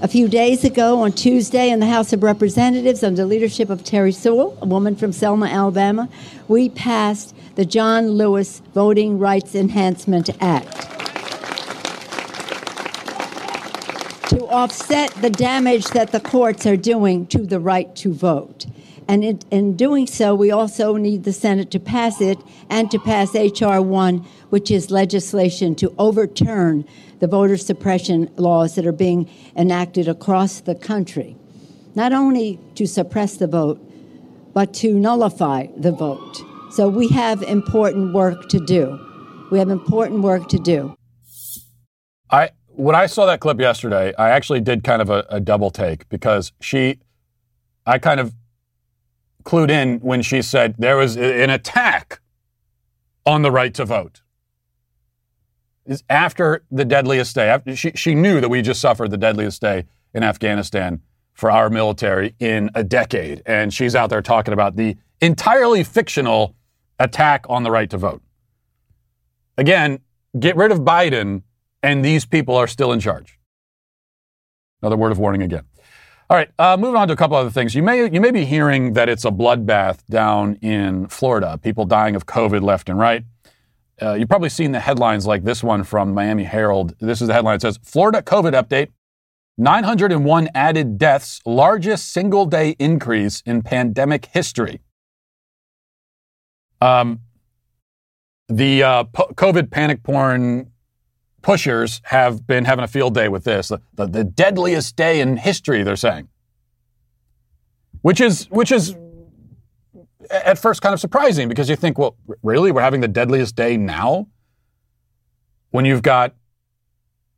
A 0.00 0.06
few 0.06 0.28
days 0.28 0.62
ago, 0.62 1.00
on 1.00 1.10
Tuesday, 1.10 1.70
in 1.70 1.80
the 1.80 1.86
House 1.86 2.12
of 2.12 2.22
Representatives, 2.22 3.02
under 3.02 3.22
the 3.22 3.26
leadership 3.26 3.68
of 3.68 3.82
Terri 3.82 4.14
Sewell, 4.14 4.56
a 4.62 4.66
woman 4.66 4.94
from 4.94 5.10
Selma, 5.10 5.46
Alabama, 5.46 6.08
we 6.46 6.68
passed 6.68 7.34
the 7.56 7.64
John 7.64 8.10
Lewis 8.10 8.62
Voting 8.74 9.18
Rights 9.18 9.56
Enhancement 9.56 10.30
Act 10.40 10.99
offset 14.50 15.10
the 15.22 15.30
damage 15.30 15.86
that 15.88 16.12
the 16.12 16.20
courts 16.20 16.66
are 16.66 16.76
doing 16.76 17.26
to 17.28 17.46
the 17.46 17.60
right 17.60 17.94
to 17.96 18.12
vote. 18.12 18.66
And 19.08 19.24
in, 19.24 19.40
in, 19.50 19.76
doing 19.76 20.06
so, 20.06 20.34
we 20.34 20.52
also 20.52 20.94
need 20.96 21.24
the 21.24 21.32
Senate 21.32 21.70
to 21.72 21.80
pass 21.80 22.20
it 22.20 22.38
and 22.68 22.90
to 22.92 22.98
pass 22.98 23.34
H.R. 23.34 23.82
1, 23.82 24.18
which 24.50 24.70
is 24.70 24.90
legislation 24.90 25.74
to 25.76 25.92
overturn 25.98 26.84
the 27.18 27.26
voter 27.26 27.56
suppression 27.56 28.30
laws 28.36 28.76
that 28.76 28.86
are 28.86 28.92
being 28.92 29.28
enacted 29.56 30.06
across 30.06 30.60
the 30.60 30.74
country. 30.74 31.36
Not 31.94 32.12
only 32.12 32.60
to 32.76 32.86
suppress 32.86 33.36
the 33.36 33.48
vote, 33.48 33.80
but 34.52 34.72
to 34.74 34.94
nullify 34.94 35.66
the 35.76 35.92
vote. 35.92 36.42
So 36.70 36.88
we 36.88 37.08
have 37.08 37.42
important 37.42 38.14
work 38.14 38.48
to 38.50 38.64
do. 38.64 38.98
We 39.50 39.58
have 39.58 39.70
important 39.70 40.20
work 40.20 40.48
to 40.50 40.58
do. 40.58 40.94
I 42.30 42.50
when 42.80 42.94
I 42.94 43.06
saw 43.06 43.26
that 43.26 43.40
clip 43.40 43.60
yesterday, 43.60 44.14
I 44.16 44.30
actually 44.30 44.60
did 44.60 44.82
kind 44.82 45.02
of 45.02 45.10
a, 45.10 45.26
a 45.28 45.38
double 45.38 45.70
take 45.70 46.08
because 46.08 46.52
she, 46.60 46.98
I 47.86 47.98
kind 47.98 48.18
of 48.18 48.34
clued 49.44 49.70
in 49.70 49.98
when 50.00 50.22
she 50.22 50.40
said 50.40 50.76
there 50.78 50.96
was 50.96 51.16
an 51.16 51.50
attack 51.50 52.20
on 53.26 53.42
the 53.42 53.50
right 53.50 53.74
to 53.74 53.84
vote. 53.84 54.22
Is 55.84 56.02
after 56.08 56.62
the 56.70 56.84
deadliest 56.84 57.34
day. 57.34 57.48
After 57.48 57.76
she, 57.76 57.92
she 57.94 58.14
knew 58.14 58.40
that 58.40 58.48
we 58.48 58.62
just 58.62 58.80
suffered 58.80 59.10
the 59.10 59.18
deadliest 59.18 59.60
day 59.60 59.84
in 60.14 60.22
Afghanistan 60.22 61.02
for 61.34 61.50
our 61.50 61.68
military 61.68 62.34
in 62.38 62.70
a 62.74 62.84
decade. 62.84 63.42
And 63.44 63.74
she's 63.74 63.94
out 63.94 64.08
there 64.08 64.22
talking 64.22 64.54
about 64.54 64.76
the 64.76 64.96
entirely 65.20 65.84
fictional 65.84 66.54
attack 66.98 67.44
on 67.48 67.62
the 67.62 67.70
right 67.70 67.90
to 67.90 67.98
vote. 67.98 68.22
Again, 69.58 70.00
get 70.38 70.56
rid 70.56 70.70
of 70.70 70.80
Biden, 70.80 71.42
and 71.82 72.04
these 72.04 72.24
people 72.24 72.56
are 72.56 72.66
still 72.66 72.92
in 72.92 73.00
charge. 73.00 73.38
Another 74.82 74.96
word 74.96 75.12
of 75.12 75.18
warning 75.18 75.42
again. 75.42 75.64
All 76.30 76.36
right, 76.36 76.50
uh, 76.58 76.76
moving 76.78 76.94
on 76.94 77.08
to 77.08 77.14
a 77.14 77.16
couple 77.16 77.36
other 77.36 77.50
things. 77.50 77.74
You 77.74 77.82
may 77.82 78.08
you 78.08 78.20
may 78.20 78.30
be 78.30 78.44
hearing 78.44 78.92
that 78.92 79.08
it's 79.08 79.24
a 79.24 79.30
bloodbath 79.30 80.06
down 80.06 80.54
in 80.62 81.08
Florida. 81.08 81.58
People 81.58 81.84
dying 81.86 82.14
of 82.14 82.26
COVID 82.26 82.62
left 82.62 82.88
and 82.88 82.98
right. 82.98 83.24
Uh, 84.00 84.14
you've 84.14 84.28
probably 84.28 84.48
seen 84.48 84.72
the 84.72 84.80
headlines 84.80 85.26
like 85.26 85.42
this 85.42 85.62
one 85.62 85.82
from 85.82 86.14
Miami 86.14 86.44
Herald. 86.44 86.94
This 87.00 87.20
is 87.20 87.26
the 87.26 87.34
headline. 87.34 87.56
It 87.56 87.62
says 87.62 87.80
Florida 87.82 88.22
COVID 88.22 88.52
update: 88.52 88.90
901 89.58 90.48
added 90.54 90.98
deaths, 90.98 91.40
largest 91.44 92.12
single 92.12 92.46
day 92.46 92.76
increase 92.78 93.42
in 93.44 93.62
pandemic 93.62 94.26
history. 94.26 94.80
Um, 96.80 97.20
the 98.48 98.82
uh, 98.84 99.04
po- 99.04 99.32
COVID 99.34 99.70
panic 99.70 100.02
porn 100.04 100.69
pushers 101.42 102.00
have 102.04 102.46
been 102.46 102.64
having 102.64 102.84
a 102.84 102.88
field 102.88 103.14
day 103.14 103.28
with 103.28 103.44
this. 103.44 103.68
The, 103.68 103.80
the, 103.94 104.06
the, 104.06 104.24
deadliest 104.24 104.96
day 104.96 105.20
in 105.20 105.36
history, 105.36 105.82
they're 105.82 105.96
saying. 105.96 106.28
Which 108.02 108.20
is, 108.20 108.46
which 108.50 108.72
is 108.72 108.96
at 110.30 110.58
first 110.58 110.82
kind 110.82 110.92
of 110.92 111.00
surprising 111.00 111.48
because 111.48 111.68
you 111.68 111.76
think, 111.76 111.98
well, 111.98 112.16
really? 112.42 112.72
We're 112.72 112.82
having 112.82 113.00
the 113.00 113.08
deadliest 113.08 113.56
day 113.56 113.76
now? 113.76 114.28
When 115.70 115.84
you've 115.84 116.02
got 116.02 116.34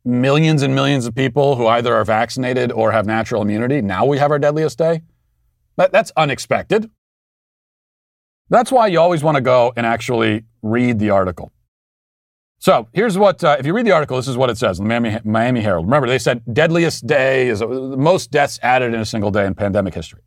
millions 0.05 0.63
and 0.63 0.73
millions 0.73 1.05
of 1.05 1.15
people 1.15 1.55
who 1.55 1.67
either 1.67 1.93
are 1.93 2.03
vaccinated 2.03 2.71
or 2.71 2.91
have 2.91 3.05
natural 3.05 3.41
immunity, 3.41 3.81
now 3.81 4.05
we 4.05 4.17
have 4.17 4.31
our 4.31 4.39
deadliest 4.39 4.77
day? 4.77 5.01
That, 5.77 5.91
that's 5.91 6.11
unexpected. 6.17 6.89
That's 8.49 8.71
why 8.71 8.87
you 8.87 8.99
always 8.99 9.23
want 9.23 9.35
to 9.35 9.41
go 9.41 9.73
and 9.75 9.85
actually 9.85 10.43
read 10.61 10.99
the 10.99 11.09
article. 11.09 11.51
So 12.63 12.87
here's 12.93 13.17
what, 13.17 13.43
uh, 13.43 13.57
if 13.59 13.65
you 13.65 13.73
read 13.73 13.85
the 13.85 13.91
article, 13.91 14.15
this 14.15 14.29
is 14.29 14.37
what 14.37 14.49
it 14.49 14.57
says 14.57 14.79
in 14.79 14.85
the 14.85 14.87
Miami, 14.87 15.19
Miami 15.25 15.59
Herald. 15.59 15.85
Remember, 15.85 16.07
they 16.07 16.17
said 16.17 16.41
deadliest 16.53 17.05
day 17.05 17.49
is 17.49 17.59
the 17.59 17.67
most 17.67 18.31
deaths 18.31 18.57
added 18.63 18.93
in 18.93 19.01
a 19.01 19.05
single 19.05 19.31
day 19.31 19.45
in 19.45 19.53
pandemic 19.53 19.93
history. 19.93 20.21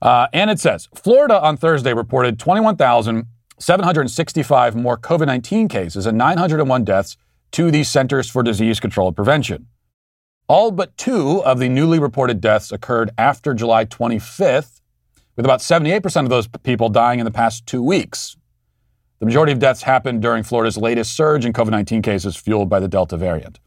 Uh, 0.00 0.28
and 0.32 0.50
it 0.50 0.60
says 0.60 0.88
Florida 0.94 1.42
on 1.42 1.56
Thursday 1.56 1.92
reported 1.92 2.38
21,765 2.38 4.76
more 4.76 4.96
COVID 4.96 5.26
19 5.26 5.66
cases 5.66 6.06
and 6.06 6.16
901 6.16 6.84
deaths 6.84 7.16
to 7.50 7.72
the 7.72 7.82
Centers 7.82 8.30
for 8.30 8.44
Disease 8.44 8.78
Control 8.78 9.08
and 9.08 9.16
Prevention. 9.16 9.66
All 10.46 10.70
but 10.70 10.96
two 10.96 11.42
of 11.42 11.58
the 11.58 11.68
newly 11.68 11.98
reported 11.98 12.40
deaths 12.40 12.70
occurred 12.70 13.10
after 13.18 13.52
July 13.52 13.84
25th, 13.84 14.80
with 15.34 15.44
about 15.44 15.58
78% 15.58 16.22
of 16.22 16.28
those 16.28 16.46
people 16.62 16.88
dying 16.88 17.18
in 17.18 17.24
the 17.24 17.32
past 17.32 17.66
two 17.66 17.82
weeks. 17.82 18.36
The 19.20 19.26
majority 19.26 19.52
of 19.52 19.58
deaths 19.58 19.82
happened 19.82 20.22
during 20.22 20.42
Florida's 20.42 20.78
latest 20.78 21.14
surge 21.14 21.44
in 21.44 21.52
COVID 21.52 21.70
19 21.70 22.02
cases 22.02 22.36
fueled 22.36 22.68
by 22.68 22.80
the 22.80 22.88
Delta 22.88 23.16
variant. 23.16 23.60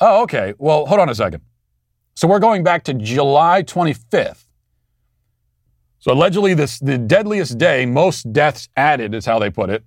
Oh, 0.00 0.22
okay. 0.22 0.54
Well, 0.58 0.86
hold 0.86 1.00
on 1.00 1.08
a 1.08 1.14
second. 1.14 1.42
So 2.14 2.26
we're 2.26 2.38
going 2.38 2.64
back 2.64 2.84
to 2.84 2.94
July 2.94 3.62
25th. 3.62 4.46
So 5.98 6.12
allegedly, 6.12 6.54
this 6.54 6.78
the 6.78 6.98
deadliest 6.98 7.58
day, 7.58 7.86
most 7.86 8.32
deaths 8.32 8.68
added, 8.76 9.14
is 9.14 9.26
how 9.26 9.38
they 9.38 9.50
put 9.50 9.70
it. 9.70 9.84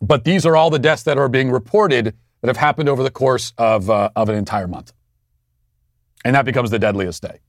But 0.00 0.24
these 0.24 0.46
are 0.46 0.54
all 0.54 0.70
the 0.70 0.78
deaths 0.78 1.02
that 1.04 1.18
are 1.18 1.28
being 1.28 1.50
reported 1.50 2.14
that 2.40 2.48
have 2.48 2.56
happened 2.56 2.88
over 2.88 3.02
the 3.02 3.10
course 3.10 3.52
of, 3.58 3.90
uh, 3.90 4.10
of 4.14 4.28
an 4.28 4.36
entire 4.36 4.68
month. 4.68 4.92
And 6.24 6.34
that 6.36 6.44
becomes 6.44 6.70
the 6.70 6.78
deadliest 6.78 7.22
day. 7.22 7.40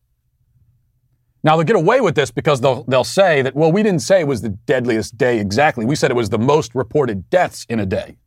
Now 1.43 1.55
they'll 1.55 1.65
get 1.65 1.75
away 1.75 2.01
with 2.01 2.15
this 2.15 2.31
because 2.31 2.61
they'll 2.61 2.83
they'll 2.83 3.03
say 3.03 3.41
that 3.41 3.55
well 3.55 3.71
we 3.71 3.83
didn't 3.83 4.01
say 4.01 4.21
it 4.21 4.27
was 4.27 4.41
the 4.41 4.49
deadliest 4.49 5.17
day 5.17 5.39
exactly. 5.39 5.85
We 5.85 5.95
said 5.95 6.11
it 6.11 6.15
was 6.15 6.29
the 6.29 6.39
most 6.39 6.75
reported 6.75 7.29
deaths 7.29 7.65
in 7.69 7.79
a 7.79 7.85
day. 7.85 8.17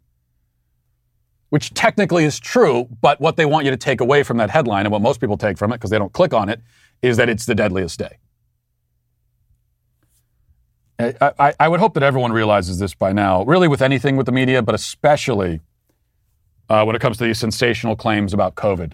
Which 1.50 1.74
technically 1.74 2.24
is 2.24 2.40
true, 2.40 2.88
but 3.02 3.20
what 3.20 3.36
they 3.36 3.44
want 3.44 3.66
you 3.66 3.70
to 3.70 3.76
take 3.76 4.00
away 4.00 4.22
from 4.22 4.38
that 4.38 4.48
headline 4.48 4.86
and 4.86 4.92
what 4.92 5.02
most 5.02 5.20
people 5.20 5.36
take 5.36 5.58
from 5.58 5.70
it 5.72 5.76
because 5.76 5.90
they 5.90 5.98
don't 5.98 6.12
click 6.12 6.32
on 6.32 6.48
it 6.48 6.62
is 7.02 7.18
that 7.18 7.28
it's 7.28 7.44
the 7.44 7.54
deadliest 7.54 7.98
day. 7.98 8.16
I, 10.98 11.32
I, 11.38 11.54
I, 11.60 11.68
would 11.68 11.80
hope 11.80 11.94
that 11.94 12.02
everyone 12.02 12.32
realizes 12.32 12.78
this 12.78 12.94
by 12.94 13.12
now, 13.12 13.42
really 13.44 13.66
with 13.66 13.82
anything 13.82 14.16
with 14.16 14.26
the 14.26 14.32
media, 14.32 14.62
but 14.62 14.74
especially 14.74 15.60
uh, 16.68 16.84
when 16.84 16.96
it 16.96 17.00
comes 17.00 17.18
to 17.18 17.24
these 17.24 17.38
sensational 17.38 17.96
claims 17.96 18.32
about 18.32 18.54
COVID. 18.54 18.92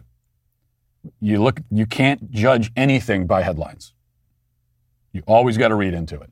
You 1.20 1.42
look, 1.42 1.60
you 1.70 1.86
can't 1.86 2.30
judge 2.30 2.72
anything 2.76 3.26
by 3.26 3.42
headlines. 3.42 3.94
You 5.12 5.22
always 5.26 5.56
got 5.56 5.68
to 5.68 5.74
read 5.74 5.94
into 5.94 6.20
it. 6.20 6.30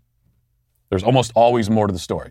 There's 0.90 1.02
almost 1.02 1.32
always 1.34 1.68
more 1.68 1.86
to 1.86 1.92
the 1.92 1.98
story. 1.98 2.30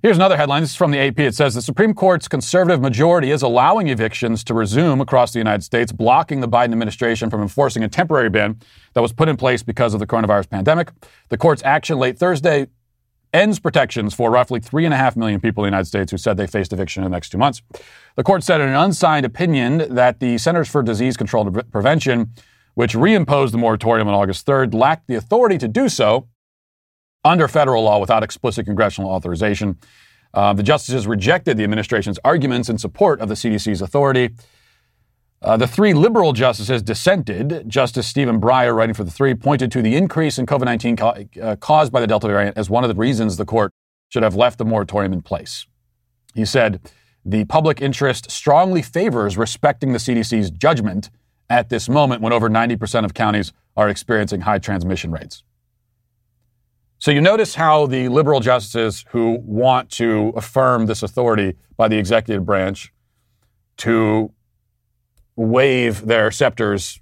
Here's 0.00 0.16
another 0.16 0.36
headline. 0.36 0.62
This 0.62 0.70
is 0.70 0.76
from 0.76 0.90
the 0.90 0.98
AP. 0.98 1.18
It 1.18 1.34
says 1.34 1.54
the 1.54 1.60
Supreme 1.60 1.92
Court's 1.92 2.26
conservative 2.26 2.80
majority 2.80 3.30
is 3.30 3.42
allowing 3.42 3.88
evictions 3.88 4.42
to 4.44 4.54
resume 4.54 5.00
across 5.00 5.32
the 5.32 5.38
United 5.38 5.62
States, 5.62 5.92
blocking 5.92 6.40
the 6.40 6.48
Biden 6.48 6.72
administration 6.72 7.28
from 7.28 7.42
enforcing 7.42 7.84
a 7.84 7.88
temporary 7.88 8.30
ban 8.30 8.58
that 8.94 9.02
was 9.02 9.12
put 9.12 9.28
in 9.28 9.36
place 9.36 9.62
because 9.62 9.92
of 9.92 10.00
the 10.00 10.06
coronavirus 10.06 10.48
pandemic. 10.48 10.90
The 11.28 11.36
court's 11.36 11.62
action 11.62 11.98
late 11.98 12.18
Thursday 12.18 12.68
ends 13.32 13.58
protections 13.58 14.14
for 14.14 14.30
roughly 14.30 14.60
3.5 14.60 15.16
million 15.16 15.40
people 15.40 15.64
in 15.64 15.70
the 15.70 15.76
United 15.76 15.86
States 15.86 16.10
who 16.10 16.18
said 16.18 16.36
they 16.36 16.46
faced 16.46 16.72
eviction 16.72 17.02
in 17.02 17.10
the 17.10 17.14
next 17.14 17.30
two 17.30 17.38
months. 17.38 17.62
The 18.16 18.22
court 18.22 18.42
said 18.42 18.60
in 18.60 18.68
an 18.68 18.76
unsigned 18.76 19.24
opinion 19.24 19.94
that 19.94 20.20
the 20.20 20.38
Centers 20.38 20.68
for 20.68 20.82
Disease 20.82 21.16
Control 21.16 21.46
and 21.46 21.70
Prevention 21.70 22.32
which 22.74 22.94
reimposed 22.94 23.52
the 23.52 23.58
moratorium 23.58 24.08
on 24.08 24.14
August 24.14 24.46
3rd, 24.46 24.74
lacked 24.74 25.06
the 25.06 25.14
authority 25.14 25.58
to 25.58 25.68
do 25.68 25.88
so 25.88 26.28
under 27.24 27.46
federal 27.48 27.84
law 27.84 27.98
without 27.98 28.22
explicit 28.22 28.66
congressional 28.66 29.10
authorization. 29.10 29.78
Uh, 30.34 30.52
the 30.52 30.62
justices 30.62 31.06
rejected 31.06 31.56
the 31.56 31.64
administration's 31.64 32.18
arguments 32.24 32.68
in 32.68 32.78
support 32.78 33.20
of 33.20 33.28
the 33.28 33.34
CDC's 33.34 33.82
authority. 33.82 34.30
Uh, 35.42 35.56
the 35.56 35.66
three 35.66 35.92
liberal 35.92 36.32
justices 36.32 36.82
dissented. 36.82 37.64
Justice 37.68 38.06
Stephen 38.06 38.40
Breyer, 38.40 38.74
writing 38.74 38.94
for 38.94 39.04
the 39.04 39.10
three, 39.10 39.34
pointed 39.34 39.72
to 39.72 39.82
the 39.82 39.96
increase 39.96 40.38
in 40.38 40.46
COVID 40.46 40.64
19 40.64 40.96
ca- 40.96 41.14
uh, 41.42 41.56
caused 41.56 41.92
by 41.92 42.00
the 42.00 42.06
Delta 42.06 42.28
variant 42.28 42.56
as 42.56 42.70
one 42.70 42.84
of 42.84 42.88
the 42.88 42.94
reasons 42.94 43.36
the 43.36 43.44
court 43.44 43.72
should 44.08 44.22
have 44.22 44.36
left 44.36 44.58
the 44.58 44.64
moratorium 44.64 45.12
in 45.12 45.20
place. 45.20 45.66
He 46.34 46.44
said, 46.44 46.80
the 47.24 47.44
public 47.44 47.80
interest 47.80 48.30
strongly 48.30 48.82
favors 48.82 49.36
respecting 49.36 49.92
the 49.92 49.98
CDC's 49.98 50.50
judgment 50.50 51.10
at 51.48 51.68
this 51.68 51.88
moment 51.88 52.22
when 52.22 52.32
over 52.32 52.48
90% 52.48 53.04
of 53.04 53.14
counties 53.14 53.52
are 53.76 53.88
experiencing 53.88 54.42
high 54.42 54.58
transmission 54.58 55.10
rates. 55.10 55.42
So 56.98 57.10
you 57.10 57.20
notice 57.20 57.56
how 57.56 57.86
the 57.86 58.08
liberal 58.08 58.40
justices 58.40 59.04
who 59.10 59.38
want 59.42 59.90
to 59.92 60.32
affirm 60.36 60.86
this 60.86 61.02
authority 61.02 61.56
by 61.76 61.88
the 61.88 61.98
executive 61.98 62.46
branch 62.46 62.92
to 63.78 64.32
wave 65.34 66.06
their 66.06 66.30
scepters 66.30 67.00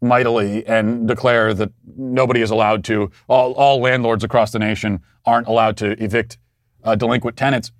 mightily 0.00 0.66
and 0.66 1.06
declare 1.06 1.54
that 1.54 1.70
nobody 1.96 2.40
is 2.40 2.50
allowed 2.50 2.82
to, 2.84 3.10
all, 3.28 3.52
all 3.52 3.80
landlords 3.80 4.24
across 4.24 4.50
the 4.50 4.58
nation 4.58 5.00
aren't 5.24 5.46
allowed 5.46 5.76
to 5.76 5.92
evict 6.02 6.38
uh, 6.82 6.96
delinquent 6.96 7.36
tenants. 7.36 7.70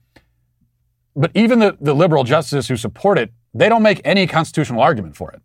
But 1.17 1.33
even 1.35 1.59
the, 1.59 1.77
the 1.81 1.95
liberal 1.95 2.25
justices 2.25 2.69
who 2.69 2.77
support 2.77 3.19
it, 3.19 3.33
they 3.53 3.69
don't 3.69 3.83
make 3.83 4.01
any 4.05 4.27
constitutional 4.27 4.81
argument 4.81 5.17
for 5.17 5.33
it. 5.33 5.43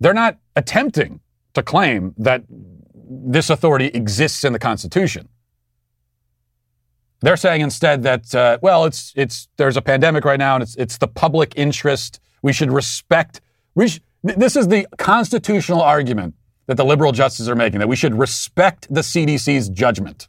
They're 0.00 0.14
not 0.14 0.38
attempting 0.56 1.20
to 1.54 1.62
claim 1.62 2.14
that 2.18 2.44
this 2.94 3.50
authority 3.50 3.86
exists 3.86 4.44
in 4.44 4.52
the 4.52 4.58
Constitution. 4.58 5.28
They're 7.20 7.36
saying 7.38 7.62
instead 7.62 8.02
that, 8.02 8.34
uh, 8.34 8.58
well, 8.60 8.84
it's, 8.84 9.12
it's, 9.16 9.48
there's 9.56 9.78
a 9.78 9.82
pandemic 9.82 10.26
right 10.26 10.38
now 10.38 10.56
and 10.56 10.62
it's, 10.62 10.76
it's 10.76 10.98
the 10.98 11.08
public 11.08 11.54
interest. 11.56 12.20
We 12.42 12.52
should 12.52 12.70
respect. 12.70 13.40
We 13.74 13.88
sh- 13.88 14.00
this 14.22 14.56
is 14.56 14.68
the 14.68 14.86
constitutional 14.98 15.80
argument 15.80 16.34
that 16.66 16.76
the 16.76 16.84
liberal 16.84 17.12
justices 17.12 17.48
are 17.48 17.54
making 17.54 17.78
that 17.78 17.88
we 17.88 17.96
should 17.96 18.14
respect 18.18 18.92
the 18.92 19.00
CDC's 19.00 19.70
judgment. 19.70 20.28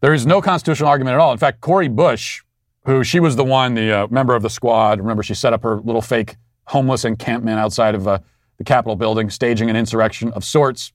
There 0.00 0.14
is 0.14 0.24
no 0.24 0.40
constitutional 0.40 0.88
argument 0.88 1.14
at 1.14 1.20
all. 1.20 1.32
In 1.32 1.38
fact, 1.38 1.60
Cori 1.60 1.88
Bush, 1.88 2.43
who 2.84 3.02
she 3.02 3.20
was 3.20 3.36
the 3.36 3.44
one, 3.44 3.74
the 3.74 3.92
uh, 3.92 4.06
member 4.08 4.34
of 4.34 4.42
the 4.42 4.50
squad, 4.50 4.98
remember 4.98 5.22
she 5.22 5.34
set 5.34 5.52
up 5.52 5.62
her 5.62 5.80
little 5.80 6.02
fake 6.02 6.36
homeless 6.66 7.04
encampment 7.04 7.58
outside 7.58 7.94
of 7.94 8.06
uh, 8.06 8.18
the 8.58 8.64
Capitol 8.64 8.96
building, 8.96 9.30
staging 9.30 9.70
an 9.70 9.76
insurrection 9.76 10.32
of 10.32 10.44
sorts. 10.44 10.92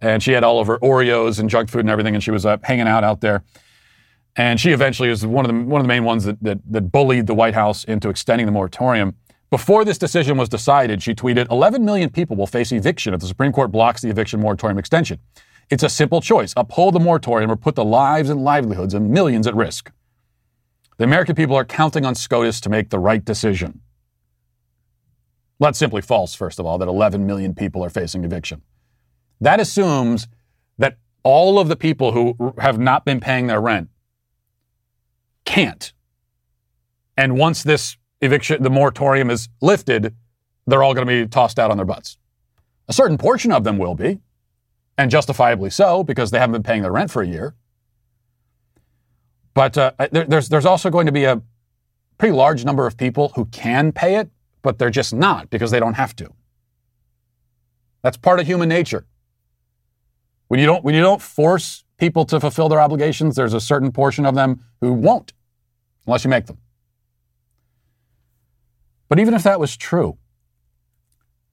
And 0.00 0.22
she 0.22 0.32
had 0.32 0.44
all 0.44 0.60
of 0.60 0.66
her 0.66 0.78
Oreos 0.78 1.38
and 1.38 1.48
junk 1.48 1.70
food 1.70 1.80
and 1.80 1.90
everything, 1.90 2.14
and 2.14 2.22
she 2.22 2.30
was 2.30 2.44
uh, 2.44 2.58
hanging 2.62 2.88
out 2.88 3.04
out 3.04 3.20
there. 3.20 3.44
And 4.36 4.58
she 4.58 4.72
eventually 4.72 5.10
was 5.10 5.24
one 5.26 5.44
of 5.44 5.54
the, 5.54 5.62
one 5.62 5.80
of 5.80 5.84
the 5.84 5.88
main 5.88 6.04
ones 6.04 6.24
that, 6.24 6.42
that, 6.42 6.58
that 6.70 6.92
bullied 6.92 7.26
the 7.26 7.34
White 7.34 7.54
House 7.54 7.84
into 7.84 8.08
extending 8.08 8.46
the 8.46 8.52
moratorium. 8.52 9.14
Before 9.50 9.84
this 9.84 9.98
decision 9.98 10.38
was 10.38 10.48
decided, 10.48 11.02
she 11.02 11.14
tweeted 11.14 11.50
11 11.50 11.84
million 11.84 12.08
people 12.08 12.36
will 12.36 12.46
face 12.46 12.72
eviction 12.72 13.12
if 13.12 13.20
the 13.20 13.26
Supreme 13.26 13.52
Court 13.52 13.70
blocks 13.70 14.00
the 14.00 14.08
eviction 14.08 14.40
moratorium 14.40 14.78
extension. 14.78 15.18
It's 15.70 15.82
a 15.82 15.90
simple 15.90 16.20
choice 16.20 16.54
uphold 16.56 16.94
the 16.94 17.00
moratorium 17.00 17.50
or 17.50 17.56
put 17.56 17.74
the 17.74 17.84
lives 17.84 18.30
and 18.30 18.42
livelihoods 18.42 18.94
of 18.94 19.02
millions 19.02 19.46
at 19.46 19.54
risk. 19.54 19.92
The 21.02 21.06
American 21.06 21.34
people 21.34 21.56
are 21.56 21.64
counting 21.64 22.06
on 22.06 22.14
SCOTUS 22.14 22.60
to 22.60 22.70
make 22.70 22.90
the 22.90 22.98
right 23.00 23.24
decision. 23.24 23.80
Well, 25.58 25.66
that's 25.66 25.78
simply 25.80 26.00
false, 26.00 26.32
first 26.32 26.60
of 26.60 26.64
all, 26.64 26.78
that 26.78 26.86
11 26.86 27.26
million 27.26 27.56
people 27.56 27.84
are 27.84 27.90
facing 27.90 28.22
eviction. 28.22 28.62
That 29.40 29.58
assumes 29.58 30.28
that 30.78 30.98
all 31.24 31.58
of 31.58 31.66
the 31.66 31.74
people 31.74 32.12
who 32.12 32.54
have 32.58 32.78
not 32.78 33.04
been 33.04 33.18
paying 33.18 33.48
their 33.48 33.60
rent 33.60 33.88
can't. 35.44 35.92
And 37.16 37.36
once 37.36 37.64
this 37.64 37.96
eviction, 38.20 38.62
the 38.62 38.70
moratorium 38.70 39.28
is 39.28 39.48
lifted, 39.60 40.14
they're 40.68 40.84
all 40.84 40.94
going 40.94 41.08
to 41.08 41.24
be 41.24 41.28
tossed 41.28 41.58
out 41.58 41.72
on 41.72 41.78
their 41.78 41.84
butts. 41.84 42.16
A 42.86 42.92
certain 42.92 43.18
portion 43.18 43.50
of 43.50 43.64
them 43.64 43.76
will 43.76 43.96
be 43.96 44.20
and 44.96 45.10
justifiably 45.10 45.70
so 45.70 46.04
because 46.04 46.30
they 46.30 46.38
haven't 46.38 46.52
been 46.52 46.62
paying 46.62 46.82
their 46.82 46.92
rent 46.92 47.10
for 47.10 47.22
a 47.22 47.26
year. 47.26 47.56
But 49.54 49.76
uh, 49.76 49.92
there, 50.10 50.24
there's 50.24 50.48
there's 50.48 50.66
also 50.66 50.90
going 50.90 51.06
to 51.06 51.12
be 51.12 51.24
a 51.24 51.42
pretty 52.18 52.34
large 52.34 52.64
number 52.64 52.86
of 52.86 52.96
people 52.96 53.32
who 53.34 53.44
can 53.46 53.92
pay 53.92 54.16
it, 54.16 54.30
but 54.62 54.78
they're 54.78 54.90
just 54.90 55.12
not 55.12 55.50
because 55.50 55.70
they 55.70 55.80
don't 55.80 55.94
have 55.94 56.14
to. 56.16 56.30
That's 58.02 58.16
part 58.16 58.40
of 58.40 58.46
human 58.46 58.68
nature. 58.68 59.06
When 60.48 60.60
you 60.60 60.66
don't 60.66 60.84
when 60.84 60.94
you 60.94 61.02
don't 61.02 61.22
force 61.22 61.84
people 61.98 62.24
to 62.26 62.40
fulfill 62.40 62.68
their 62.68 62.80
obligations, 62.80 63.36
there's 63.36 63.54
a 63.54 63.60
certain 63.60 63.92
portion 63.92 64.26
of 64.26 64.34
them 64.34 64.64
who 64.80 64.92
won't, 64.92 65.32
unless 66.06 66.24
you 66.24 66.30
make 66.30 66.46
them. 66.46 66.58
But 69.08 69.18
even 69.20 69.34
if 69.34 69.42
that 69.42 69.60
was 69.60 69.76
true, 69.76 70.16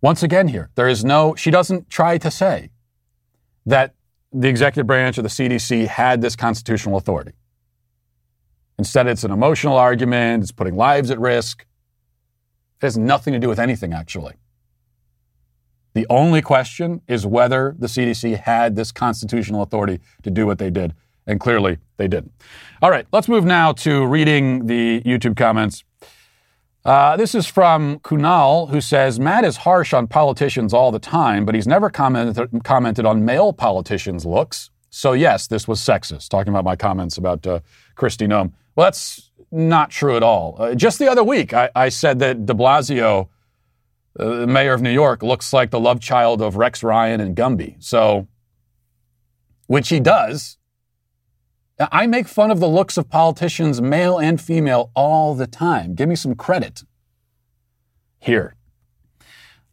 once 0.02 0.24
again 0.24 0.48
here, 0.48 0.70
there 0.76 0.88
is 0.88 1.04
no, 1.04 1.36
she 1.36 1.52
doesn't 1.52 1.90
try 1.90 2.18
to 2.18 2.32
say 2.32 2.70
that 3.66 3.96
the 4.32 4.48
executive 4.48 4.88
branch 4.88 5.18
or 5.18 5.24
the 5.24 5.30
CDC 5.30 5.88
had 5.88 6.22
this 6.22 6.36
constitutional 6.36 6.96
authority. 6.96 7.34
Instead, 8.80 9.08
it's 9.08 9.26
an 9.26 9.32
emotional 9.32 9.76
argument, 9.76 10.42
it's 10.42 10.54
putting 10.54 10.76
lives 10.76 11.12
at 11.12 11.20
risk. 11.20 11.66
It 12.82 12.86
has 12.86 12.98
nothing 12.98 13.34
to 13.34 13.40
do 13.40 13.50
with 13.50 13.60
anything, 13.60 13.94
actually. 13.94 14.36
The 15.94 16.08
only 16.10 16.42
question 16.42 17.02
is 17.06 17.26
whether 17.26 17.76
the 17.78 17.88
CDC 17.88 18.40
had 18.40 18.78
this 18.78 18.94
constitutional 18.94 19.64
authority 19.64 20.00
to 20.24 20.32
do 20.32 20.46
what 20.48 20.60
they 20.60 20.70
did. 20.70 20.94
And 21.28 21.42
clearly, 21.42 21.78
they 21.98 22.08
didn't. 22.08 22.32
All 22.82 22.90
right, 22.90 23.06
let's 23.12 23.28
move 23.28 23.44
now 23.44 23.74
to 23.74 24.06
reading 24.06 24.68
the 24.68 25.02
YouTube 25.02 25.36
comments. 25.36 25.84
Uh, 26.86 27.18
this 27.18 27.36
is 27.36 27.46
from 27.46 28.00
Kunal, 28.00 28.70
who 28.70 28.80
says 28.80 29.20
Matt 29.20 29.44
is 29.44 29.58
harsh 29.58 29.94
on 29.94 30.08
politicians 30.08 30.74
all 30.74 30.90
the 30.92 31.00
time, 31.00 31.46
but 31.46 31.54
he's 31.54 31.68
never 31.68 31.90
commented, 31.90 32.64
commented 32.64 33.06
on 33.06 33.26
male 33.26 33.52
politicians' 33.52 34.26
looks. 34.26 34.72
So, 34.90 35.14
yes, 35.14 35.48
this 35.48 35.68
was 35.68 35.80
sexist, 35.80 36.30
talking 36.30 36.52
about 36.52 36.64
my 36.64 36.76
comments 36.76 37.18
about 37.18 37.46
uh, 37.46 37.60
Kristi 38.00 38.28
Noem. 38.28 38.54
Well, 38.76 38.86
that's 38.86 39.30
not 39.52 39.90
true 39.90 40.16
at 40.16 40.24
all. 40.24 40.56
Uh, 40.58 40.76
just 40.76 41.00
the 41.00 41.10
other 41.10 41.24
week, 41.24 41.54
I, 41.54 41.70
I 41.76 41.90
said 41.90 42.20
that 42.20 42.46
de 42.46 42.54
Blasio, 42.54 43.28
uh, 44.20 44.36
the 44.40 44.48
mayor 44.48 44.74
of 44.74 44.82
New 44.82 44.92
York, 44.92 45.22
looks 45.22 45.52
like 45.52 45.72
the 45.72 45.80
love 45.80 46.00
child 46.00 46.42
of 46.42 46.56
Rex 46.56 46.84
Ryan 46.84 47.20
and 47.20 47.36
Gumby. 47.36 47.76
So, 47.84 48.28
which 49.68 49.90
he 49.90 50.00
does. 50.00 50.58
I 51.80 52.08
make 52.08 52.28
fun 52.28 52.52
of 52.52 52.60
the 52.60 52.68
looks 52.68 52.98
of 52.98 53.10
politicians, 53.10 53.82
male 53.82 54.18
and 54.18 54.40
female, 54.42 54.92
all 54.96 55.34
the 55.34 55.48
time. 55.48 55.96
Give 55.96 56.10
me 56.10 56.16
some 56.16 56.36
credit 56.36 56.84
here. 58.20 58.56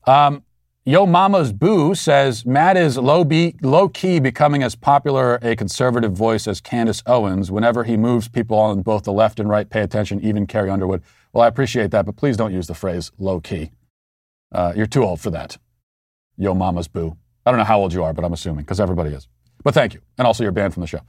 Um, 0.06 0.44
Yo 0.88 1.04
Mama's 1.04 1.52
Boo 1.52 1.96
says 1.96 2.46
Matt 2.46 2.76
is 2.76 2.96
low, 2.96 3.24
be, 3.24 3.56
low 3.60 3.88
key 3.88 4.20
becoming 4.20 4.62
as 4.62 4.76
popular 4.76 5.34
a 5.42 5.56
conservative 5.56 6.12
voice 6.12 6.46
as 6.46 6.60
Candace 6.60 7.02
Owens. 7.06 7.50
Whenever 7.50 7.82
he 7.82 7.96
moves, 7.96 8.28
people 8.28 8.56
on 8.56 8.82
both 8.82 9.02
the 9.02 9.12
left 9.12 9.40
and 9.40 9.48
right 9.48 9.68
pay 9.68 9.80
attention, 9.80 10.20
even 10.20 10.46
Carrie 10.46 10.70
Underwood. 10.70 11.02
Well, 11.32 11.42
I 11.42 11.48
appreciate 11.48 11.90
that, 11.90 12.06
but 12.06 12.14
please 12.14 12.36
don't 12.36 12.52
use 12.52 12.68
the 12.68 12.74
phrase 12.74 13.10
low 13.18 13.40
key. 13.40 13.72
Uh, 14.52 14.74
you're 14.76 14.86
too 14.86 15.02
old 15.02 15.20
for 15.20 15.30
that. 15.30 15.58
Yo 16.36 16.54
Mama's 16.54 16.86
Boo. 16.86 17.16
I 17.44 17.50
don't 17.50 17.58
know 17.58 17.64
how 17.64 17.80
old 17.80 17.92
you 17.92 18.04
are, 18.04 18.12
but 18.12 18.24
I'm 18.24 18.32
assuming, 18.32 18.64
because 18.64 18.78
everybody 18.78 19.10
is. 19.10 19.26
But 19.64 19.74
thank 19.74 19.92
you. 19.92 20.02
And 20.18 20.24
also, 20.24 20.44
you're 20.44 20.52
banned 20.52 20.72
from 20.72 20.82
the 20.82 20.86
show. 20.86 21.00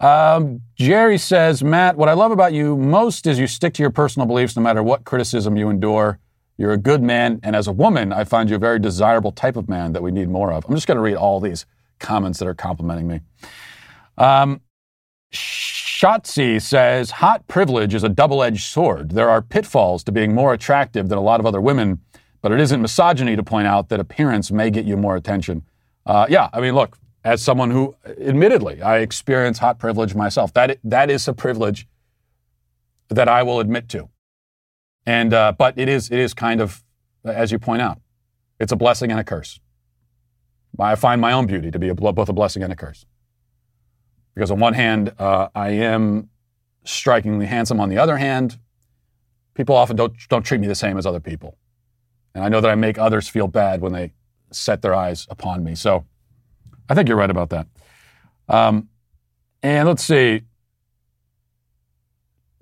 Um, 0.00 0.60
Jerry 0.74 1.18
says, 1.18 1.62
Matt, 1.62 1.96
what 1.96 2.08
I 2.08 2.14
love 2.14 2.32
about 2.32 2.52
you 2.52 2.76
most 2.76 3.28
is 3.28 3.38
you 3.38 3.46
stick 3.46 3.74
to 3.74 3.82
your 3.84 3.92
personal 3.92 4.26
beliefs 4.26 4.56
no 4.56 4.62
matter 4.62 4.82
what 4.82 5.04
criticism 5.04 5.56
you 5.56 5.70
endure. 5.70 6.18
You're 6.56 6.72
a 6.72 6.78
good 6.78 7.02
man, 7.02 7.40
and 7.42 7.56
as 7.56 7.66
a 7.66 7.72
woman, 7.72 8.12
I 8.12 8.24
find 8.24 8.48
you 8.48 8.56
a 8.56 8.60
very 8.60 8.78
desirable 8.78 9.32
type 9.32 9.56
of 9.56 9.68
man 9.68 9.92
that 9.92 10.02
we 10.02 10.12
need 10.12 10.28
more 10.28 10.52
of. 10.52 10.64
I'm 10.68 10.74
just 10.74 10.86
going 10.86 10.96
to 10.96 11.02
read 11.02 11.16
all 11.16 11.40
these 11.40 11.66
comments 11.98 12.38
that 12.38 12.46
are 12.46 12.54
complimenting 12.54 13.08
me. 13.08 13.20
Um, 14.18 14.60
Shotzi 15.32 16.62
says, 16.62 17.10
Hot 17.12 17.46
privilege 17.48 17.94
is 17.94 18.04
a 18.04 18.08
double 18.08 18.42
edged 18.42 18.66
sword. 18.66 19.10
There 19.10 19.28
are 19.28 19.42
pitfalls 19.42 20.04
to 20.04 20.12
being 20.12 20.34
more 20.34 20.52
attractive 20.52 21.08
than 21.08 21.18
a 21.18 21.22
lot 21.22 21.40
of 21.40 21.46
other 21.46 21.60
women, 21.60 22.00
but 22.40 22.52
it 22.52 22.60
isn't 22.60 22.80
misogyny 22.80 23.34
to 23.34 23.42
point 23.42 23.66
out 23.66 23.88
that 23.88 23.98
appearance 23.98 24.52
may 24.52 24.70
get 24.70 24.84
you 24.84 24.96
more 24.96 25.16
attention. 25.16 25.62
Uh, 26.06 26.26
yeah, 26.28 26.50
I 26.52 26.60
mean, 26.60 26.74
look, 26.74 26.98
as 27.24 27.42
someone 27.42 27.70
who, 27.70 27.96
admittedly, 28.20 28.82
I 28.82 28.98
experience 28.98 29.58
hot 29.58 29.78
privilege 29.78 30.14
myself, 30.14 30.52
that, 30.52 30.78
that 30.84 31.10
is 31.10 31.26
a 31.26 31.32
privilege 31.32 31.88
that 33.08 33.28
I 33.28 33.42
will 33.42 33.60
admit 33.60 33.88
to. 33.90 34.08
And 35.06 35.34
uh, 35.34 35.52
but 35.58 35.78
it 35.78 35.88
is 35.88 36.10
it 36.10 36.18
is 36.18 36.34
kind 36.34 36.60
of 36.60 36.82
as 37.24 37.52
you 37.52 37.58
point 37.58 37.82
out, 37.82 38.00
it's 38.58 38.72
a 38.72 38.76
blessing 38.76 39.10
and 39.10 39.20
a 39.20 39.24
curse. 39.24 39.60
I 40.78 40.94
find 40.96 41.20
my 41.20 41.32
own 41.32 41.46
beauty 41.46 41.70
to 41.70 41.78
be 41.78 41.88
a, 41.88 41.94
both 41.94 42.28
a 42.28 42.32
blessing 42.32 42.62
and 42.62 42.72
a 42.72 42.76
curse. 42.76 43.06
Because 44.34 44.50
on 44.50 44.58
one 44.58 44.74
hand, 44.74 45.12
uh, 45.18 45.48
I 45.54 45.70
am 45.70 46.30
strikingly 46.84 47.46
handsome. 47.46 47.80
On 47.80 47.88
the 47.88 47.98
other 47.98 48.16
hand, 48.16 48.58
people 49.54 49.76
often 49.76 49.96
don't 49.96 50.14
don't 50.28 50.42
treat 50.44 50.60
me 50.60 50.66
the 50.66 50.74
same 50.74 50.98
as 50.98 51.06
other 51.06 51.20
people, 51.20 51.56
and 52.34 52.44
I 52.44 52.48
know 52.48 52.60
that 52.60 52.70
I 52.70 52.74
make 52.74 52.98
others 52.98 53.28
feel 53.28 53.46
bad 53.48 53.80
when 53.80 53.92
they 53.92 54.12
set 54.50 54.82
their 54.82 54.94
eyes 54.94 55.26
upon 55.30 55.62
me. 55.64 55.74
So, 55.74 56.04
I 56.88 56.94
think 56.94 57.08
you're 57.08 57.16
right 57.16 57.30
about 57.30 57.50
that. 57.50 57.66
Um, 58.48 58.88
And 59.62 59.88
let's 59.88 60.04
see. 60.04 60.42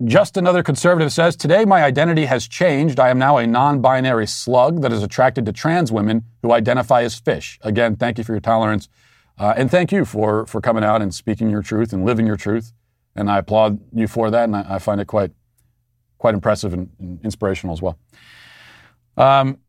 Just 0.05 0.35
another 0.35 0.63
conservative 0.63 1.13
says 1.13 1.35
Today 1.35 1.65
my 1.65 1.83
identity 1.83 2.25
has 2.25 2.47
changed. 2.47 2.99
I 2.99 3.09
am 3.09 3.17
now 3.17 3.37
a 3.37 3.47
non 3.47 3.79
binary 3.79 4.27
slug 4.27 4.81
that 4.81 4.91
is 4.91 5.01
attracted 5.01 5.45
to 5.45 5.53
trans 5.53 5.91
women 5.91 6.25
who 6.41 6.51
identify 6.51 7.03
as 7.03 7.15
fish. 7.15 7.57
Again, 7.61 7.95
thank 7.95 8.17
you 8.17 8.23
for 8.23 8.33
your 8.33 8.41
tolerance. 8.41 8.89
Uh, 9.37 9.53
and 9.55 9.71
thank 9.71 9.91
you 9.91 10.03
for, 10.03 10.45
for 10.45 10.61
coming 10.61 10.83
out 10.83 11.01
and 11.01 11.13
speaking 11.13 11.49
your 11.49 11.61
truth 11.61 11.93
and 11.93 12.05
living 12.05 12.27
your 12.27 12.35
truth. 12.35 12.73
And 13.15 13.29
I 13.29 13.37
applaud 13.37 13.79
you 13.93 14.07
for 14.07 14.29
that. 14.29 14.43
And 14.45 14.55
I, 14.55 14.75
I 14.75 14.79
find 14.79 14.99
it 14.99 15.05
quite, 15.05 15.31
quite 16.17 16.33
impressive 16.33 16.73
and, 16.73 16.89
and 16.99 17.23
inspirational 17.23 17.73
as 17.73 17.81
well. 17.81 17.97
Um, 19.15 19.59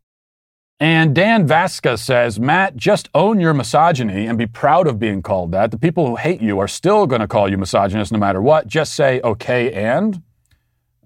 and 0.80 1.14
Dan 1.14 1.46
Vasca 1.46 1.98
says, 1.98 2.40
Matt, 2.40 2.76
just 2.76 3.08
own 3.14 3.40
your 3.40 3.54
misogyny 3.54 4.26
and 4.26 4.36
be 4.36 4.46
proud 4.46 4.86
of 4.86 4.98
being 4.98 5.22
called 5.22 5.52
that. 5.52 5.70
The 5.70 5.78
people 5.78 6.06
who 6.06 6.16
hate 6.16 6.42
you 6.42 6.58
are 6.58 6.68
still 6.68 7.06
going 7.06 7.20
to 7.20 7.28
call 7.28 7.48
you 7.48 7.56
misogynist 7.56 8.10
no 8.10 8.18
matter 8.18 8.42
what. 8.42 8.66
Just 8.66 8.94
say, 8.94 9.20
okay, 9.22 9.72
and 9.72 10.22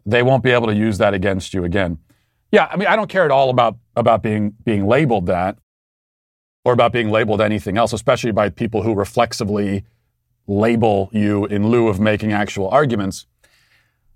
they 0.06 0.22
won't 0.22 0.42
be 0.42 0.50
able 0.50 0.66
to 0.68 0.74
use 0.74 0.98
that 0.98 1.12
against 1.12 1.52
you 1.52 1.64
again. 1.64 1.98
Yeah, 2.50 2.68
I 2.70 2.76
mean, 2.76 2.88
I 2.88 2.96
don't 2.96 3.10
care 3.10 3.24
at 3.24 3.30
all 3.30 3.50
about, 3.50 3.76
about 3.94 4.22
being, 4.22 4.54
being 4.64 4.86
labeled 4.86 5.26
that 5.26 5.58
or 6.64 6.72
about 6.72 6.92
being 6.92 7.10
labeled 7.10 7.42
anything 7.42 7.76
else, 7.76 7.92
especially 7.92 8.32
by 8.32 8.48
people 8.48 8.82
who 8.82 8.94
reflexively 8.94 9.84
label 10.46 11.10
you 11.12 11.44
in 11.46 11.68
lieu 11.68 11.88
of 11.88 12.00
making 12.00 12.32
actual 12.32 12.68
arguments. 12.68 13.26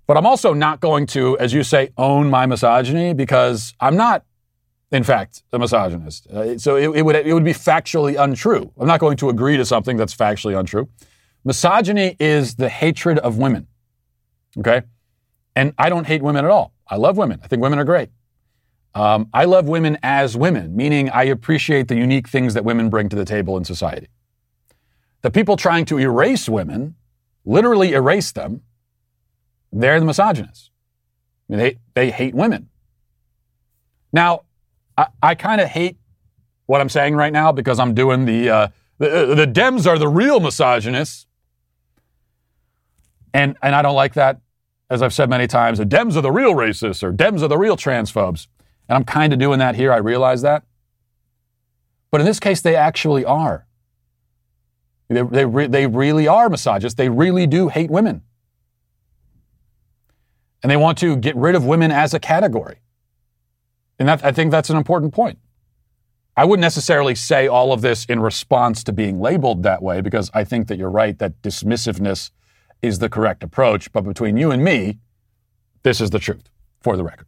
But 0.07 0.17
I'm 0.17 0.25
also 0.25 0.53
not 0.53 0.79
going 0.79 1.05
to, 1.07 1.37
as 1.37 1.53
you 1.53 1.63
say, 1.63 1.91
own 1.95 2.29
my 2.29 2.47
misogyny 2.47 3.13
because 3.13 3.73
I'm 3.79 3.95
not 3.95 4.25
in 4.93 5.03
fact, 5.03 5.43
a 5.51 5.57
misogynist. 5.57 6.27
Uh, 6.27 6.57
so 6.57 6.75
it, 6.75 6.89
it, 6.95 7.01
would, 7.01 7.15
it 7.15 7.33
would 7.33 7.43
be 7.43 7.51
factually 7.51 8.15
untrue. 8.17 8.71
I'm 8.79 8.87
not 8.87 8.99
going 8.99 9.17
to 9.17 9.29
agree 9.29 9.57
to 9.57 9.65
something 9.65 9.97
that's 9.97 10.15
factually 10.15 10.57
untrue. 10.57 10.87
Misogyny 11.43 12.15
is 12.19 12.55
the 12.55 12.69
hatred 12.69 13.17
of 13.19 13.37
women. 13.39 13.67
Okay? 14.59 14.83
And 15.55 15.73
I 15.79 15.89
don't 15.89 16.05
hate 16.05 16.21
women 16.21 16.45
at 16.45 16.51
all. 16.51 16.73
I 16.87 16.97
love 16.97 17.17
women. 17.17 17.39
I 17.43 17.47
think 17.47 17.61
women 17.61 17.79
are 17.79 17.83
great. 17.83 18.09
Um, 18.93 19.29
I 19.33 19.45
love 19.45 19.67
women 19.67 19.97
as 20.03 20.37
women, 20.37 20.75
meaning 20.75 21.09
I 21.09 21.23
appreciate 21.23 21.87
the 21.87 21.95
unique 21.95 22.27
things 22.27 22.53
that 22.53 22.63
women 22.63 22.91
bring 22.91 23.09
to 23.09 23.15
the 23.15 23.25
table 23.25 23.57
in 23.57 23.65
society. 23.65 24.09
The 25.23 25.31
people 25.31 25.57
trying 25.57 25.85
to 25.85 25.97
erase 25.97 26.47
women, 26.47 26.93
literally 27.45 27.93
erase 27.93 28.31
them, 28.31 28.61
they're 29.71 29.99
the 29.99 30.05
misogynists. 30.05 30.69
I 31.49 31.53
mean, 31.53 31.59
they, 31.59 31.79
they 31.95 32.11
hate 32.11 32.35
women. 32.35 32.69
Now, 34.11 34.43
I, 34.97 35.07
I 35.21 35.35
kind 35.35 35.61
of 35.61 35.67
hate 35.67 35.97
what 36.65 36.81
I'm 36.81 36.89
saying 36.89 37.15
right 37.15 37.33
now 37.33 37.51
because 37.51 37.79
I'm 37.79 37.93
doing 37.93 38.25
the, 38.25 38.49
uh, 38.49 38.67
the, 38.99 39.31
uh, 39.31 39.35
the 39.35 39.47
Dems 39.47 39.87
are 39.87 39.97
the 39.97 40.07
real 40.07 40.39
misogynists. 40.39 41.27
And, 43.33 43.57
and 43.61 43.75
I 43.75 43.81
don't 43.81 43.95
like 43.95 44.13
that. 44.13 44.39
As 44.89 45.01
I've 45.01 45.13
said 45.13 45.29
many 45.29 45.47
times, 45.47 45.79
the 45.79 45.85
Dems 45.85 46.15
are 46.15 46.21
the 46.21 46.31
real 46.31 46.53
racists 46.53 47.01
or 47.01 47.11
Dems 47.11 47.41
are 47.41 47.47
the 47.47 47.57
real 47.57 47.75
transphobes. 47.75 48.47
And 48.87 48.95
I'm 48.95 49.03
kind 49.03 49.33
of 49.33 49.39
doing 49.39 49.59
that 49.59 49.75
here. 49.75 49.91
I 49.91 49.97
realize 49.97 50.41
that. 50.43 50.63
But 52.11 52.21
in 52.21 52.27
this 52.27 52.39
case, 52.39 52.61
they 52.61 52.75
actually 52.75 53.25
are. 53.25 53.65
They, 55.09 55.23
they, 55.23 55.45
re- 55.45 55.67
they 55.67 55.87
really 55.87 56.27
are 56.27 56.47
misogynists. 56.47 56.95
They 56.95 57.09
really 57.09 57.47
do 57.47 57.69
hate 57.69 57.89
women. 57.89 58.21
And 60.61 60.71
they 60.71 60.77
want 60.77 60.97
to 60.99 61.15
get 61.15 61.35
rid 61.35 61.55
of 61.55 61.65
women 61.65 61.91
as 61.91 62.13
a 62.13 62.19
category. 62.19 62.82
And 64.03 64.09
that, 64.09 64.25
I 64.25 64.33
think 64.33 64.51
that's 64.51 64.69
an 64.69 64.75
important 64.75 65.13
point. 65.13 65.39
I 66.35 66.43
wouldn't 66.43 66.59
necessarily 66.59 67.15
say 67.15 67.47
all 67.47 67.71
of 67.71 67.79
this 67.79 68.03
in 68.03 68.19
response 68.19 68.83
to 68.83 68.91
being 68.91 69.21
labeled 69.21 69.63
that 69.63 69.81
way 69.81 70.01
because 70.01 70.29
I 70.33 70.43
think 70.43 70.67
that 70.67 70.77
you're 70.77 70.89
right 70.89 71.17
that 71.19 71.41
dismissiveness 71.41 72.31
is 72.81 72.99
the 72.99 73.07
correct 73.07 73.43
approach. 73.43 73.93
But 73.93 74.01
between 74.01 74.35
you 74.35 74.51
and 74.51 74.61
me, 74.61 74.99
this 75.83 76.01
is 76.01 76.09
the 76.09 76.19
truth 76.19 76.49
for 76.81 76.97
the 76.97 77.03
record. 77.05 77.27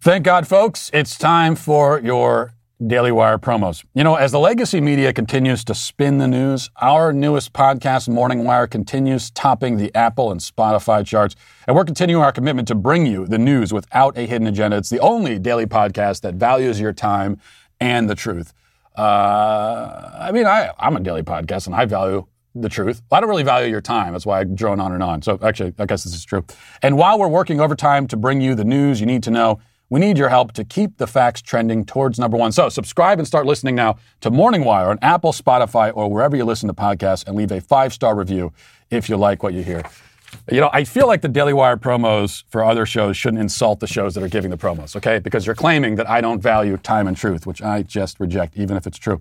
Thank 0.00 0.24
God, 0.24 0.48
folks. 0.48 0.90
It's 0.94 1.18
time 1.18 1.54
for 1.54 2.00
your 2.00 2.54
Daily 2.86 3.12
Wire 3.12 3.38
promos. 3.38 3.84
You 3.92 4.04
know, 4.04 4.14
as 4.14 4.32
the 4.32 4.38
legacy 4.38 4.80
media 4.80 5.12
continues 5.12 5.64
to 5.64 5.74
spin 5.74 6.16
the 6.16 6.26
news, 6.26 6.70
our 6.80 7.12
newest 7.12 7.52
podcast, 7.52 8.08
Morning 8.08 8.42
Wire, 8.44 8.66
continues 8.66 9.30
topping 9.30 9.76
the 9.76 9.94
Apple 9.94 10.30
and 10.30 10.40
Spotify 10.40 11.04
charts. 11.04 11.36
And 11.66 11.76
we're 11.76 11.84
continuing 11.84 12.22
our 12.22 12.32
commitment 12.32 12.66
to 12.68 12.74
bring 12.74 13.04
you 13.04 13.26
the 13.26 13.36
news 13.36 13.70
without 13.70 14.16
a 14.16 14.22
hidden 14.22 14.46
agenda. 14.46 14.78
It's 14.78 14.88
the 14.88 15.00
only 15.00 15.38
daily 15.38 15.66
podcast 15.66 16.22
that 16.22 16.36
values 16.36 16.80
your 16.80 16.94
time 16.94 17.38
and 17.80 18.08
the 18.08 18.14
truth. 18.14 18.54
Uh, 18.96 20.12
I 20.18 20.32
mean, 20.32 20.46
I, 20.46 20.72
I'm 20.78 20.96
a 20.96 21.00
daily 21.00 21.22
podcast 21.22 21.66
and 21.66 21.74
I 21.74 21.84
value 21.84 22.26
the 22.54 22.70
truth. 22.70 23.02
I 23.12 23.20
don't 23.20 23.28
really 23.28 23.42
value 23.42 23.70
your 23.70 23.82
time. 23.82 24.12
That's 24.12 24.24
why 24.24 24.40
I 24.40 24.44
drone 24.44 24.80
on 24.80 24.92
and 24.92 25.02
on. 25.02 25.20
So 25.20 25.38
actually, 25.42 25.74
I 25.78 25.84
guess 25.84 26.04
this 26.04 26.14
is 26.14 26.24
true. 26.24 26.44
And 26.82 26.96
while 26.96 27.18
we're 27.18 27.28
working 27.28 27.60
overtime 27.60 28.06
to 28.08 28.16
bring 28.16 28.40
you 28.40 28.54
the 28.54 28.64
news 28.64 29.00
you 29.00 29.06
need 29.06 29.22
to 29.24 29.30
know, 29.30 29.60
we 29.90 29.98
need 29.98 30.16
your 30.16 30.28
help 30.28 30.52
to 30.52 30.64
keep 30.64 30.96
the 30.96 31.06
facts 31.06 31.42
trending 31.42 31.84
towards 31.84 32.18
number 32.18 32.36
one. 32.36 32.52
So 32.52 32.68
subscribe 32.68 33.18
and 33.18 33.26
start 33.26 33.44
listening 33.44 33.74
now 33.74 33.96
to 34.20 34.30
Morning 34.30 34.64
Wire 34.64 34.88
on 34.88 34.98
Apple, 35.02 35.32
Spotify, 35.32 35.92
or 35.94 36.08
wherever 36.08 36.36
you 36.36 36.44
listen 36.44 36.68
to 36.68 36.74
podcasts 36.74 37.26
and 37.26 37.36
leave 37.36 37.50
a 37.50 37.60
five 37.60 37.92
star 37.92 38.14
review 38.14 38.52
if 38.90 39.08
you 39.08 39.16
like 39.16 39.42
what 39.42 39.52
you 39.52 39.62
hear. 39.62 39.82
You 40.50 40.60
know, 40.60 40.70
I 40.72 40.84
feel 40.84 41.08
like 41.08 41.22
the 41.22 41.28
Daily 41.28 41.52
Wire 41.52 41.76
promos 41.76 42.44
for 42.48 42.64
other 42.64 42.86
shows 42.86 43.16
shouldn't 43.16 43.40
insult 43.40 43.80
the 43.80 43.88
shows 43.88 44.14
that 44.14 44.22
are 44.22 44.28
giving 44.28 44.52
the 44.52 44.56
promos, 44.56 44.94
okay? 44.94 45.18
Because 45.18 45.44
you're 45.44 45.56
claiming 45.56 45.96
that 45.96 46.08
I 46.08 46.20
don't 46.20 46.40
value 46.40 46.76
time 46.76 47.08
and 47.08 47.16
truth, 47.16 47.46
which 47.46 47.60
I 47.60 47.82
just 47.82 48.20
reject, 48.20 48.56
even 48.56 48.76
if 48.76 48.86
it's 48.86 48.98
true. 48.98 49.20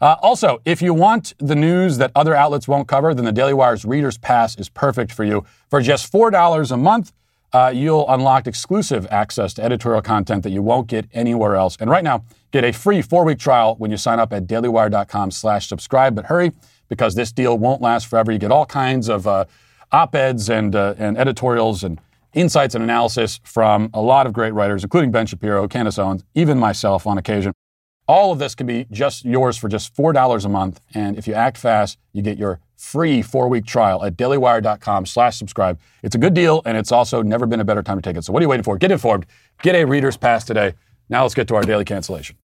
Uh, 0.00 0.16
also, 0.22 0.60
if 0.64 0.80
you 0.80 0.94
want 0.94 1.34
the 1.38 1.54
news 1.54 1.98
that 1.98 2.10
other 2.14 2.34
outlets 2.34 2.66
won't 2.66 2.88
cover, 2.88 3.14
then 3.14 3.26
the 3.26 3.32
Daily 3.32 3.52
Wire's 3.52 3.84
Reader's 3.84 4.16
Pass 4.16 4.56
is 4.58 4.70
perfect 4.70 5.12
for 5.12 5.24
you. 5.24 5.44
For 5.68 5.82
just 5.82 6.10
$4 6.10 6.70
a 6.70 6.76
month, 6.78 7.12
uh, 7.52 7.72
you'll 7.74 8.08
unlock 8.08 8.46
exclusive 8.46 9.06
access 9.10 9.54
to 9.54 9.62
editorial 9.62 10.02
content 10.02 10.42
that 10.42 10.50
you 10.50 10.62
won't 10.62 10.86
get 10.88 11.06
anywhere 11.12 11.56
else. 11.56 11.76
And 11.80 11.88
right 11.88 12.04
now, 12.04 12.24
get 12.50 12.64
a 12.64 12.72
free 12.72 13.02
four-week 13.02 13.38
trial 13.38 13.76
when 13.76 13.90
you 13.90 13.96
sign 13.96 14.18
up 14.18 14.32
at 14.32 14.46
dailywire.com 14.46 15.30
slash 15.30 15.68
subscribe. 15.68 16.14
But 16.14 16.26
hurry, 16.26 16.52
because 16.88 17.14
this 17.14 17.32
deal 17.32 17.56
won't 17.58 17.80
last 17.80 18.06
forever. 18.06 18.32
You 18.32 18.38
get 18.38 18.50
all 18.50 18.66
kinds 18.66 19.08
of 19.08 19.26
uh, 19.26 19.44
op-eds 19.92 20.48
and, 20.50 20.74
uh, 20.74 20.94
and 20.98 21.16
editorials 21.16 21.84
and 21.84 22.00
insights 22.34 22.74
and 22.74 22.84
analysis 22.84 23.40
from 23.44 23.90
a 23.94 24.00
lot 24.00 24.26
of 24.26 24.32
great 24.32 24.52
writers, 24.52 24.84
including 24.84 25.10
Ben 25.10 25.26
Shapiro, 25.26 25.66
Candace 25.68 25.98
Owens, 25.98 26.22
even 26.34 26.58
myself 26.58 27.06
on 27.06 27.16
occasion. 27.16 27.52
All 28.06 28.30
of 28.30 28.38
this 28.38 28.54
can 28.54 28.66
be 28.66 28.86
just 28.90 29.24
yours 29.24 29.56
for 29.56 29.68
just 29.68 29.94
$4 29.96 30.44
a 30.44 30.48
month. 30.48 30.80
And 30.94 31.18
if 31.18 31.26
you 31.26 31.34
act 31.34 31.56
fast, 31.58 31.98
you 32.12 32.22
get 32.22 32.38
your 32.38 32.60
free 32.76 33.22
four-week 33.22 33.66
trial 33.66 34.04
at 34.04 34.16
dailywire.com 34.16 35.06
slash 35.06 35.36
subscribe. 35.36 35.78
It's 36.02 36.14
a 36.14 36.18
good 36.18 36.34
deal, 36.34 36.62
and 36.64 36.76
it's 36.76 36.92
also 36.92 37.22
never 37.22 37.46
been 37.46 37.60
a 37.60 37.64
better 37.64 37.82
time 37.82 37.98
to 37.98 38.02
take 38.02 38.16
it. 38.16 38.24
So 38.24 38.32
what 38.32 38.40
are 38.40 38.44
you 38.44 38.48
waiting 38.48 38.64
for? 38.64 38.76
Get 38.78 38.92
informed. 38.92 39.26
Get 39.62 39.74
a 39.74 39.84
reader's 39.84 40.16
pass 40.16 40.44
today. 40.44 40.74
Now 41.08 41.22
let's 41.22 41.34
get 41.34 41.48
to 41.48 41.54
our 41.54 41.62
daily 41.62 41.84
cancellation. 41.84 42.36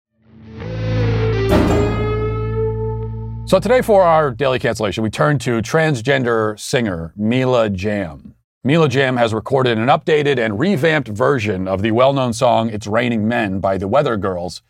So 3.45 3.59
today 3.59 3.81
for 3.81 4.03
our 4.03 4.31
daily 4.31 4.59
cancellation, 4.59 5.03
we 5.03 5.09
turn 5.09 5.37
to 5.39 5.61
transgender 5.61 6.57
singer 6.57 7.11
Mila 7.17 7.69
Jam. 7.69 8.35
Mila 8.63 8.87
Jam 8.87 9.17
has 9.17 9.33
recorded 9.33 9.77
an 9.77 9.87
updated 9.87 10.37
and 10.37 10.59
revamped 10.59 11.09
version 11.09 11.67
of 11.67 11.81
the 11.81 11.91
well-known 11.91 12.31
song 12.31 12.69
It's 12.69 12.87
Raining 12.87 13.27
Men 13.27 13.59
by 13.59 13.77
the 13.77 13.87
Weather 13.87 14.15
Girls 14.15 14.61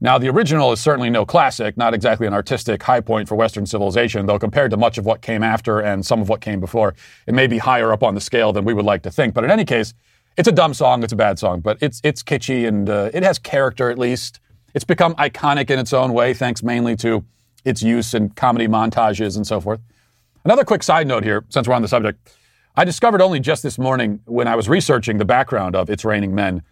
now, 0.00 0.18
the 0.18 0.28
original 0.28 0.72
is 0.72 0.80
certainly 0.80 1.08
no 1.08 1.24
classic, 1.24 1.76
not 1.78 1.94
exactly 1.94 2.26
an 2.26 2.34
artistic 2.34 2.82
high 2.82 3.00
point 3.00 3.28
for 3.28 3.34
Western 3.34 3.64
civilization, 3.64 4.26
though 4.26 4.38
compared 4.38 4.70
to 4.72 4.76
much 4.76 4.98
of 4.98 5.06
what 5.06 5.22
came 5.22 5.42
after 5.42 5.80
and 5.80 6.04
some 6.04 6.20
of 6.20 6.28
what 6.28 6.42
came 6.42 6.60
before, 6.60 6.94
it 7.26 7.32
may 7.32 7.46
be 7.46 7.56
higher 7.56 7.92
up 7.92 8.02
on 8.02 8.14
the 8.14 8.20
scale 8.20 8.52
than 8.52 8.64
we 8.66 8.74
would 8.74 8.84
like 8.84 9.02
to 9.02 9.10
think. 9.10 9.32
But 9.32 9.44
in 9.44 9.50
any 9.50 9.64
case, 9.64 9.94
it's 10.36 10.48
a 10.48 10.52
dumb 10.52 10.74
song, 10.74 11.02
it's 11.02 11.14
a 11.14 11.16
bad 11.16 11.38
song, 11.38 11.60
but 11.60 11.78
it's, 11.80 12.02
it's 12.04 12.22
kitschy 12.22 12.68
and 12.68 12.90
uh, 12.90 13.10
it 13.14 13.22
has 13.22 13.38
character 13.38 13.88
at 13.88 13.98
least. 13.98 14.40
It's 14.74 14.84
become 14.84 15.14
iconic 15.14 15.70
in 15.70 15.78
its 15.78 15.94
own 15.94 16.12
way, 16.12 16.34
thanks 16.34 16.62
mainly 16.62 16.94
to 16.96 17.24
its 17.64 17.82
use 17.82 18.12
in 18.12 18.28
comedy 18.30 18.68
montages 18.68 19.36
and 19.36 19.46
so 19.46 19.62
forth. 19.62 19.80
Another 20.44 20.64
quick 20.64 20.82
side 20.82 21.06
note 21.06 21.24
here, 21.24 21.46
since 21.48 21.66
we're 21.66 21.74
on 21.74 21.80
the 21.80 21.88
subject. 21.88 22.36
I 22.76 22.84
discovered 22.84 23.22
only 23.22 23.40
just 23.40 23.62
this 23.62 23.78
morning 23.78 24.20
when 24.26 24.46
I 24.46 24.56
was 24.56 24.68
researching 24.68 25.16
the 25.16 25.24
background 25.24 25.74
of 25.74 25.88
It's 25.88 26.04
Raining 26.04 26.34
Men, 26.34 26.62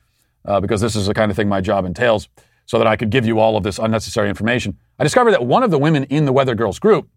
uh, 0.44 0.60
because 0.60 0.82
this 0.82 0.94
is 0.94 1.06
the 1.06 1.14
kind 1.14 1.30
of 1.30 1.36
thing 1.38 1.48
my 1.48 1.62
job 1.62 1.86
entails 1.86 2.28
so 2.66 2.78
that 2.78 2.86
I 2.86 2.96
could 2.96 3.10
give 3.10 3.26
you 3.26 3.38
all 3.38 3.56
of 3.56 3.62
this 3.62 3.78
unnecessary 3.78 4.28
information. 4.28 4.78
I 4.98 5.04
discovered 5.04 5.32
that 5.32 5.44
one 5.44 5.62
of 5.62 5.70
the 5.70 5.78
women 5.78 6.04
in 6.04 6.24
the 6.24 6.32
Weather 6.32 6.54
Girls 6.54 6.78
group 6.78 7.08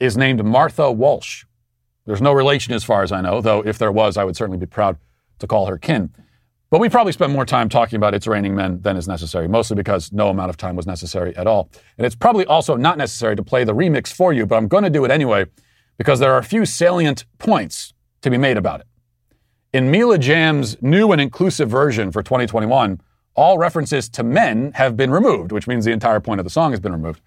is 0.00 0.16
named 0.16 0.44
Martha 0.44 0.90
Walsh. 0.90 1.44
There's 2.06 2.22
no 2.22 2.32
relation 2.32 2.72
as 2.72 2.84
far 2.84 3.02
as 3.02 3.12
I 3.12 3.20
know, 3.20 3.40
though 3.40 3.60
if 3.60 3.78
there 3.78 3.92
was, 3.92 4.16
I 4.16 4.24
would 4.24 4.36
certainly 4.36 4.58
be 4.58 4.66
proud 4.66 4.96
to 5.40 5.46
call 5.46 5.66
her 5.66 5.76
kin. 5.76 6.10
But 6.70 6.80
we 6.80 6.88
probably 6.88 7.12
spent 7.12 7.32
more 7.32 7.46
time 7.46 7.68
talking 7.68 7.96
about 7.96 8.14
It's 8.14 8.26
Raining 8.26 8.54
Men 8.54 8.82
than 8.82 8.96
is 8.96 9.08
necessary, 9.08 9.48
mostly 9.48 9.74
because 9.74 10.12
no 10.12 10.28
amount 10.28 10.50
of 10.50 10.58
time 10.58 10.76
was 10.76 10.86
necessary 10.86 11.34
at 11.36 11.46
all. 11.46 11.70
And 11.96 12.06
it's 12.06 12.14
probably 12.14 12.44
also 12.44 12.76
not 12.76 12.98
necessary 12.98 13.36
to 13.36 13.42
play 13.42 13.64
the 13.64 13.74
remix 13.74 14.12
for 14.12 14.32
you, 14.32 14.44
but 14.44 14.56
I'm 14.56 14.68
going 14.68 14.84
to 14.84 14.90
do 14.90 15.04
it 15.04 15.10
anyway 15.10 15.46
because 15.96 16.20
there 16.20 16.32
are 16.32 16.38
a 16.38 16.44
few 16.44 16.66
salient 16.66 17.24
points 17.38 17.94
to 18.20 18.30
be 18.30 18.36
made 18.36 18.56
about 18.58 18.80
it. 18.80 18.86
In 19.72 19.90
Mila 19.90 20.18
Jam's 20.18 20.80
new 20.82 21.12
and 21.12 21.20
inclusive 21.20 21.70
version 21.70 22.12
for 22.12 22.22
2021, 22.22 23.00
all 23.38 23.56
references 23.56 24.08
to 24.08 24.24
men 24.24 24.72
have 24.72 24.96
been 24.96 25.12
removed, 25.12 25.52
which 25.52 25.68
means 25.68 25.84
the 25.84 25.92
entire 25.92 26.18
point 26.18 26.40
of 26.40 26.44
the 26.44 26.50
song 26.50 26.72
has 26.72 26.80
been 26.80 26.90
removed. 26.90 27.20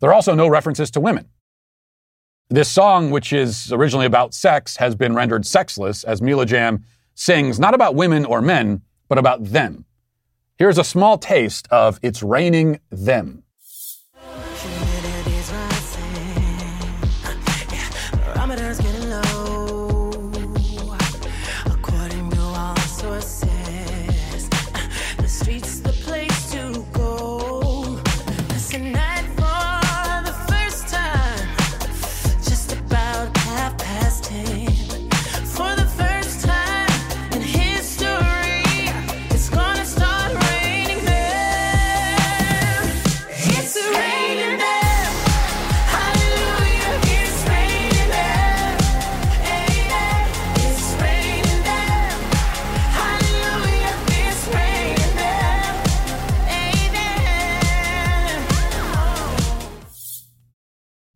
There 0.00 0.10
are 0.10 0.14
also 0.14 0.34
no 0.34 0.46
references 0.46 0.90
to 0.90 1.00
women. 1.00 1.30
This 2.50 2.70
song, 2.70 3.10
which 3.10 3.32
is 3.32 3.72
originally 3.72 4.04
about 4.04 4.34
sex, 4.34 4.76
has 4.76 4.94
been 4.94 5.14
rendered 5.14 5.46
sexless 5.46 6.04
as 6.04 6.20
Mila 6.20 6.44
Jam 6.44 6.84
sings 7.14 7.58
not 7.58 7.72
about 7.72 7.94
women 7.94 8.26
or 8.26 8.42
men, 8.42 8.82
but 9.08 9.16
about 9.16 9.42
them. 9.42 9.86
Here's 10.58 10.76
a 10.76 10.84
small 10.84 11.16
taste 11.16 11.66
of 11.70 11.98
It's 12.02 12.22
Raining 12.22 12.80
Them. 12.90 13.43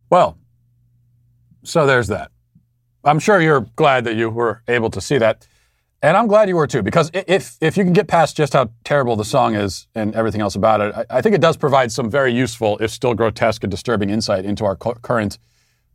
Well, 0.09 0.37
so 1.63 1.85
there's 1.85 2.07
that. 2.07 2.31
I'm 3.03 3.19
sure 3.19 3.41
you're 3.41 3.67
glad 3.75 4.03
that 4.05 4.15
you 4.15 4.29
were 4.29 4.63
able 4.67 4.89
to 4.91 5.01
see 5.01 5.17
that. 5.17 5.47
And 6.01 6.15
I'm 6.15 6.27
glad 6.27 6.47
you 6.47 6.55
were 6.55 6.67
too, 6.67 6.81
because 6.81 7.11
if, 7.13 7.57
if 7.59 7.75
you 7.75 7.83
can 7.83 7.91
get 7.91 8.07
past 8.07 8.37
just 8.37 8.53
how 8.53 8.69
terrible 8.85 9.17
the 9.17 9.25
song 9.25 9.55
is 9.55 9.87
and 9.95 10.15
everything 10.15 10.39
else 10.39 10.55
about 10.55 10.79
it, 10.79 10.95
I, 10.95 11.17
I 11.17 11.21
think 11.21 11.35
it 11.35 11.41
does 11.41 11.57
provide 11.57 11.91
some 11.91 12.09
very 12.09 12.33
useful, 12.33 12.77
if 12.79 12.89
still 12.91 13.13
grotesque 13.13 13.63
and 13.63 13.71
disturbing 13.71 14.09
insight 14.09 14.45
into 14.45 14.63
our 14.63 14.77
cu- 14.77 14.93
current 14.95 15.37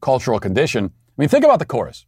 cultural 0.02 0.38
condition. 0.38 0.84
I 0.86 0.90
mean, 1.16 1.28
think 1.28 1.44
about 1.44 1.58
the 1.58 1.64
chorus. 1.64 2.04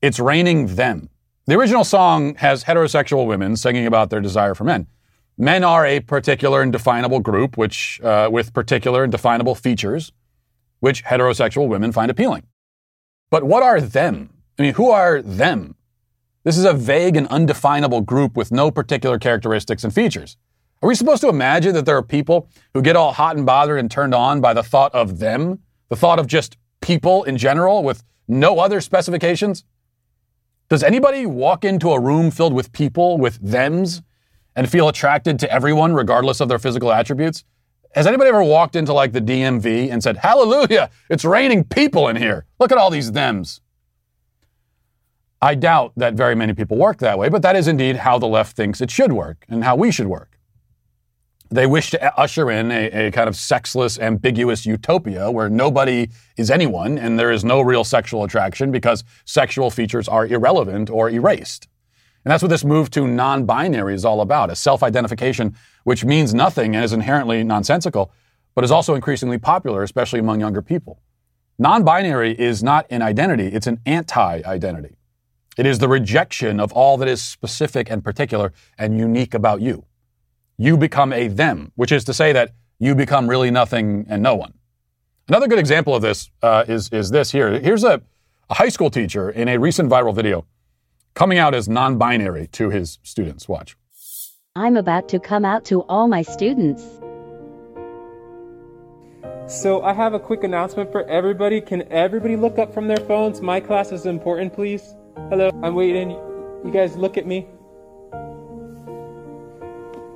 It's 0.00 0.20
raining 0.20 0.76
them. 0.76 1.10
The 1.46 1.56
original 1.56 1.82
song 1.82 2.36
has 2.36 2.64
heterosexual 2.64 3.26
women 3.26 3.56
singing 3.56 3.86
about 3.86 4.10
their 4.10 4.20
desire 4.20 4.54
for 4.54 4.62
men. 4.62 4.86
Men 5.36 5.64
are 5.64 5.84
a 5.84 5.98
particular 6.00 6.62
and 6.62 6.72
definable 6.72 7.18
group, 7.18 7.56
which 7.56 8.00
uh, 8.02 8.28
with 8.30 8.52
particular 8.52 9.02
and 9.02 9.10
definable 9.10 9.56
features 9.56 10.12
which 10.80 11.04
heterosexual 11.04 11.68
women 11.68 11.92
find 11.92 12.10
appealing. 12.10 12.46
But 13.30 13.44
what 13.44 13.62
are 13.62 13.80
them? 13.80 14.30
I 14.58 14.62
mean, 14.62 14.74
who 14.74 14.90
are 14.90 15.22
them? 15.22 15.76
This 16.42 16.58
is 16.58 16.64
a 16.64 16.72
vague 16.72 17.16
and 17.16 17.28
undefinable 17.28 18.00
group 18.00 18.36
with 18.36 18.50
no 18.50 18.70
particular 18.70 19.18
characteristics 19.18 19.84
and 19.84 19.94
features. 19.94 20.36
Are 20.82 20.88
we 20.88 20.94
supposed 20.94 21.20
to 21.20 21.28
imagine 21.28 21.74
that 21.74 21.84
there 21.84 21.96
are 21.96 22.02
people 22.02 22.48
who 22.72 22.80
get 22.80 22.96
all 22.96 23.12
hot 23.12 23.36
and 23.36 23.44
bothered 23.44 23.78
and 23.78 23.90
turned 23.90 24.14
on 24.14 24.40
by 24.40 24.54
the 24.54 24.62
thought 24.62 24.94
of 24.94 25.18
them, 25.18 25.60
the 25.90 25.96
thought 25.96 26.18
of 26.18 26.26
just 26.26 26.56
people 26.80 27.24
in 27.24 27.36
general 27.36 27.82
with 27.82 28.02
no 28.26 28.58
other 28.58 28.80
specifications? 28.80 29.64
Does 30.70 30.82
anybody 30.82 31.26
walk 31.26 31.64
into 31.64 31.90
a 31.90 32.00
room 32.00 32.30
filled 32.30 32.54
with 32.54 32.72
people 32.72 33.18
with 33.18 33.36
thems 33.36 34.00
and 34.56 34.70
feel 34.70 34.88
attracted 34.88 35.38
to 35.40 35.52
everyone 35.52 35.92
regardless 35.94 36.40
of 36.40 36.48
their 36.48 36.58
physical 36.58 36.92
attributes? 36.92 37.44
Has 37.92 38.06
anybody 38.06 38.28
ever 38.28 38.44
walked 38.44 38.76
into 38.76 38.92
like 38.92 39.12
the 39.12 39.20
DMV 39.20 39.90
and 39.90 40.02
said, 40.02 40.18
Hallelujah, 40.18 40.90
it's 41.08 41.24
raining 41.24 41.64
people 41.64 42.08
in 42.08 42.16
here. 42.16 42.44
Look 42.58 42.70
at 42.70 42.78
all 42.78 42.90
these 42.90 43.10
thems. 43.10 43.60
I 45.42 45.54
doubt 45.54 45.92
that 45.96 46.14
very 46.14 46.34
many 46.34 46.52
people 46.52 46.76
work 46.76 46.98
that 46.98 47.18
way, 47.18 47.28
but 47.30 47.42
that 47.42 47.56
is 47.56 47.66
indeed 47.66 47.96
how 47.96 48.18
the 48.18 48.26
left 48.26 48.56
thinks 48.56 48.80
it 48.80 48.90
should 48.90 49.12
work 49.12 49.44
and 49.48 49.64
how 49.64 49.74
we 49.74 49.90
should 49.90 50.06
work. 50.06 50.38
They 51.52 51.66
wish 51.66 51.90
to 51.90 52.20
usher 52.20 52.48
in 52.50 52.70
a, 52.70 53.08
a, 53.08 53.10
kind 53.10 53.28
of 53.28 53.34
sexless, 53.34 53.98
ambiguous 53.98 54.64
utopia 54.64 55.32
where 55.32 55.48
nobody 55.48 56.08
is 56.36 56.48
anyone 56.48 56.96
and 56.96 57.18
there 57.18 57.32
is 57.32 57.42
no 57.42 57.60
real 57.60 57.82
sexual 57.82 58.22
attraction 58.22 58.70
because 58.70 59.02
sexual 59.24 59.68
features 59.70 60.06
are 60.06 60.26
irrelevant 60.26 60.90
or 60.90 61.10
erased. 61.10 61.66
And 62.24 62.30
that's 62.30 62.42
what 62.42 62.50
this 62.50 62.64
move 62.64 62.90
to 62.90 63.08
non 63.08 63.46
binary 63.46 63.94
is 63.94 64.04
all 64.04 64.20
about 64.20 64.50
a 64.50 64.56
self 64.56 64.82
identification 64.82 65.56
which 65.90 66.04
means 66.04 66.32
nothing 66.32 66.76
and 66.76 66.84
is 66.84 66.92
inherently 66.92 67.42
nonsensical, 67.42 68.12
but 68.54 68.62
is 68.62 68.70
also 68.70 68.94
increasingly 68.94 69.38
popular, 69.38 69.82
especially 69.82 70.20
among 70.20 70.38
younger 70.38 70.62
people. 70.62 71.02
Non 71.58 71.82
binary 71.82 72.30
is 72.38 72.62
not 72.62 72.86
an 72.90 73.02
identity, 73.02 73.48
it's 73.48 73.66
an 73.66 73.80
anti 73.86 74.40
identity. 74.46 74.94
It 75.58 75.66
is 75.66 75.80
the 75.80 75.88
rejection 75.88 76.60
of 76.60 76.70
all 76.74 76.96
that 76.98 77.08
is 77.08 77.20
specific 77.20 77.90
and 77.90 78.04
particular 78.04 78.52
and 78.78 78.96
unique 78.96 79.34
about 79.34 79.62
you. 79.62 79.84
You 80.58 80.76
become 80.76 81.12
a 81.12 81.26
them, 81.26 81.72
which 81.74 81.90
is 81.90 82.04
to 82.04 82.14
say 82.14 82.32
that 82.34 82.52
you 82.78 82.94
become 82.94 83.28
really 83.28 83.50
nothing 83.50 84.06
and 84.08 84.22
no 84.22 84.36
one. 84.36 84.54
Another 85.26 85.48
good 85.48 85.58
example 85.58 85.96
of 85.96 86.02
this 86.02 86.30
uh, 86.40 86.66
is, 86.68 86.88
is 86.90 87.10
this 87.10 87.32
here. 87.32 87.58
Here's 87.58 87.82
a, 87.82 88.00
a 88.48 88.54
high 88.54 88.68
school 88.68 88.90
teacher 88.90 89.28
in 89.28 89.48
a 89.48 89.58
recent 89.58 89.90
viral 89.90 90.14
video 90.14 90.46
coming 91.14 91.38
out 91.38 91.52
as 91.52 91.68
non 91.68 91.98
binary 91.98 92.46
to 92.52 92.70
his 92.70 93.00
students. 93.02 93.48
Watch. 93.48 93.76
I'm 94.60 94.76
about 94.76 95.08
to 95.08 95.18
come 95.18 95.46
out 95.46 95.64
to 95.66 95.80
all 95.88 96.06
my 96.06 96.20
students. 96.20 96.84
So 99.46 99.80
I 99.82 99.94
have 99.94 100.12
a 100.12 100.18
quick 100.18 100.44
announcement 100.44 100.92
for 100.92 101.02
everybody. 101.08 101.62
Can 101.62 101.90
everybody 101.90 102.36
look 102.36 102.58
up 102.58 102.74
from 102.74 102.86
their 102.86 102.98
phones? 102.98 103.40
My 103.40 103.58
class 103.58 103.90
is 103.90 104.04
important, 104.04 104.52
please. 104.52 104.82
Hello, 105.30 105.48
I'm 105.62 105.74
waiting. 105.74 106.10
You 106.10 106.70
guys 106.70 106.94
look 106.94 107.16
at 107.16 107.26
me. 107.26 107.48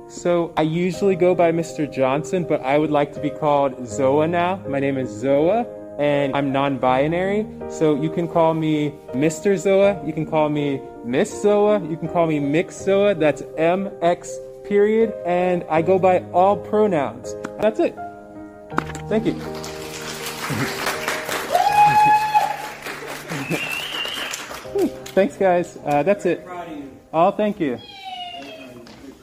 So 0.07 0.53
I 0.55 0.61
usually 0.61 1.15
go 1.15 1.33
by 1.33 1.51
Mr. 1.51 1.91
Johnson, 1.91 2.43
but 2.43 2.61
I 2.61 2.77
would 2.77 2.91
like 2.91 3.13
to 3.13 3.19
be 3.19 3.31
called 3.31 3.73
Zoa 3.79 4.29
now. 4.29 4.61
My 4.67 4.79
name 4.79 4.99
is 4.99 5.09
Zoa 5.09 5.65
and 5.97 6.35
I'm 6.35 6.51
non 6.51 6.77
binary. 6.77 7.47
So 7.67 7.99
you 7.99 8.11
can 8.11 8.27
call 8.27 8.53
me 8.53 8.93
Mr. 9.13 9.55
Zoa, 9.55 10.05
you 10.05 10.13
can 10.13 10.27
call 10.27 10.49
me 10.49 10.81
Miss 11.05 11.41
Soa. 11.41 11.79
you 11.87 11.97
can 11.97 12.09
call 12.09 12.25
me 12.25 12.39
Mix 12.39 12.75
Soa. 12.75 13.13
that's 13.13 13.43
MX 13.43 14.27
period, 14.65 15.13
and 15.23 15.63
I 15.69 15.83
go 15.83 15.99
by 15.99 16.23
all 16.33 16.57
pronouns. 16.57 17.35
That's 17.61 17.79
it. 17.79 17.95
Thank 19.07 19.27
you. 19.27 19.33
Thanks, 25.13 25.37
guys. 25.37 25.77
Uh, 25.85 26.01
that's 26.03 26.25
it. 26.25 26.45
Oh, 27.13 27.31
thank 27.31 27.59
you. 27.59 27.79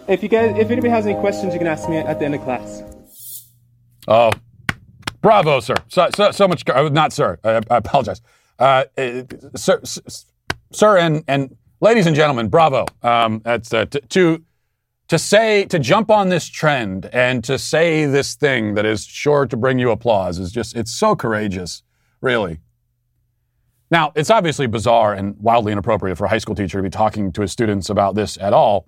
If 0.09 0.22
you 0.22 0.28
guys, 0.28 0.57
if 0.57 0.70
anybody 0.70 0.89
has 0.89 1.05
any 1.05 1.18
questions, 1.20 1.53
you 1.53 1.59
can 1.59 1.66
ask 1.66 1.89
me 1.89 1.99
at 1.99 2.18
the 2.18 2.24
end 2.24 2.37
of 2.37 2.43
class. 2.43 2.83
Oh, 4.09 4.30
Bravo, 5.20 5.61
sir. 5.61 5.74
So, 5.89 6.09
so, 6.14 6.30
so 6.30 6.49
much, 6.49 6.68
uh, 6.68 6.89
not 6.89 7.12
sir. 7.12 7.39
I, 7.45 7.61
I 7.70 7.76
apologize. 7.76 8.22
Uh, 8.59 8.85
uh 8.97 9.22
sir, 9.55 9.80
sir, 10.72 10.97
and, 10.99 11.24
and 11.28 11.57
ladies 11.83 12.07
and 12.07 12.14
gentlemen, 12.14 12.49
bravo. 12.49 12.87
Um, 13.03 13.43
that's, 13.45 13.74
uh, 13.74 13.85
to, 13.87 14.43
to 15.09 15.18
say, 15.18 15.64
to 15.64 15.78
jump 15.78 16.11
on 16.11 16.28
this 16.28 16.49
trend 16.49 17.07
and 17.12 17.43
to 17.45 17.59
say 17.59 18.07
this 18.07 18.35
thing 18.35 18.74
that 18.74 18.87
is 18.87 19.05
sure 19.05 19.47
to 19.47 19.57
bring 19.57 19.78
you 19.78 19.91
applause 19.91 20.39
is 20.39 20.53
just, 20.53 20.76
it's 20.76 20.93
so 20.93 21.14
courageous, 21.14 21.83
really. 22.20 22.61
Now, 23.91 24.12
it's 24.14 24.30
obviously 24.30 24.66
bizarre 24.68 25.12
and 25.12 25.37
wildly 25.39 25.72
inappropriate 25.72 26.16
for 26.16 26.24
a 26.24 26.28
high 26.28 26.39
school 26.39 26.55
teacher 26.55 26.78
to 26.78 26.83
be 26.83 26.89
talking 26.89 27.33
to 27.33 27.43
his 27.43 27.53
students 27.53 27.91
about 27.91 28.14
this 28.14 28.39
at 28.39 28.55
all. 28.55 28.87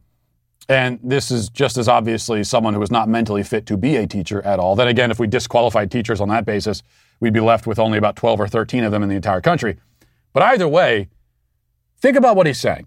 And 0.69 0.99
this 1.03 1.31
is 1.31 1.51
just 1.51 1.77
as 1.77 1.89
obviously 1.89 2.43
someone 2.43 2.73
who 2.73 2.81
is 2.81 2.91
not 2.91 3.09
mentally 3.09 3.43
fit 3.43 3.67
to 3.67 3.77
be 3.77 3.97
a 3.97 4.07
teacher 4.07 4.41
at 4.43 4.59
all. 4.59 4.77
Then 4.77 4.89
again, 4.89 5.11
if 5.11 5.19
we 5.19 5.27
disqualified 5.27 5.91
teachers 5.91 6.23
on 6.23 6.29
that 6.29 6.47
basis, 6.47 6.83
we'd 7.21 7.35
be 7.35 7.41
left 7.41 7.67
with 7.67 7.79
only 7.79 7.99
about 7.99 8.17
12 8.17 8.41
or 8.41 8.49
13 8.49 8.85
of 8.85 8.93
them 8.93 9.03
in 9.03 9.11
the 9.11 9.17
entire 9.17 9.43
country. 9.43 9.77
But 10.33 10.43
either 10.45 10.67
way, 10.67 11.11
think 12.05 12.19
about 12.19 12.37
what 12.37 12.47
he's 12.47 12.61
saying. 12.61 12.87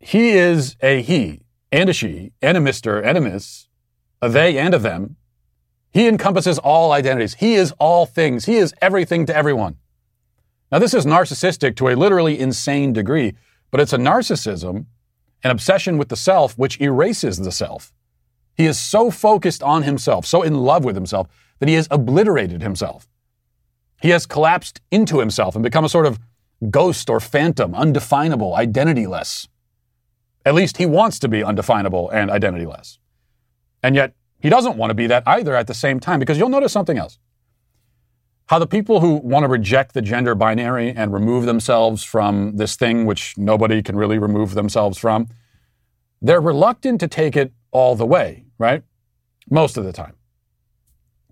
He 0.00 0.30
is 0.30 0.76
a 0.80 1.02
he 1.02 1.42
and 1.70 1.90
a 1.90 1.92
she 1.92 2.32
and 2.40 2.56
a 2.56 2.60
mister 2.60 2.98
and 2.98 3.18
a 3.18 3.20
miss, 3.20 3.68
a 4.22 4.30
they 4.30 4.56
and 4.56 4.72
a 4.72 4.78
them. 4.78 5.16
He 5.92 6.08
encompasses 6.08 6.58
all 6.58 6.92
identities. 6.92 7.34
He 7.34 7.54
is 7.54 7.72
all 7.72 8.06
things. 8.06 8.46
He 8.46 8.56
is 8.56 8.72
everything 8.80 9.26
to 9.26 9.36
everyone. 9.36 9.76
Now, 10.72 10.78
this 10.78 10.94
is 10.94 11.04
narcissistic 11.04 11.76
to 11.76 11.88
a 11.88 11.96
literally 11.96 12.38
insane 12.40 12.94
degree, 12.94 13.34
but 13.70 13.80
it's 13.80 13.92
a 13.92 13.98
narcissism 13.98 14.86
an 15.44 15.50
obsession 15.50 15.98
with 15.98 16.08
the 16.08 16.16
self 16.16 16.56
which 16.58 16.80
erases 16.80 17.38
the 17.38 17.52
self. 17.52 17.92
He 18.56 18.66
is 18.66 18.78
so 18.78 19.10
focused 19.10 19.62
on 19.62 19.82
himself, 19.82 20.24
so 20.26 20.42
in 20.42 20.62
love 20.62 20.84
with 20.84 20.96
himself, 20.96 21.28
that 21.58 21.68
he 21.68 21.74
has 21.74 21.86
obliterated 21.90 22.62
himself. 22.62 23.06
He 24.00 24.10
has 24.10 24.26
collapsed 24.26 24.80
into 24.90 25.20
himself 25.20 25.54
and 25.54 25.62
become 25.62 25.84
a 25.84 25.88
sort 25.88 26.06
of 26.06 26.18
ghost 26.70 27.08
or 27.10 27.20
phantom, 27.20 27.74
undefinable, 27.74 28.52
identityless. 28.54 29.48
At 30.44 30.54
least 30.54 30.76
he 30.78 30.86
wants 30.86 31.18
to 31.20 31.28
be 31.28 31.44
undefinable 31.44 32.10
and 32.10 32.30
identityless. 32.30 32.98
And 33.82 33.94
yet, 33.94 34.14
he 34.40 34.48
doesn't 34.48 34.76
want 34.76 34.90
to 34.90 34.94
be 34.94 35.06
that 35.08 35.22
either 35.26 35.54
at 35.54 35.66
the 35.66 35.74
same 35.74 36.00
time, 36.00 36.20
because 36.20 36.38
you'll 36.38 36.48
notice 36.48 36.72
something 36.72 36.98
else. 36.98 37.18
how 38.48 38.58
the 38.58 38.66
people 38.66 39.00
who 39.00 39.16
want 39.16 39.44
to 39.44 39.48
reject 39.48 39.92
the 39.92 40.00
gender 40.00 40.34
binary 40.34 40.90
and 40.90 41.12
remove 41.12 41.44
themselves 41.44 42.02
from 42.02 42.56
this 42.56 42.76
thing 42.76 43.04
which 43.04 43.36
nobody 43.36 43.82
can 43.82 43.94
really 43.94 44.18
remove 44.18 44.54
themselves 44.54 44.96
from, 44.96 45.28
they're 46.22 46.40
reluctant 46.40 46.98
to 46.98 47.08
take 47.08 47.36
it 47.36 47.52
all 47.72 47.94
the 47.94 48.06
way, 48.06 48.44
right? 48.58 48.82
Most 49.50 49.76
of 49.76 49.84
the 49.84 49.92
time. 49.92 50.14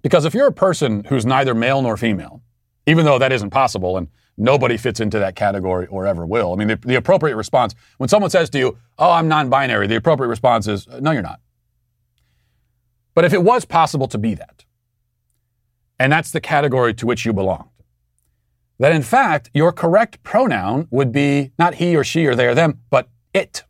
Because 0.02 0.26
if 0.26 0.34
you're 0.34 0.46
a 0.46 0.52
person 0.52 1.04
who's 1.04 1.24
neither 1.24 1.54
male 1.54 1.80
nor 1.80 1.96
female, 1.96 2.42
even 2.86 3.06
though 3.06 3.18
that 3.18 3.32
isn't 3.32 3.50
possible 3.50 3.96
and 3.96 4.08
nobody 4.36 4.76
fits 4.76 5.00
into 5.00 5.18
that 5.18 5.36
category 5.36 5.86
or 5.86 6.06
ever 6.06 6.26
will, 6.26 6.52
I 6.52 6.56
mean, 6.56 6.68
the, 6.68 6.76
the 6.76 6.94
appropriate 6.96 7.36
response, 7.36 7.74
when 7.98 8.08
someone 8.08 8.30
says 8.30 8.50
to 8.50 8.58
you, 8.58 8.78
Oh, 8.98 9.10
I'm 9.10 9.28
non 9.28 9.48
binary, 9.48 9.86
the 9.86 9.96
appropriate 9.96 10.28
response 10.28 10.66
is, 10.68 10.86
No, 11.00 11.10
you're 11.12 11.22
not. 11.22 11.40
But 13.14 13.24
if 13.24 13.32
it 13.32 13.42
was 13.42 13.64
possible 13.64 14.08
to 14.08 14.18
be 14.18 14.34
that, 14.34 14.64
and 15.98 16.12
that's 16.12 16.30
the 16.30 16.40
category 16.40 16.92
to 16.94 17.06
which 17.06 17.24
you 17.24 17.32
belonged. 17.32 17.70
That 18.78 18.92
in 18.92 19.02
fact, 19.02 19.50
your 19.54 19.72
correct 19.72 20.22
pronoun 20.22 20.86
would 20.90 21.12
be 21.12 21.52
not 21.58 21.76
he 21.76 21.96
or 21.96 22.04
she 22.04 22.26
or 22.26 22.34
they 22.34 22.46
or 22.46 22.54
them, 22.54 22.80
but 22.90 23.08
it. 23.32 23.64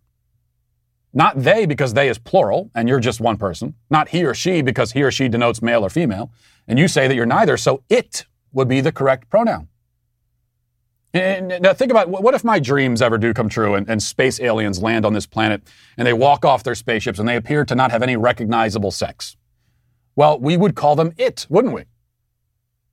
Not 1.12 1.42
they 1.42 1.64
because 1.64 1.94
they 1.94 2.08
is 2.08 2.18
plural 2.18 2.70
and 2.74 2.88
you're 2.88 3.00
just 3.00 3.20
one 3.20 3.36
person. 3.36 3.74
Not 3.88 4.08
he 4.08 4.24
or 4.24 4.34
she 4.34 4.62
because 4.62 4.92
he 4.92 5.02
or 5.02 5.10
she 5.10 5.28
denotes 5.28 5.62
male 5.62 5.84
or 5.84 5.90
female. 5.90 6.32
And 6.66 6.78
you 6.78 6.88
say 6.88 7.06
that 7.06 7.14
you're 7.14 7.24
neither, 7.24 7.56
so 7.56 7.84
it 7.88 8.26
would 8.52 8.68
be 8.68 8.80
the 8.80 8.92
correct 8.92 9.30
pronoun. 9.30 9.68
And 11.14 11.62
now 11.62 11.72
think 11.72 11.90
about 11.90 12.10
what 12.10 12.34
if 12.34 12.44
my 12.44 12.58
dreams 12.58 13.00
ever 13.00 13.16
do 13.16 13.32
come 13.32 13.48
true 13.48 13.74
and, 13.74 13.88
and 13.88 14.02
space 14.02 14.38
aliens 14.38 14.82
land 14.82 15.06
on 15.06 15.14
this 15.14 15.26
planet 15.26 15.62
and 15.96 16.06
they 16.06 16.12
walk 16.12 16.44
off 16.44 16.62
their 16.62 16.74
spaceships 16.74 17.18
and 17.18 17.26
they 17.26 17.36
appear 17.36 17.64
to 17.64 17.74
not 17.74 17.90
have 17.90 18.02
any 18.02 18.16
recognizable 18.16 18.90
sex? 18.90 19.36
Well, 20.14 20.38
we 20.38 20.56
would 20.56 20.74
call 20.74 20.94
them 20.94 21.12
it, 21.16 21.46
wouldn't 21.48 21.74
we? 21.74 21.84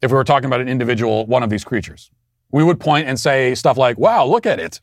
if 0.04 0.12
we 0.12 0.16
were 0.16 0.26
talking 0.26 0.48
about 0.48 0.60
an 0.60 0.68
individual, 0.68 1.26
one 1.26 1.44
of 1.44 1.50
these 1.50 1.64
creatures. 1.64 2.12
We 2.52 2.62
would 2.62 2.80
point 2.80 3.08
and 3.08 3.18
say 3.18 3.56
stuff 3.56 3.78
like, 3.78 3.98
wow, 3.98 4.26
look 4.26 4.46
at 4.46 4.60
it. 4.60 4.82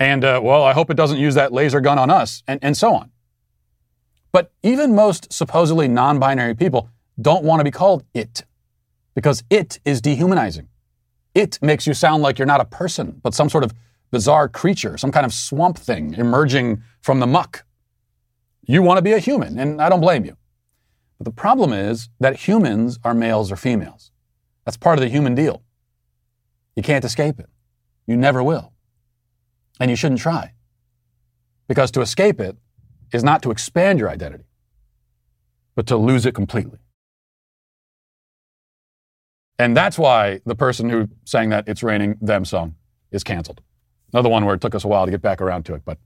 And, 0.00 0.24
uh, 0.24 0.40
well, 0.42 0.64
I 0.64 0.72
hope 0.72 0.90
it 0.90 0.96
doesn't 0.96 1.18
use 1.18 1.36
that 1.36 1.52
laser 1.52 1.80
gun 1.80 1.96
on 1.96 2.10
us, 2.10 2.42
and, 2.48 2.58
and 2.60 2.76
so 2.76 2.92
on. 2.92 3.12
But 4.32 4.50
even 4.64 4.96
most 4.96 5.32
supposedly 5.32 5.86
non 5.86 6.18
binary 6.18 6.56
people 6.56 6.88
don't 7.22 7.44
want 7.44 7.60
to 7.60 7.64
be 7.64 7.70
called 7.70 8.04
it 8.12 8.44
because 9.14 9.44
it 9.48 9.78
is 9.84 10.00
dehumanizing. 10.00 10.68
It 11.34 11.58
makes 11.60 11.86
you 11.86 11.94
sound 11.94 12.22
like 12.22 12.38
you're 12.38 12.46
not 12.46 12.60
a 12.60 12.64
person, 12.64 13.20
but 13.22 13.34
some 13.34 13.50
sort 13.50 13.64
of 13.64 13.72
bizarre 14.10 14.48
creature, 14.48 14.96
some 14.96 15.10
kind 15.10 15.26
of 15.26 15.32
swamp 15.32 15.76
thing 15.76 16.14
emerging 16.14 16.82
from 17.00 17.18
the 17.20 17.26
muck. 17.26 17.64
You 18.66 18.82
want 18.82 18.98
to 18.98 19.02
be 19.02 19.12
a 19.12 19.18
human, 19.18 19.58
and 19.58 19.82
I 19.82 19.88
don't 19.88 20.00
blame 20.00 20.24
you. 20.24 20.36
But 21.18 21.24
the 21.24 21.32
problem 21.32 21.72
is 21.72 22.08
that 22.20 22.36
humans 22.48 22.98
are 23.04 23.14
males 23.14 23.50
or 23.50 23.56
females. 23.56 24.12
That's 24.64 24.76
part 24.76 24.98
of 24.98 25.02
the 25.02 25.08
human 25.08 25.34
deal. 25.34 25.62
You 26.76 26.82
can't 26.82 27.04
escape 27.04 27.38
it. 27.40 27.50
You 28.06 28.16
never 28.16 28.42
will. 28.42 28.72
And 29.80 29.90
you 29.90 29.96
shouldn't 29.96 30.20
try. 30.20 30.52
Because 31.66 31.90
to 31.92 32.00
escape 32.00 32.40
it 32.40 32.56
is 33.12 33.24
not 33.24 33.42
to 33.42 33.50
expand 33.50 33.98
your 33.98 34.10
identity, 34.10 34.44
but 35.74 35.86
to 35.88 35.96
lose 35.96 36.24
it 36.26 36.34
completely. 36.34 36.78
And 39.58 39.76
that's 39.76 39.98
why 39.98 40.40
the 40.44 40.54
person 40.54 40.90
who 40.90 41.08
sang 41.24 41.50
that 41.50 41.68
It's 41.68 41.82
Raining 41.82 42.16
Them 42.20 42.44
song 42.44 42.74
is 43.12 43.22
canceled. 43.22 43.60
Another 44.12 44.28
one 44.28 44.44
where 44.44 44.54
it 44.54 44.60
took 44.60 44.74
us 44.74 44.84
a 44.84 44.88
while 44.88 45.04
to 45.04 45.10
get 45.10 45.22
back 45.22 45.40
around 45.40 45.64
to 45.66 45.74
it, 45.74 45.82
but 45.84 45.98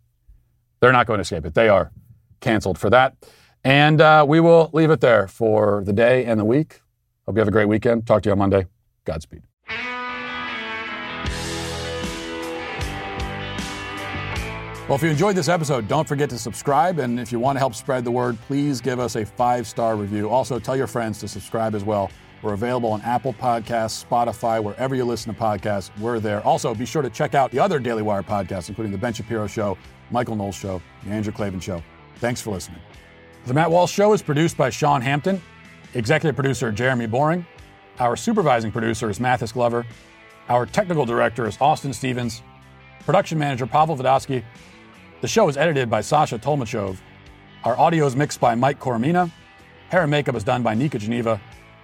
they're 0.80 0.92
not 0.92 1.06
going 1.06 1.18
to 1.18 1.22
escape 1.22 1.46
it. 1.46 1.54
They 1.54 1.68
are 1.68 1.92
canceled 2.40 2.78
for 2.78 2.90
that. 2.90 3.16
And 3.64 4.00
uh, 4.00 4.24
we 4.28 4.40
will 4.40 4.70
leave 4.72 4.90
it 4.90 5.00
there 5.00 5.26
for 5.26 5.82
the 5.84 5.92
day 5.92 6.24
and 6.24 6.38
the 6.38 6.44
week. 6.44 6.80
Hope 7.26 7.36
you 7.36 7.40
have 7.40 7.48
a 7.48 7.52
great 7.52 7.68
weekend. 7.68 8.06
Talk 8.06 8.22
to 8.22 8.28
you 8.28 8.32
on 8.32 8.38
Monday. 8.38 8.66
Godspeed. 9.04 9.42
Well, 14.88 14.96
if 14.96 15.02
you 15.02 15.10
enjoyed 15.10 15.36
this 15.36 15.50
episode, 15.50 15.86
don't 15.86 16.08
forget 16.08 16.30
to 16.30 16.38
subscribe. 16.38 16.98
And 16.98 17.20
if 17.20 17.30
you 17.30 17.38
want 17.38 17.56
to 17.56 17.60
help 17.60 17.74
spread 17.74 18.04
the 18.04 18.10
word, 18.10 18.38
please 18.46 18.80
give 18.80 18.98
us 18.98 19.16
a 19.16 19.26
five 19.26 19.66
star 19.66 19.96
review. 19.96 20.30
Also, 20.30 20.58
tell 20.58 20.76
your 20.76 20.86
friends 20.86 21.18
to 21.20 21.28
subscribe 21.28 21.74
as 21.74 21.84
well. 21.84 22.10
We're 22.42 22.52
available 22.52 22.92
on 22.92 23.00
Apple 23.02 23.32
Podcasts, 23.32 24.04
Spotify, 24.04 24.62
wherever 24.62 24.94
you 24.94 25.04
listen 25.04 25.34
to 25.34 25.40
podcasts. 25.40 25.90
We're 25.98 26.20
there. 26.20 26.40
Also, 26.46 26.74
be 26.74 26.86
sure 26.86 27.02
to 27.02 27.10
check 27.10 27.34
out 27.34 27.50
the 27.50 27.58
other 27.58 27.80
Daily 27.80 28.02
Wire 28.02 28.22
podcasts, 28.22 28.68
including 28.68 28.92
The 28.92 28.98
Ben 28.98 29.12
Shapiro 29.12 29.48
Show, 29.48 29.76
Michael 30.10 30.36
Knowles 30.36 30.54
Show, 30.54 30.80
The 31.04 31.10
Andrew 31.10 31.32
Klavan 31.32 31.58
Show. 31.58 31.82
Thanks 32.16 32.40
for 32.40 32.52
listening. 32.52 32.80
The 33.46 33.54
Matt 33.54 33.70
Walsh 33.70 33.92
Show 33.92 34.12
is 34.12 34.22
produced 34.22 34.56
by 34.56 34.70
Sean 34.70 35.00
Hampton, 35.00 35.42
executive 35.94 36.36
producer 36.36 36.70
Jeremy 36.70 37.06
Boring. 37.06 37.44
Our 37.98 38.14
supervising 38.16 38.70
producer 38.70 39.10
is 39.10 39.18
Mathis 39.18 39.50
Glover. 39.50 39.84
Our 40.48 40.64
technical 40.64 41.04
director 41.04 41.46
is 41.48 41.58
Austin 41.60 41.92
Stevens. 41.92 42.42
Production 43.00 43.38
manager 43.38 43.66
Pavel 43.66 43.96
Vodosky. 43.96 44.44
The 45.22 45.28
show 45.28 45.48
is 45.48 45.56
edited 45.56 45.90
by 45.90 46.02
Sasha 46.02 46.38
Tolmachov. 46.38 46.98
Our 47.64 47.76
audio 47.76 48.06
is 48.06 48.14
mixed 48.14 48.38
by 48.38 48.54
Mike 48.54 48.78
Coromina. 48.78 49.32
Hair 49.88 50.02
and 50.02 50.10
makeup 50.10 50.36
is 50.36 50.44
done 50.44 50.62
by 50.62 50.74
Nika 50.74 50.98
Geneva. 50.98 51.40